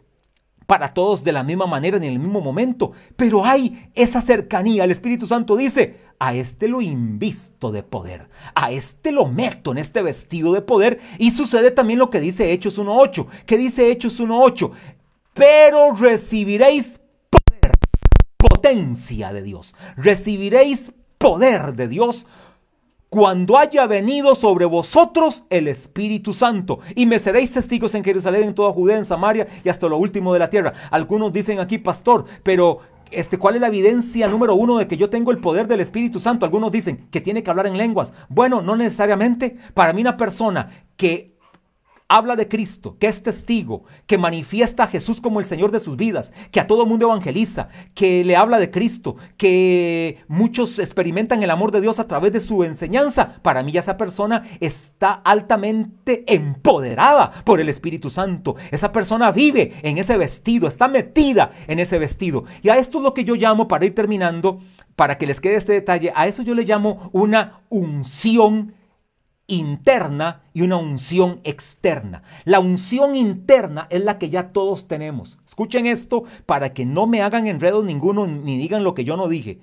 para 0.70 0.94
todos 0.94 1.24
de 1.24 1.32
la 1.32 1.42
misma 1.42 1.66
manera 1.66 1.96
en 1.96 2.04
el 2.04 2.20
mismo 2.20 2.40
momento, 2.40 2.92
pero 3.16 3.44
hay 3.44 3.90
esa 3.96 4.20
cercanía. 4.20 4.84
El 4.84 4.92
Espíritu 4.92 5.26
Santo 5.26 5.56
dice, 5.56 5.96
a 6.20 6.32
este 6.32 6.68
lo 6.68 6.80
invisto 6.80 7.72
de 7.72 7.82
poder, 7.82 8.28
a 8.54 8.70
este 8.70 9.10
lo 9.10 9.26
meto 9.26 9.72
en 9.72 9.78
este 9.78 10.00
vestido 10.00 10.52
de 10.52 10.62
poder 10.62 11.00
y 11.18 11.32
sucede 11.32 11.72
también 11.72 11.98
lo 11.98 12.08
que 12.08 12.20
dice 12.20 12.52
Hechos 12.52 12.78
1.8. 12.78 13.26
¿Qué 13.46 13.58
dice 13.58 13.90
Hechos 13.90 14.20
1.8? 14.20 14.70
Pero 15.34 15.92
recibiréis 15.96 17.00
poder, 17.30 17.72
potencia 18.36 19.32
de 19.32 19.42
Dios. 19.42 19.74
Recibiréis 19.96 20.92
poder 21.18 21.74
de 21.74 21.88
Dios 21.88 22.28
cuando 23.10 23.58
haya 23.58 23.86
venido 23.86 24.36
sobre 24.36 24.64
vosotros 24.64 25.42
el 25.50 25.66
Espíritu 25.66 26.32
Santo, 26.32 26.78
y 26.94 27.06
me 27.06 27.18
seréis 27.18 27.52
testigos 27.52 27.94
en 27.96 28.04
Jerusalén, 28.04 28.44
en 28.44 28.54
toda 28.54 28.72
Judea, 28.72 28.96
en 28.96 29.04
Samaria 29.04 29.48
y 29.64 29.68
hasta 29.68 29.88
lo 29.88 29.98
último 29.98 30.32
de 30.32 30.38
la 30.38 30.48
tierra. 30.48 30.72
Algunos 30.92 31.32
dicen 31.32 31.58
aquí, 31.58 31.78
pastor, 31.78 32.24
pero 32.44 32.78
este, 33.10 33.36
¿cuál 33.36 33.56
es 33.56 33.60
la 33.60 33.66
evidencia 33.66 34.28
número 34.28 34.54
uno 34.54 34.78
de 34.78 34.86
que 34.86 34.96
yo 34.96 35.10
tengo 35.10 35.32
el 35.32 35.38
poder 35.38 35.66
del 35.66 35.80
Espíritu 35.80 36.20
Santo? 36.20 36.46
Algunos 36.46 36.70
dicen 36.70 37.08
que 37.10 37.20
tiene 37.20 37.42
que 37.42 37.50
hablar 37.50 37.66
en 37.66 37.76
lenguas. 37.76 38.14
Bueno, 38.28 38.62
no 38.62 38.76
necesariamente. 38.76 39.56
Para 39.74 39.92
mí 39.92 40.00
una 40.00 40.16
persona 40.16 40.86
que 40.96 41.36
habla 42.10 42.34
de 42.34 42.48
Cristo, 42.48 42.96
que 42.98 43.06
es 43.06 43.22
testigo, 43.22 43.84
que 44.06 44.18
manifiesta 44.18 44.82
a 44.82 44.88
Jesús 44.88 45.20
como 45.20 45.38
el 45.38 45.46
Señor 45.46 45.70
de 45.70 45.78
sus 45.78 45.96
vidas, 45.96 46.32
que 46.50 46.58
a 46.58 46.66
todo 46.66 46.84
mundo 46.84 47.06
evangeliza, 47.06 47.68
que 47.94 48.24
le 48.24 48.36
habla 48.36 48.58
de 48.58 48.70
Cristo, 48.70 49.16
que 49.36 50.18
muchos 50.26 50.78
experimentan 50.80 51.42
el 51.42 51.50
amor 51.50 51.70
de 51.70 51.80
Dios 51.80 52.00
a 52.00 52.08
través 52.08 52.32
de 52.32 52.40
su 52.40 52.64
enseñanza, 52.64 53.40
para 53.42 53.62
mí 53.62 53.70
esa 53.76 53.96
persona 53.96 54.42
está 54.58 55.12
altamente 55.12 56.24
empoderada 56.26 57.30
por 57.44 57.60
el 57.60 57.68
Espíritu 57.68 58.10
Santo. 58.10 58.56
Esa 58.72 58.90
persona 58.90 59.30
vive 59.30 59.74
en 59.82 59.98
ese 59.98 60.18
vestido, 60.18 60.66
está 60.66 60.88
metida 60.88 61.52
en 61.68 61.78
ese 61.78 61.98
vestido. 61.98 62.44
Y 62.60 62.70
a 62.70 62.76
esto 62.76 62.98
es 62.98 63.04
lo 63.04 63.14
que 63.14 63.24
yo 63.24 63.36
llamo, 63.36 63.68
para 63.68 63.86
ir 63.86 63.94
terminando, 63.94 64.58
para 64.96 65.16
que 65.16 65.26
les 65.26 65.40
quede 65.40 65.54
este 65.54 65.74
detalle, 65.74 66.12
a 66.16 66.26
eso 66.26 66.42
yo 66.42 66.56
le 66.56 66.64
llamo 66.64 67.08
una 67.12 67.60
unción 67.68 68.74
interna 69.50 70.42
y 70.54 70.62
una 70.62 70.76
unción 70.76 71.40
externa. 71.44 72.22
La 72.44 72.60
unción 72.60 73.16
interna 73.16 73.86
es 73.90 74.04
la 74.04 74.18
que 74.18 74.30
ya 74.30 74.52
todos 74.52 74.86
tenemos. 74.86 75.38
Escuchen 75.44 75.86
esto 75.86 76.24
para 76.46 76.72
que 76.72 76.86
no 76.86 77.06
me 77.06 77.22
hagan 77.22 77.46
enredos 77.46 77.84
ninguno 77.84 78.26
ni 78.26 78.56
digan 78.58 78.84
lo 78.84 78.94
que 78.94 79.04
yo 79.04 79.16
no 79.16 79.28
dije. 79.28 79.60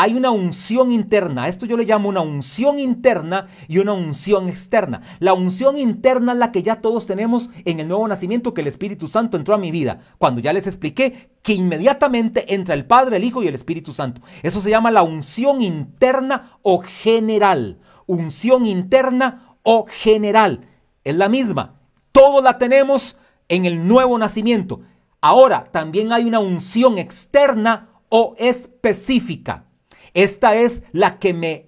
Hay 0.00 0.14
una 0.14 0.30
unción 0.30 0.92
interna, 0.92 1.48
esto 1.48 1.66
yo 1.66 1.76
le 1.76 1.84
llamo 1.84 2.08
una 2.08 2.20
unción 2.20 2.78
interna 2.78 3.48
y 3.66 3.78
una 3.78 3.94
unción 3.94 4.48
externa. 4.48 5.02
La 5.18 5.32
unción 5.32 5.76
interna 5.76 6.34
es 6.34 6.38
la 6.38 6.52
que 6.52 6.62
ya 6.62 6.76
todos 6.76 7.06
tenemos 7.06 7.50
en 7.64 7.80
el 7.80 7.88
nuevo 7.88 8.06
nacimiento 8.06 8.54
que 8.54 8.60
el 8.60 8.68
Espíritu 8.68 9.08
Santo 9.08 9.36
entró 9.36 9.56
a 9.56 9.58
mi 9.58 9.72
vida, 9.72 9.98
cuando 10.18 10.40
ya 10.40 10.52
les 10.52 10.68
expliqué 10.68 11.30
que 11.42 11.54
inmediatamente 11.54 12.54
entra 12.54 12.76
el 12.76 12.84
Padre, 12.84 13.16
el 13.16 13.24
Hijo 13.24 13.42
y 13.42 13.48
el 13.48 13.56
Espíritu 13.56 13.90
Santo. 13.90 14.20
Eso 14.44 14.60
se 14.60 14.70
llama 14.70 14.92
la 14.92 15.02
unción 15.02 15.62
interna 15.62 16.58
o 16.62 16.78
general 16.78 17.80
unción 18.08 18.66
interna 18.66 19.56
o 19.62 19.86
general. 19.86 20.66
Es 21.04 21.14
la 21.14 21.28
misma. 21.28 21.78
Todo 22.10 22.42
la 22.42 22.58
tenemos 22.58 23.16
en 23.48 23.64
el 23.64 23.86
nuevo 23.86 24.18
nacimiento. 24.18 24.80
Ahora, 25.20 25.64
también 25.70 26.12
hay 26.12 26.24
una 26.24 26.40
unción 26.40 26.98
externa 26.98 27.90
o 28.08 28.34
específica. 28.38 29.66
Esta 30.14 30.56
es 30.56 30.82
la 30.92 31.18
que 31.18 31.34
me, 31.34 31.66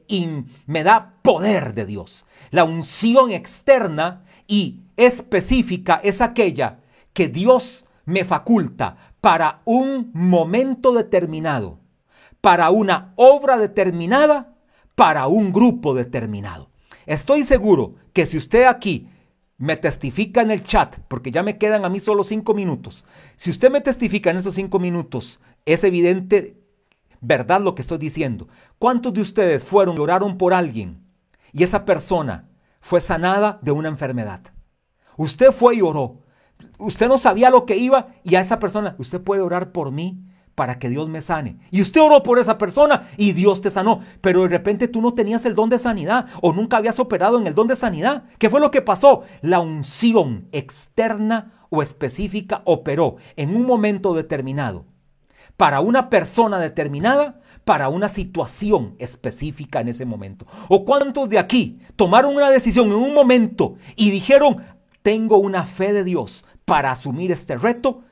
me 0.66 0.82
da 0.82 1.14
poder 1.22 1.74
de 1.74 1.86
Dios. 1.86 2.24
La 2.50 2.64
unción 2.64 3.30
externa 3.30 4.24
y 4.46 4.80
específica 4.96 6.00
es 6.02 6.20
aquella 6.20 6.80
que 7.12 7.28
Dios 7.28 7.84
me 8.06 8.24
faculta 8.24 8.96
para 9.20 9.60
un 9.64 10.10
momento 10.14 10.92
determinado, 10.92 11.78
para 12.40 12.70
una 12.70 13.12
obra 13.16 13.58
determinada 13.58 14.49
para 15.00 15.28
un 15.28 15.50
grupo 15.50 15.94
determinado. 15.94 16.68
Estoy 17.06 17.42
seguro 17.42 17.94
que 18.12 18.26
si 18.26 18.36
usted 18.36 18.64
aquí 18.64 19.08
me 19.56 19.78
testifica 19.78 20.42
en 20.42 20.50
el 20.50 20.62
chat, 20.62 20.98
porque 21.08 21.30
ya 21.30 21.42
me 21.42 21.56
quedan 21.56 21.86
a 21.86 21.88
mí 21.88 22.00
solo 22.00 22.22
cinco 22.22 22.52
minutos, 22.52 23.06
si 23.36 23.48
usted 23.48 23.70
me 23.70 23.80
testifica 23.80 24.30
en 24.30 24.36
esos 24.36 24.52
cinco 24.52 24.78
minutos, 24.78 25.40
es 25.64 25.84
evidente, 25.84 26.62
verdad 27.22 27.62
lo 27.62 27.74
que 27.74 27.80
estoy 27.80 27.96
diciendo. 27.96 28.48
¿Cuántos 28.78 29.14
de 29.14 29.22
ustedes 29.22 29.64
fueron 29.64 29.96
y 29.96 30.00
oraron 30.00 30.36
por 30.36 30.52
alguien 30.52 31.02
y 31.50 31.62
esa 31.62 31.86
persona 31.86 32.50
fue 32.78 33.00
sanada 33.00 33.58
de 33.62 33.70
una 33.70 33.88
enfermedad? 33.88 34.52
Usted 35.16 35.50
fue 35.50 35.76
y 35.76 35.80
oró. 35.80 36.24
usted 36.76 37.08
no 37.08 37.16
sabía 37.16 37.48
lo 37.48 37.64
que 37.64 37.78
iba 37.78 38.08
y 38.22 38.34
a 38.34 38.40
esa 38.40 38.58
persona, 38.58 38.96
usted 38.98 39.22
puede 39.22 39.40
orar 39.40 39.72
por 39.72 39.92
mí 39.92 40.29
para 40.60 40.78
que 40.78 40.90
Dios 40.90 41.08
me 41.08 41.22
sane. 41.22 41.56
Y 41.70 41.80
usted 41.80 42.02
oró 42.02 42.22
por 42.22 42.38
esa 42.38 42.58
persona 42.58 43.08
y 43.16 43.32
Dios 43.32 43.62
te 43.62 43.70
sanó. 43.70 44.00
Pero 44.20 44.42
de 44.42 44.48
repente 44.48 44.88
tú 44.88 45.00
no 45.00 45.14
tenías 45.14 45.46
el 45.46 45.54
don 45.54 45.70
de 45.70 45.78
sanidad 45.78 46.26
o 46.42 46.52
nunca 46.52 46.76
habías 46.76 46.98
operado 46.98 47.38
en 47.38 47.46
el 47.46 47.54
don 47.54 47.66
de 47.66 47.76
sanidad. 47.76 48.24
¿Qué 48.36 48.50
fue 48.50 48.60
lo 48.60 48.70
que 48.70 48.82
pasó? 48.82 49.22
La 49.40 49.60
unción 49.60 50.48
externa 50.52 51.64
o 51.70 51.80
específica 51.82 52.60
operó 52.66 53.16
en 53.36 53.56
un 53.56 53.64
momento 53.64 54.12
determinado 54.12 54.84
para 55.56 55.80
una 55.80 56.10
persona 56.10 56.58
determinada, 56.58 57.40
para 57.64 57.88
una 57.88 58.10
situación 58.10 58.96
específica 58.98 59.80
en 59.80 59.88
ese 59.88 60.04
momento. 60.04 60.46
¿O 60.68 60.84
cuántos 60.84 61.30
de 61.30 61.38
aquí 61.38 61.78
tomaron 61.96 62.36
una 62.36 62.50
decisión 62.50 62.88
en 62.88 62.96
un 62.96 63.14
momento 63.14 63.76
y 63.96 64.10
dijeron, 64.10 64.62
tengo 65.00 65.38
una 65.38 65.64
fe 65.64 65.94
de 65.94 66.04
Dios 66.04 66.44
para 66.66 66.90
asumir 66.90 67.32
este 67.32 67.56
reto? 67.56 68.02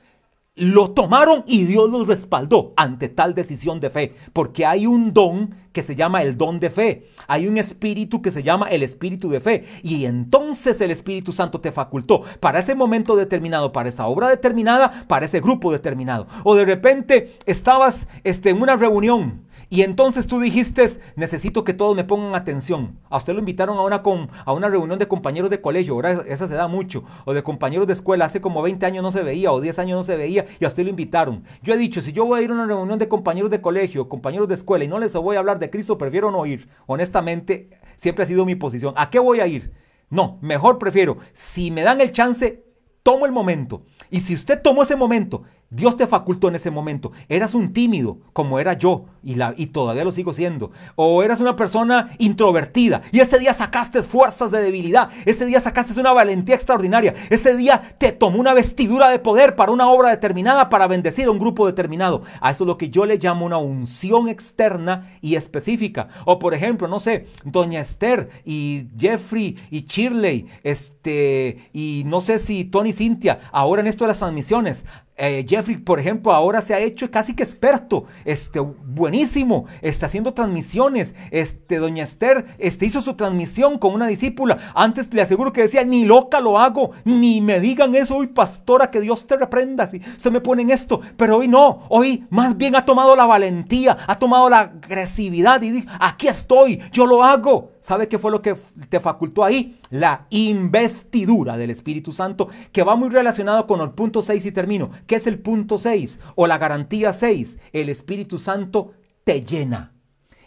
Lo 0.59 0.91
tomaron 0.91 1.45
y 1.47 1.63
Dios 1.63 1.89
los 1.89 2.05
respaldó 2.05 2.73
ante 2.75 3.07
tal 3.07 3.33
decisión 3.33 3.79
de 3.79 3.89
fe, 3.89 4.15
porque 4.33 4.65
hay 4.65 4.85
un 4.85 5.13
don 5.13 5.55
que 5.71 5.81
se 5.83 5.95
llama 5.95 6.21
el 6.21 6.37
don 6.37 6.59
de 6.59 6.69
fe, 6.69 7.05
hay 7.27 7.47
un 7.47 7.57
espíritu 7.57 8.21
que 8.21 8.29
se 8.29 8.43
llama 8.43 8.67
el 8.67 8.83
espíritu 8.83 9.29
de 9.29 9.39
fe, 9.39 9.63
y 9.83 10.03
entonces 10.03 10.81
el 10.81 10.91
Espíritu 10.91 11.31
Santo 11.31 11.61
te 11.61 11.71
facultó 11.71 12.23
para 12.41 12.59
ese 12.59 12.75
momento 12.75 13.15
determinado, 13.15 13.71
para 13.71 13.87
esa 13.87 14.07
obra 14.07 14.27
determinada, 14.27 15.05
para 15.07 15.27
ese 15.27 15.39
grupo 15.39 15.71
determinado. 15.71 16.27
O 16.43 16.55
de 16.55 16.65
repente 16.65 17.37
estabas 17.45 18.09
este, 18.25 18.49
en 18.49 18.61
una 18.61 18.75
reunión 18.75 19.47
y 19.71 19.83
entonces 19.83 20.25
tú 20.25 20.39
dijiste, 20.39 20.83
necesito 21.15 21.63
que 21.63 21.75
todos 21.75 21.95
me 21.95 22.03
pongan 22.03 22.33
atención. 22.33 22.97
A 23.09 23.17
usted 23.17 23.33
lo 23.33 23.39
invitaron 23.39 23.77
a 23.77 23.83
una, 23.83 24.01
a 24.45 24.53
una 24.53 24.67
reunión 24.67 24.97
de 24.97 25.07
compañeros 25.07 25.51
de 25.51 25.61
colegio, 25.61 25.93
ahora 25.93 26.23
esa 26.27 26.47
se 26.47 26.55
da 26.55 26.67
mucho, 26.67 27.03
o 27.25 27.35
de 27.35 27.43
compañeros 27.43 27.85
de 27.85 27.93
escuela, 27.93 28.25
hace 28.25 28.41
como 28.41 28.63
20 28.63 28.83
años 28.87 29.03
no 29.03 29.11
se 29.11 29.21
veía, 29.21 29.51
o 29.51 29.61
10 29.61 29.77
años 29.77 29.97
no 29.97 30.03
se 30.03 30.15
veía, 30.15 30.47
y 30.59 30.65
a 30.65 30.69
usted 30.69 30.83
lo 30.83 30.89
invitaron. 30.89 31.43
Yo 31.61 31.75
he 31.75 31.77
dicho, 31.77 32.01
si 32.01 32.13
yo 32.13 32.25
voy 32.25 32.39
a 32.39 32.43
ir 32.43 32.49
a 32.49 32.53
una 32.53 32.65
reunión 32.65 32.97
de 32.97 33.07
compañeros 33.07 33.51
de 33.51 33.61
colegio, 33.61 34.09
compañeros 34.09 34.47
de 34.47 34.55
escuela, 34.55 34.85
y 34.85 34.87
no 34.87 34.97
les 34.97 35.13
voy 35.13 35.35
a 35.35 35.39
hablar 35.39 35.59
de 35.59 35.69
Cristo, 35.69 35.99
prefiero 35.99 36.31
no 36.31 36.45
ir. 36.47 36.67
Honestamente, 36.87 37.69
siempre 37.95 38.23
ha 38.23 38.27
sido 38.27 38.45
mi 38.45 38.55
posición. 38.55 38.95
¿A 38.97 39.11
qué 39.11 39.19
voy 39.19 39.39
a 39.39 39.45
ir? 39.47 39.71
No, 40.09 40.39
mejor 40.41 40.79
prefiero, 40.79 41.17
si 41.33 41.69
me 41.69 41.83
dan 41.83 42.01
el 42.01 42.11
chance, 42.11 42.63
tomo 43.03 43.27
el 43.27 43.31
momento. 43.31 43.83
Y 44.09 44.21
si 44.21 44.33
usted 44.33 44.61
tomó 44.61 44.81
ese 44.81 44.95
momento 44.95 45.43
Dios 45.71 45.95
te 45.95 46.07
facultó 46.07 46.47
en 46.47 46.55
ese 46.55 46.71
momento. 46.71 47.11
Eras 47.27 47.53
un 47.53 47.73
tímido, 47.73 48.17
como 48.33 48.59
era 48.59 48.73
yo, 48.73 49.05
y, 49.23 49.67
todavía 49.67 50.03
lo 50.03 50.11
sigo 50.11 50.33
siendo. 50.33 50.71
O 50.95 51.21
eras 51.21 51.41
una 51.41 51.55
persona 51.55 52.11
introvertida, 52.17 53.01
y 53.11 53.19
ese 53.19 53.37
día 53.37 53.53
sacaste 53.53 54.01
fuerzas 54.01 54.51
de 54.51 54.61
debilidad. 54.61 55.09
Ese 55.25 55.45
día 55.45 55.59
sacaste 55.59 55.99
una 55.99 56.13
valentía 56.13 56.55
extraordinaria. 56.55 57.13
Ese 57.29 57.55
día 57.55 57.95
te 57.97 58.11
tomó 58.11 58.39
una 58.39 58.53
vestidura 58.53 59.09
de 59.09 59.19
poder 59.19 59.55
para 59.55 59.71
una 59.71 59.89
obra 59.89 60.09
determinada, 60.09 60.69
para 60.69 60.87
bendecir 60.87 61.27
a 61.27 61.31
un 61.31 61.39
grupo 61.39 61.67
determinado. 61.67 62.23
A 62.41 62.51
eso 62.51 62.63
es 62.63 62.67
lo 62.67 62.77
que 62.77 62.89
yo 62.89 63.05
le 63.05 63.17
llamo 63.17 63.45
una 63.45 63.57
unción 63.57 64.27
externa 64.27 65.11
y 65.21 65.35
específica. 65.35 66.09
O 66.25 66.39
por 66.39 66.53
ejemplo, 66.53 66.87
no 66.87 66.99
sé, 66.99 67.27
Doña 67.43 67.79
Esther 67.79 68.29
y 68.43 68.87
Jeffrey 68.97 69.55
y 69.69 69.81
Shirley, 69.81 70.47
este, 70.63 71.69
y 71.73 72.03
no 72.05 72.21
sé 72.21 72.39
si 72.39 72.65
Tony 72.65 72.93
Cintia, 72.93 73.39
ahora 73.51 73.81
en 73.81 73.87
esto 73.87 74.05
de 74.05 74.09
las 74.09 74.19
transmisiones, 74.19 74.85
eh, 75.19 75.45
Jeffrey, 75.47 75.77
por 75.77 75.99
ejemplo, 75.99 76.31
ahora 76.31 76.61
se 76.61 76.73
ha 76.73 76.79
hecho 76.79 77.11
casi 77.11 77.35
que 77.35 77.43
experto, 77.43 78.05
este, 78.23 78.59
buenísimo, 78.59 79.65
está 79.81 80.05
haciendo 80.05 80.33
transmisiones. 80.33 81.13
Este, 81.31 81.77
doña 81.77 82.03
Esther, 82.03 82.45
este, 82.57 82.85
hizo 82.85 83.01
su 83.01 83.15
transmisión 83.15 83.77
con 83.77 83.93
una 83.93 84.07
discípula. 84.07 84.57
Antes 84.73 85.13
le 85.13 85.21
aseguro 85.21 85.51
que 85.51 85.63
decía, 85.63 85.83
ni 85.83 86.05
loca 86.05 86.39
lo 86.39 86.57
hago, 86.57 86.91
ni 87.03 87.41
me 87.41 87.59
digan 87.59 87.95
eso 87.95 88.15
hoy, 88.15 88.27
pastora, 88.27 88.89
que 88.91 89.01
Dios 89.01 89.27
te 89.27 89.35
reprenda 89.35 89.87
si 89.87 89.97
usted 89.97 90.31
me 90.31 90.39
pone 90.39 90.61
en 90.61 90.69
esto. 90.69 91.01
Pero 91.17 91.37
hoy 91.37 91.49
no, 91.49 91.83
hoy 91.89 92.25
más 92.29 92.55
bien 92.55 92.75
ha 92.75 92.85
tomado 92.85 93.15
la 93.15 93.25
valentía, 93.25 93.97
ha 94.07 94.17
tomado 94.17 94.49
la 94.49 94.59
agresividad 94.59 95.61
y 95.61 95.71
dice, 95.71 95.87
aquí 95.99 96.27
estoy, 96.27 96.79
yo 96.93 97.05
lo 97.05 97.23
hago. 97.25 97.73
¿Sabe 97.89 98.07
qué 98.07 98.19
fue 98.19 98.29
lo 98.29 98.43
que 98.43 98.55
te 98.89 98.99
facultó 98.99 99.43
ahí? 99.43 99.79
La 99.89 100.27
investidura 100.29 101.57
del 101.57 101.71
Espíritu 101.71 102.11
Santo, 102.11 102.47
que 102.71 102.83
va 102.83 102.95
muy 102.95 103.09
relacionado 103.09 103.65
con 103.65 103.81
el 103.81 103.89
punto 103.93 104.21
6 104.21 104.45
y 104.45 104.51
termino. 104.51 104.91
¿Qué 105.07 105.15
es 105.15 105.25
el 105.25 105.39
punto 105.39 105.79
6? 105.79 106.19
O 106.35 106.45
la 106.45 106.59
garantía 106.59 107.13
6. 107.13 107.57
El 107.73 107.89
Espíritu 107.89 108.37
Santo 108.37 108.93
te 109.23 109.41
llena. 109.41 109.95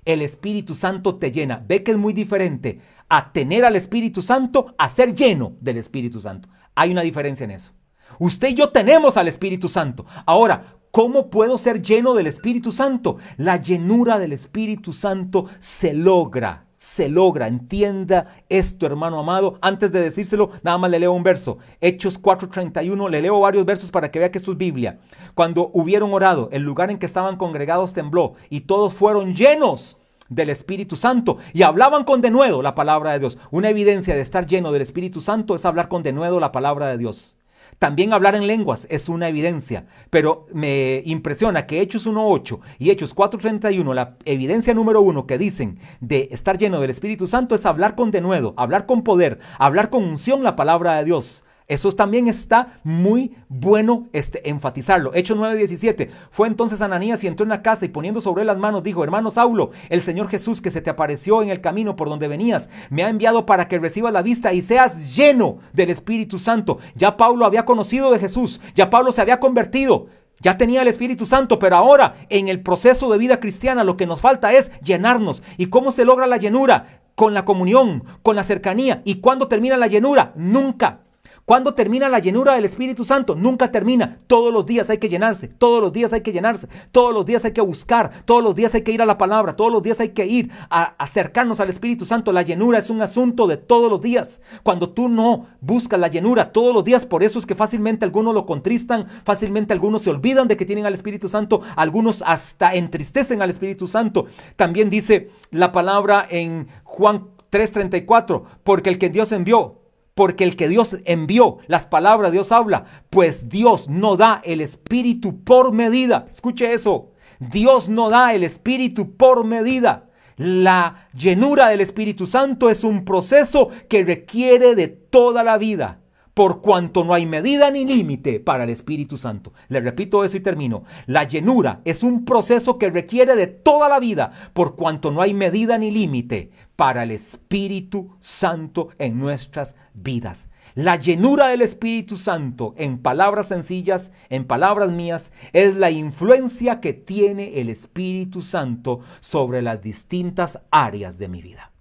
El 0.05 0.23
Espíritu 0.23 0.77
Santo 0.77 1.17
te 1.17 1.33
llena. 1.33 1.65
Ve 1.67 1.83
que 1.83 1.91
es 1.91 1.99
muy 1.99 2.13
diferente 2.13 2.81
a 3.09 3.33
tener 3.33 3.65
al 3.65 3.75
Espíritu 3.75 4.23
Santo 4.23 4.77
a 4.79 4.89
ser 4.89 5.13
lleno 5.13 5.57
del 5.61 5.79
Espíritu 5.79 6.21
Santo. 6.21 6.49
Hay 6.77 6.93
una 6.93 7.03
diferencia 7.03 7.43
en 7.43 7.51
eso. 7.51 7.73
Usted 8.21 8.51
y 8.51 8.55
yo 8.55 8.69
tenemos 8.69 9.17
al 9.17 9.27
Espíritu 9.27 9.69
Santo. 9.69 10.07
Ahora, 10.27 10.77
¿Cómo 10.93 11.31
puedo 11.31 11.57
ser 11.57 11.81
lleno 11.81 12.13
del 12.13 12.27
Espíritu 12.27 12.71
Santo? 12.71 13.17
La 13.39 13.57
llenura 13.57 14.19
del 14.19 14.35
Espíritu 14.35 14.93
Santo 14.93 15.47
se 15.59 15.95
logra 15.95 16.67
se 16.93 17.09
logra. 17.09 17.49
Entienda 17.49 18.27
esto, 18.51 18.85
hermano 18.85 19.19
amado. 19.19 19.59
Antes 19.63 19.93
de 19.93 20.03
decírselo, 20.03 20.51
nada 20.63 20.77
más 20.77 20.91
le 20.91 20.99
leo 20.99 21.13
un 21.13 21.23
verso. 21.23 21.57
Hechos 21.81 22.19
4:31, 22.21 23.09
le 23.09 23.23
leo 23.23 23.41
varios 23.41 23.65
versos 23.65 23.91
para 23.91 24.11
que 24.11 24.19
vea 24.19 24.31
que 24.31 24.37
esto 24.37 24.53
es 24.53 24.59
Biblia. 24.59 24.99
Cuando 25.35 25.71
hubieron 25.73 26.13
orado, 26.13 26.51
el 26.53 26.63
lugar 26.63 26.91
en 26.91 26.99
que 26.99 27.07
estaban 27.07 27.39
congregados 27.39 27.95
tembló 27.95 28.35
y 28.51 28.63
todos 28.63 28.93
fueron 28.93 29.35
llenos 29.35 29.97
del 30.29 30.51
Espíritu 30.51 30.97
Santo 30.97 31.39
y 31.55 31.63
hablaban 31.63 32.05
con 32.05 32.21
denuedo 32.21 32.61
la 32.61 32.75
palabra 32.75 33.13
de 33.13 33.21
Dios. 33.21 33.39
Una 33.51 33.71
evidencia 33.71 34.15
de 34.15 34.21
estar 34.21 34.47
lleno 34.47 34.71
del 34.71 34.83
Espíritu 34.83 35.23
Santo 35.23 35.55
es 35.55 35.65
hablar 35.65 35.89
con 35.89 36.03
denuedo 36.03 36.41
la 36.41 36.53
palabra 36.53 36.89
de 36.89 36.99
Dios. 36.99 37.37
También 37.83 38.13
hablar 38.13 38.37
en 38.37 38.47
lenguas 38.47 38.87
es 38.91 39.09
una 39.09 39.29
evidencia, 39.29 39.87
pero 40.09 40.47
me 40.53 41.03
impresiona 41.05 41.67
que 41.67 41.81
Hechos 41.81 42.07
1.8 42.07 42.61
y 42.79 42.91
Hechos 42.91 43.13
4.31, 43.13 43.93
la 43.93 44.15
evidencia 44.25 44.73
número 44.73 45.01
uno 45.01 45.27
que 45.27 45.37
dicen 45.37 45.81
de 45.99 46.29
estar 46.31 46.59
lleno 46.59 46.81
del 46.81 46.91
Espíritu 46.91 47.27
Santo 47.27 47.57
es 47.57 47.67
hablar 47.67 47.97
con 47.97 48.13
denuedo, 48.13 48.55
hablar 48.57 48.87
con 48.87 49.03
poder, 49.03 49.41
hablar 49.59 49.91
con 49.91 50.05
unción 50.05 50.45
la 50.45 50.55
palabra 50.55 50.99
de 50.99 51.07
Dios. 51.07 51.43
Eso 51.73 51.91
también 51.91 52.29
está 52.29 52.81
muy 52.85 53.35
bueno 53.49 54.07
este, 54.13 54.47
enfatizarlo. 54.51 55.15
Hechos 55.15 55.39
9:17. 55.39 56.11
Fue 56.31 56.47
entonces 56.47 56.83
Ananías 56.83 57.25
y 57.25 57.29
entró 57.29 57.45
en 57.45 57.49
la 57.49 57.63
casa 57.63 57.87
y 57.87 57.89
poniendo 57.89 58.21
sobre 58.21 58.45
las 58.45 58.59
manos 58.59 58.83
dijo, 58.83 59.03
hermano 59.03 59.31
Saulo, 59.31 59.71
el 59.89 60.03
Señor 60.03 60.29
Jesús 60.29 60.61
que 60.61 60.71
se 60.71 60.83
te 60.83 60.91
apareció 60.91 61.41
en 61.41 61.49
el 61.49 61.63
camino 61.63 61.97
por 61.97 62.11
donde 62.11 62.29
venías, 62.29 62.69
me 62.91 63.05
ha 63.05 63.09
enviado 63.09 63.47
para 63.47 63.69
que 63.69 63.79
recibas 63.79 64.13
la 64.13 64.21
vista 64.21 64.53
y 64.53 64.61
seas 64.61 65.17
lleno 65.17 65.61
del 65.73 65.89
Espíritu 65.89 66.39
Santo. 66.39 66.79
Ya 66.95 67.17
Pablo 67.17 67.47
había 67.47 67.65
conocido 67.65 68.13
de 68.13 68.19
Jesús, 68.19 68.61
ya 68.75 68.91
Pablo 68.91 69.11
se 69.11 69.23
había 69.23 69.41
convertido. 69.41 70.09
Ya 70.43 70.59
tenía 70.59 70.83
el 70.83 70.89
Espíritu 70.89 71.25
Santo, 71.25 71.59
pero 71.59 71.77
ahora 71.77 72.17
en 72.29 72.49
el 72.49 72.61
proceso 72.61 73.11
de 73.11 73.17
vida 73.17 73.41
cristiana 73.41 73.83
lo 73.83 73.97
que 73.97 74.07
nos 74.07 74.21
falta 74.21 74.53
es 74.53 74.71
llenarnos. 74.83 75.43
¿Y 75.57 75.67
cómo 75.67 75.91
se 75.91 76.05
logra 76.05 76.27
la 76.27 76.37
llenura? 76.37 77.01
Con 77.15 77.33
la 77.33 77.47
comunión, 77.47 78.05
con 78.23 78.37
la 78.37 78.43
cercanía. 78.43 79.01
¿Y 79.07 79.21
cuándo 79.21 79.49
termina 79.49 79.79
la 79.79 79.87
llenura? 79.87 80.33
Nunca. 80.37 81.01
¿Cuándo 81.45 81.75
termina 81.75 82.09
la 82.09 82.21
llenura 82.21 82.55
del 82.55 82.65
Espíritu 82.65 83.03
Santo? 83.03 83.35
Nunca 83.35 83.73
termina. 83.73 84.17
Todos 84.29 84.53
los 84.53 84.65
días 84.65 84.91
hay 84.91 84.99
que 84.99 85.09
llenarse, 85.09 85.49
todos 85.49 85.83
los 85.83 85.93
días 85.93 86.13
hay 86.13 86.21
que 86.21 86.33
llenarse, 86.33 86.69
todos 86.93 87.13
los 87.13 87.27
días 87.27 87.45
hay 87.45 87.53
que 87.53 87.61
buscar, 87.61 88.13
todos 88.25 88.45
los 88.45 88.55
días 88.55 88.75
hay 88.77 88.83
que 88.83 88.93
ir 88.93 89.03
a 89.03 89.07
la 89.07 89.19
palabra, 89.19 89.55
todos 89.57 89.73
los 89.73 89.83
días 89.83 89.99
hay 89.99 90.11
que 90.11 90.25
ir 90.25 90.53
a 90.71 90.95
acercarnos 90.99 91.59
al 91.59 91.69
Espíritu 91.69 92.05
Santo. 92.05 92.33
La 92.33 92.43
llenura 92.43 92.79
es 92.79 92.91
un 92.91 93.03
asunto 93.03 93.49
de 93.49 93.57
todos 93.57 93.91
los 93.91 94.01
días. 94.01 94.41
Cuando 94.63 94.91
tú 94.91 95.09
no 95.09 95.47
buscas 95.61 95.99
la 95.99 96.07
llenura 96.07 96.53
todos 96.53 96.73
los 96.73 96.85
días, 96.85 97.07
por 97.07 97.25
eso 97.25 97.41
es 97.41 97.47
que 97.47 97.57
fácilmente 97.57 98.05
algunos 98.05 98.35
lo 98.35 98.47
contristan, 98.47 99.09
fácilmente 99.25 99.73
algunos 99.73 100.03
se 100.03 100.11
olvidan 100.11 100.47
de 100.47 100.57
que 100.57 100.65
tienen 100.65 100.87
al 100.87 100.95
Espíritu 100.95 101.29
Santo, 101.29 101.61
algunos 101.75 102.23
hasta 102.25 102.75
entristecen 102.75 103.43
al 103.43 103.51
Espíritu 103.51 103.89
Santo. 103.89 104.27
También 104.55 104.91
dice 104.91 105.31
la 105.51 105.73
palabra 105.73 106.25
en 106.31 106.69
Juan 106.85 107.31
3:34, 107.51 108.45
porque 108.63 108.91
el 108.91 108.99
que 108.99 109.11
Dios 109.11 109.33
envió 109.33 109.82
porque 110.15 110.45
el 110.45 110.57
que 110.57 110.69
Dios 110.69 110.99
envió, 111.05 111.59
las 111.67 111.87
palabras 111.87 112.33
Dios 112.33 112.53
habla, 112.53 112.85
pues 113.11 113.49
Dios 113.49 113.89
no 113.89 114.17
da 114.17 114.41
el 114.45 114.61
Espíritu 114.61 115.43
por 115.43 115.73
medida. 115.73 116.27
Escuche 116.31 116.73
eso. 116.73 117.13
Dios 117.39 117.89
no 117.89 118.11
da 118.11 118.35
el 118.35 118.45
Espíritu 118.45 119.17
por 119.17 119.45
medida. 119.45 120.11
La 120.37 121.09
llenura 121.15 121.69
del 121.69 121.81
Espíritu 121.81 122.27
Santo 122.27 122.71
es 122.71 122.85
un 122.85 123.05
proceso 123.05 123.69
que 123.89 124.05
requiere 124.05 124.75
de 124.75 124.89
toda 124.89 125.43
la 125.45 125.59
vida 125.59 126.02
por 126.35 126.63
cuanto 126.63 127.05
no 127.05 127.15
hay 127.15 127.27
medida 127.27 127.71
ni 127.71 127.85
límite 127.85 128.41
para 128.41 128.65
el 128.65 128.71
Espíritu 128.71 129.19
Santo. 129.19 129.53
Le 129.69 129.81
repito 129.81 130.25
eso 130.25 130.37
y 130.37 130.41
termino. 130.41 130.85
La 131.07 131.25
llenura 131.25 131.81
es 131.85 132.03
un 132.03 132.25
proceso 132.25 132.79
que 132.79 132.91
requiere 132.91 133.37
de 133.37 133.47
toda 133.47 133.89
la 133.89 134.01
vida, 134.01 134.33
por 134.53 134.77
cuanto 134.77 135.11
no 135.11 135.21
hay 135.21 135.35
medida 135.35 135.79
ni 135.79 135.91
límite 135.91 136.51
para 136.77 137.03
el 137.03 137.11
Espíritu 137.11 138.17
Santo 138.21 138.89
en 138.99 139.19
nuestras 139.19 139.77
vidas. 139.95 140.49
La 140.75 140.97
llenura 140.97 141.49
del 141.49 141.61
Espíritu 141.61 142.17
Santo, 142.17 142.75
en 142.79 142.99
palabras 142.99 143.49
sencillas, 143.49 144.11
en 144.31 144.47
palabras 144.47 144.91
mías, 144.91 145.33
es 145.53 145.77
la 145.77 145.91
influencia 145.91 146.81
que 146.81 146.95
tiene 146.95 147.61
el 147.61 147.69
Espíritu 147.69 148.41
Santo 148.41 149.01
sobre 149.21 149.61
las 149.61 149.83
distintas 149.83 150.61
áreas 150.71 151.19
de 151.19 151.29
mi 151.29 151.43
vida. 151.43 151.72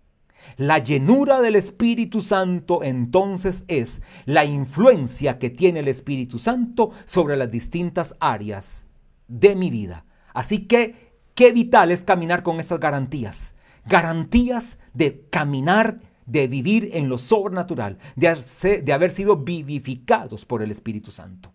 La 0.61 0.77
llenura 0.77 1.41
del 1.41 1.55
Espíritu 1.55 2.21
Santo 2.21 2.83
entonces 2.83 3.65
es 3.67 4.03
la 4.25 4.45
influencia 4.45 5.39
que 5.39 5.49
tiene 5.49 5.79
el 5.79 5.87
Espíritu 5.87 6.37
Santo 6.37 6.91
sobre 7.05 7.35
las 7.35 7.49
distintas 7.49 8.15
áreas 8.19 8.85
de 9.27 9.55
mi 9.55 9.71
vida. 9.71 10.05
Así 10.35 10.67
que, 10.67 11.15
qué 11.33 11.51
vital 11.51 11.89
es 11.89 12.03
caminar 12.03 12.43
con 12.43 12.59
esas 12.59 12.79
garantías. 12.79 13.55
Garantías 13.87 14.77
de 14.93 15.25
caminar, 15.31 15.99
de 16.27 16.47
vivir 16.47 16.91
en 16.93 17.09
lo 17.09 17.17
sobrenatural, 17.17 17.97
de, 18.15 18.83
de 18.83 18.93
haber 18.93 19.09
sido 19.09 19.37
vivificados 19.37 20.45
por 20.45 20.61
el 20.61 20.69
Espíritu 20.69 21.09
Santo. 21.09 21.51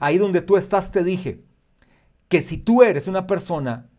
Ahí 0.00 0.16
donde 0.16 0.40
tú 0.40 0.56
estás 0.56 0.90
te 0.92 1.04
dije 1.04 1.42
que 2.28 2.40
si 2.40 2.56
tú 2.56 2.82
eres 2.82 3.06
una 3.06 3.26
persona 3.26 3.90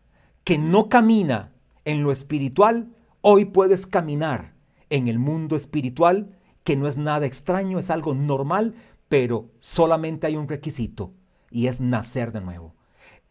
que 0.42 0.58
no 0.58 0.88
camina 0.88 1.52
en 1.84 2.02
lo 2.02 2.10
espiritual, 2.10 2.88
Hoy 3.20 3.46
puedes 3.46 3.86
caminar 3.86 4.54
en 4.90 5.08
el 5.08 5.18
mundo 5.18 5.56
espiritual, 5.56 6.36
que 6.64 6.76
no 6.76 6.86
es 6.86 6.96
nada 6.96 7.26
extraño, 7.26 7.78
es 7.78 7.90
algo 7.90 8.14
normal, 8.14 8.74
pero 9.08 9.50
solamente 9.58 10.26
hay 10.26 10.36
un 10.36 10.48
requisito 10.48 11.14
y 11.50 11.66
es 11.66 11.80
nacer 11.80 12.32
de 12.32 12.40
nuevo. 12.40 12.74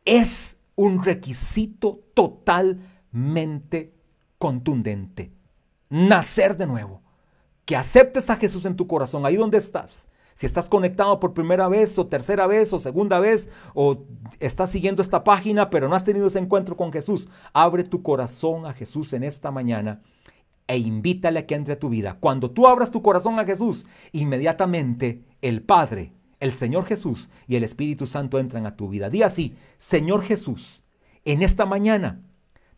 Es 0.06 0.58
un 0.76 1.04
requisito 1.04 2.02
totalmente 2.14 3.94
contundente. 4.38 5.32
Nacer 5.90 6.58
de 6.58 6.68
nuevo. 6.68 7.02
Que 7.66 7.76
aceptes 7.76 8.30
a 8.30 8.38
Jesús 8.38 8.66
en 8.66 8.76
tu 8.76 8.88
corazón, 8.88 9.26
ahí 9.26 9.36
donde 9.36 9.58
estás. 9.58 10.08
Si 10.38 10.46
estás 10.46 10.70
conectado 10.70 11.20
por 11.20 11.34
primera 11.34 11.68
vez 11.68 11.98
o 11.98 12.06
tercera 12.06 12.46
vez 12.46 12.72
o 12.72 12.80
segunda 12.80 13.20
vez 13.20 13.50
o 13.74 14.04
estás 14.40 14.70
siguiendo 14.70 15.02
esta 15.02 15.24
página 15.24 15.72
pero 15.72 15.90
no 15.90 15.96
has 15.96 16.04
tenido 16.04 16.28
ese 16.28 16.38
encuentro 16.38 16.78
con 16.78 16.94
Jesús, 16.94 17.28
abre 17.54 17.84
tu 17.84 18.04
corazón 18.04 18.68
a 18.68 18.74
Jesús 18.74 19.14
en 19.14 19.24
esta 19.24 19.50
mañana 19.50 20.04
e 20.68 20.78
invítale 20.78 21.40
a 21.40 21.48
que 21.48 21.56
entre 21.56 21.74
a 21.74 21.80
tu 21.80 21.90
vida. 21.90 22.18
Cuando 22.20 22.52
tú 22.52 22.68
abras 22.68 22.92
tu 22.92 23.02
corazón 23.02 23.40
a 23.40 23.46
Jesús, 23.46 23.88
inmediatamente 24.12 25.24
el 25.42 25.64
Padre, 25.64 26.14
el 26.40 26.52
Señor 26.52 26.86
Jesús 26.86 27.30
y 27.48 27.56
el 27.56 27.64
Espíritu 27.64 28.06
Santo 28.06 28.38
entran 28.38 28.68
a 28.68 28.76
tu 28.76 28.90
vida. 28.90 29.10
Di 29.10 29.24
así, 29.24 29.56
Señor 29.80 30.22
Jesús, 30.22 30.84
en 31.26 31.42
esta 31.42 31.66
mañana 31.66 32.22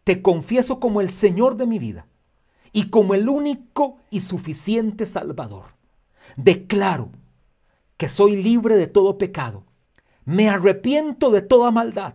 te 0.06 0.22
confieso 0.22 0.80
como 0.80 1.02
el 1.02 1.10
Señor 1.10 1.58
de 1.58 1.68
mi 1.68 1.78
vida 1.78 2.08
y 2.72 2.90
como 2.90 3.16
el 3.16 3.28
único 3.28 3.98
y 4.10 4.22
suficiente 4.22 5.06
Salvador. 5.06 5.76
Declaro 6.38 7.12
que 8.00 8.08
soy 8.08 8.42
libre 8.42 8.78
de 8.78 8.88
todo 8.88 9.18
pecado. 9.18 9.66
Me 10.24 10.48
arrepiento 10.48 11.32
de 11.32 11.42
toda 11.42 11.70
maldad, 11.70 12.14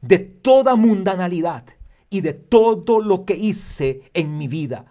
de 0.00 0.18
toda 0.18 0.74
mundanalidad 0.74 1.66
y 2.08 2.22
de 2.22 2.32
todo 2.32 2.98
lo 2.98 3.26
que 3.26 3.36
hice 3.36 4.10
en 4.14 4.38
mi 4.38 4.48
vida 4.48 4.86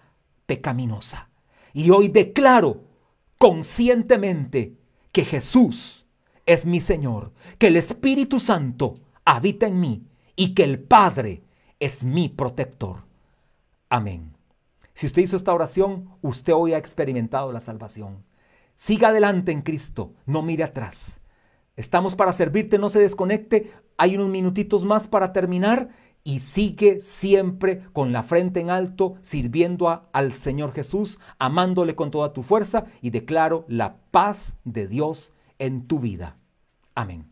pecaminosa. 0.45 1.30
Y 1.74 1.89
hoy 1.89 2.07
declaro 2.07 2.84
conscientemente 3.39 4.78
que 5.11 5.26
Jesús 5.26 6.05
es 6.45 6.67
mi 6.67 6.82
Señor, 6.82 7.34
que 7.57 7.67
el 7.67 7.78
Espíritu 7.78 8.39
Santo 8.39 8.99
habita 9.26 9.65
en 9.65 9.80
mí 9.80 10.05
y 10.36 10.53
que 10.53 10.63
el 10.63 10.78
Padre 10.84 11.41
es 11.80 12.03
mi 12.03 12.30
protector. 12.30 13.05
Amén. 13.89 14.36
Si 14.93 15.07
usted 15.07 15.24
hizo 15.24 15.36
esta 15.36 15.51
oración, 15.51 16.09
usted 16.22 16.53
hoy 16.53 16.74
ha 16.74 16.78
experimentado 16.78 17.51
la 17.51 17.59
salvación. 17.59 18.24
Siga 18.82 19.10
adelante 19.10 19.52
en 19.52 19.62
Cristo, 19.62 20.16
no 20.26 20.42
mire 20.42 20.64
atrás. 20.64 21.22
Estamos 21.76 22.16
para 22.16 22.34
servirte, 22.34 22.80
no 22.80 22.90
se 22.90 22.98
desconecte. 22.98 23.72
Hay 23.96 24.16
unos 24.16 24.30
minutitos 24.30 24.86
más 24.86 25.08
para 25.08 25.34
terminar 25.34 25.90
y 26.24 26.40
sigue 26.40 27.00
siempre 27.00 27.84
con 27.94 28.12
la 28.12 28.24
frente 28.24 28.60
en 28.60 28.72
alto, 28.72 29.18
sirviendo 29.22 30.10
al 30.12 30.34
Señor 30.34 30.74
Jesús, 30.74 31.20
amándole 31.38 31.96
con 31.96 32.10
toda 32.10 32.34
tu 32.34 32.42
fuerza 32.42 32.86
y 33.04 33.12
declaro 33.12 33.66
la 33.68 33.98
paz 34.10 34.58
de 34.64 34.88
Dios 34.88 35.32
en 35.60 35.86
tu 35.86 36.00
vida. 36.00 36.40
Amén. 36.96 37.28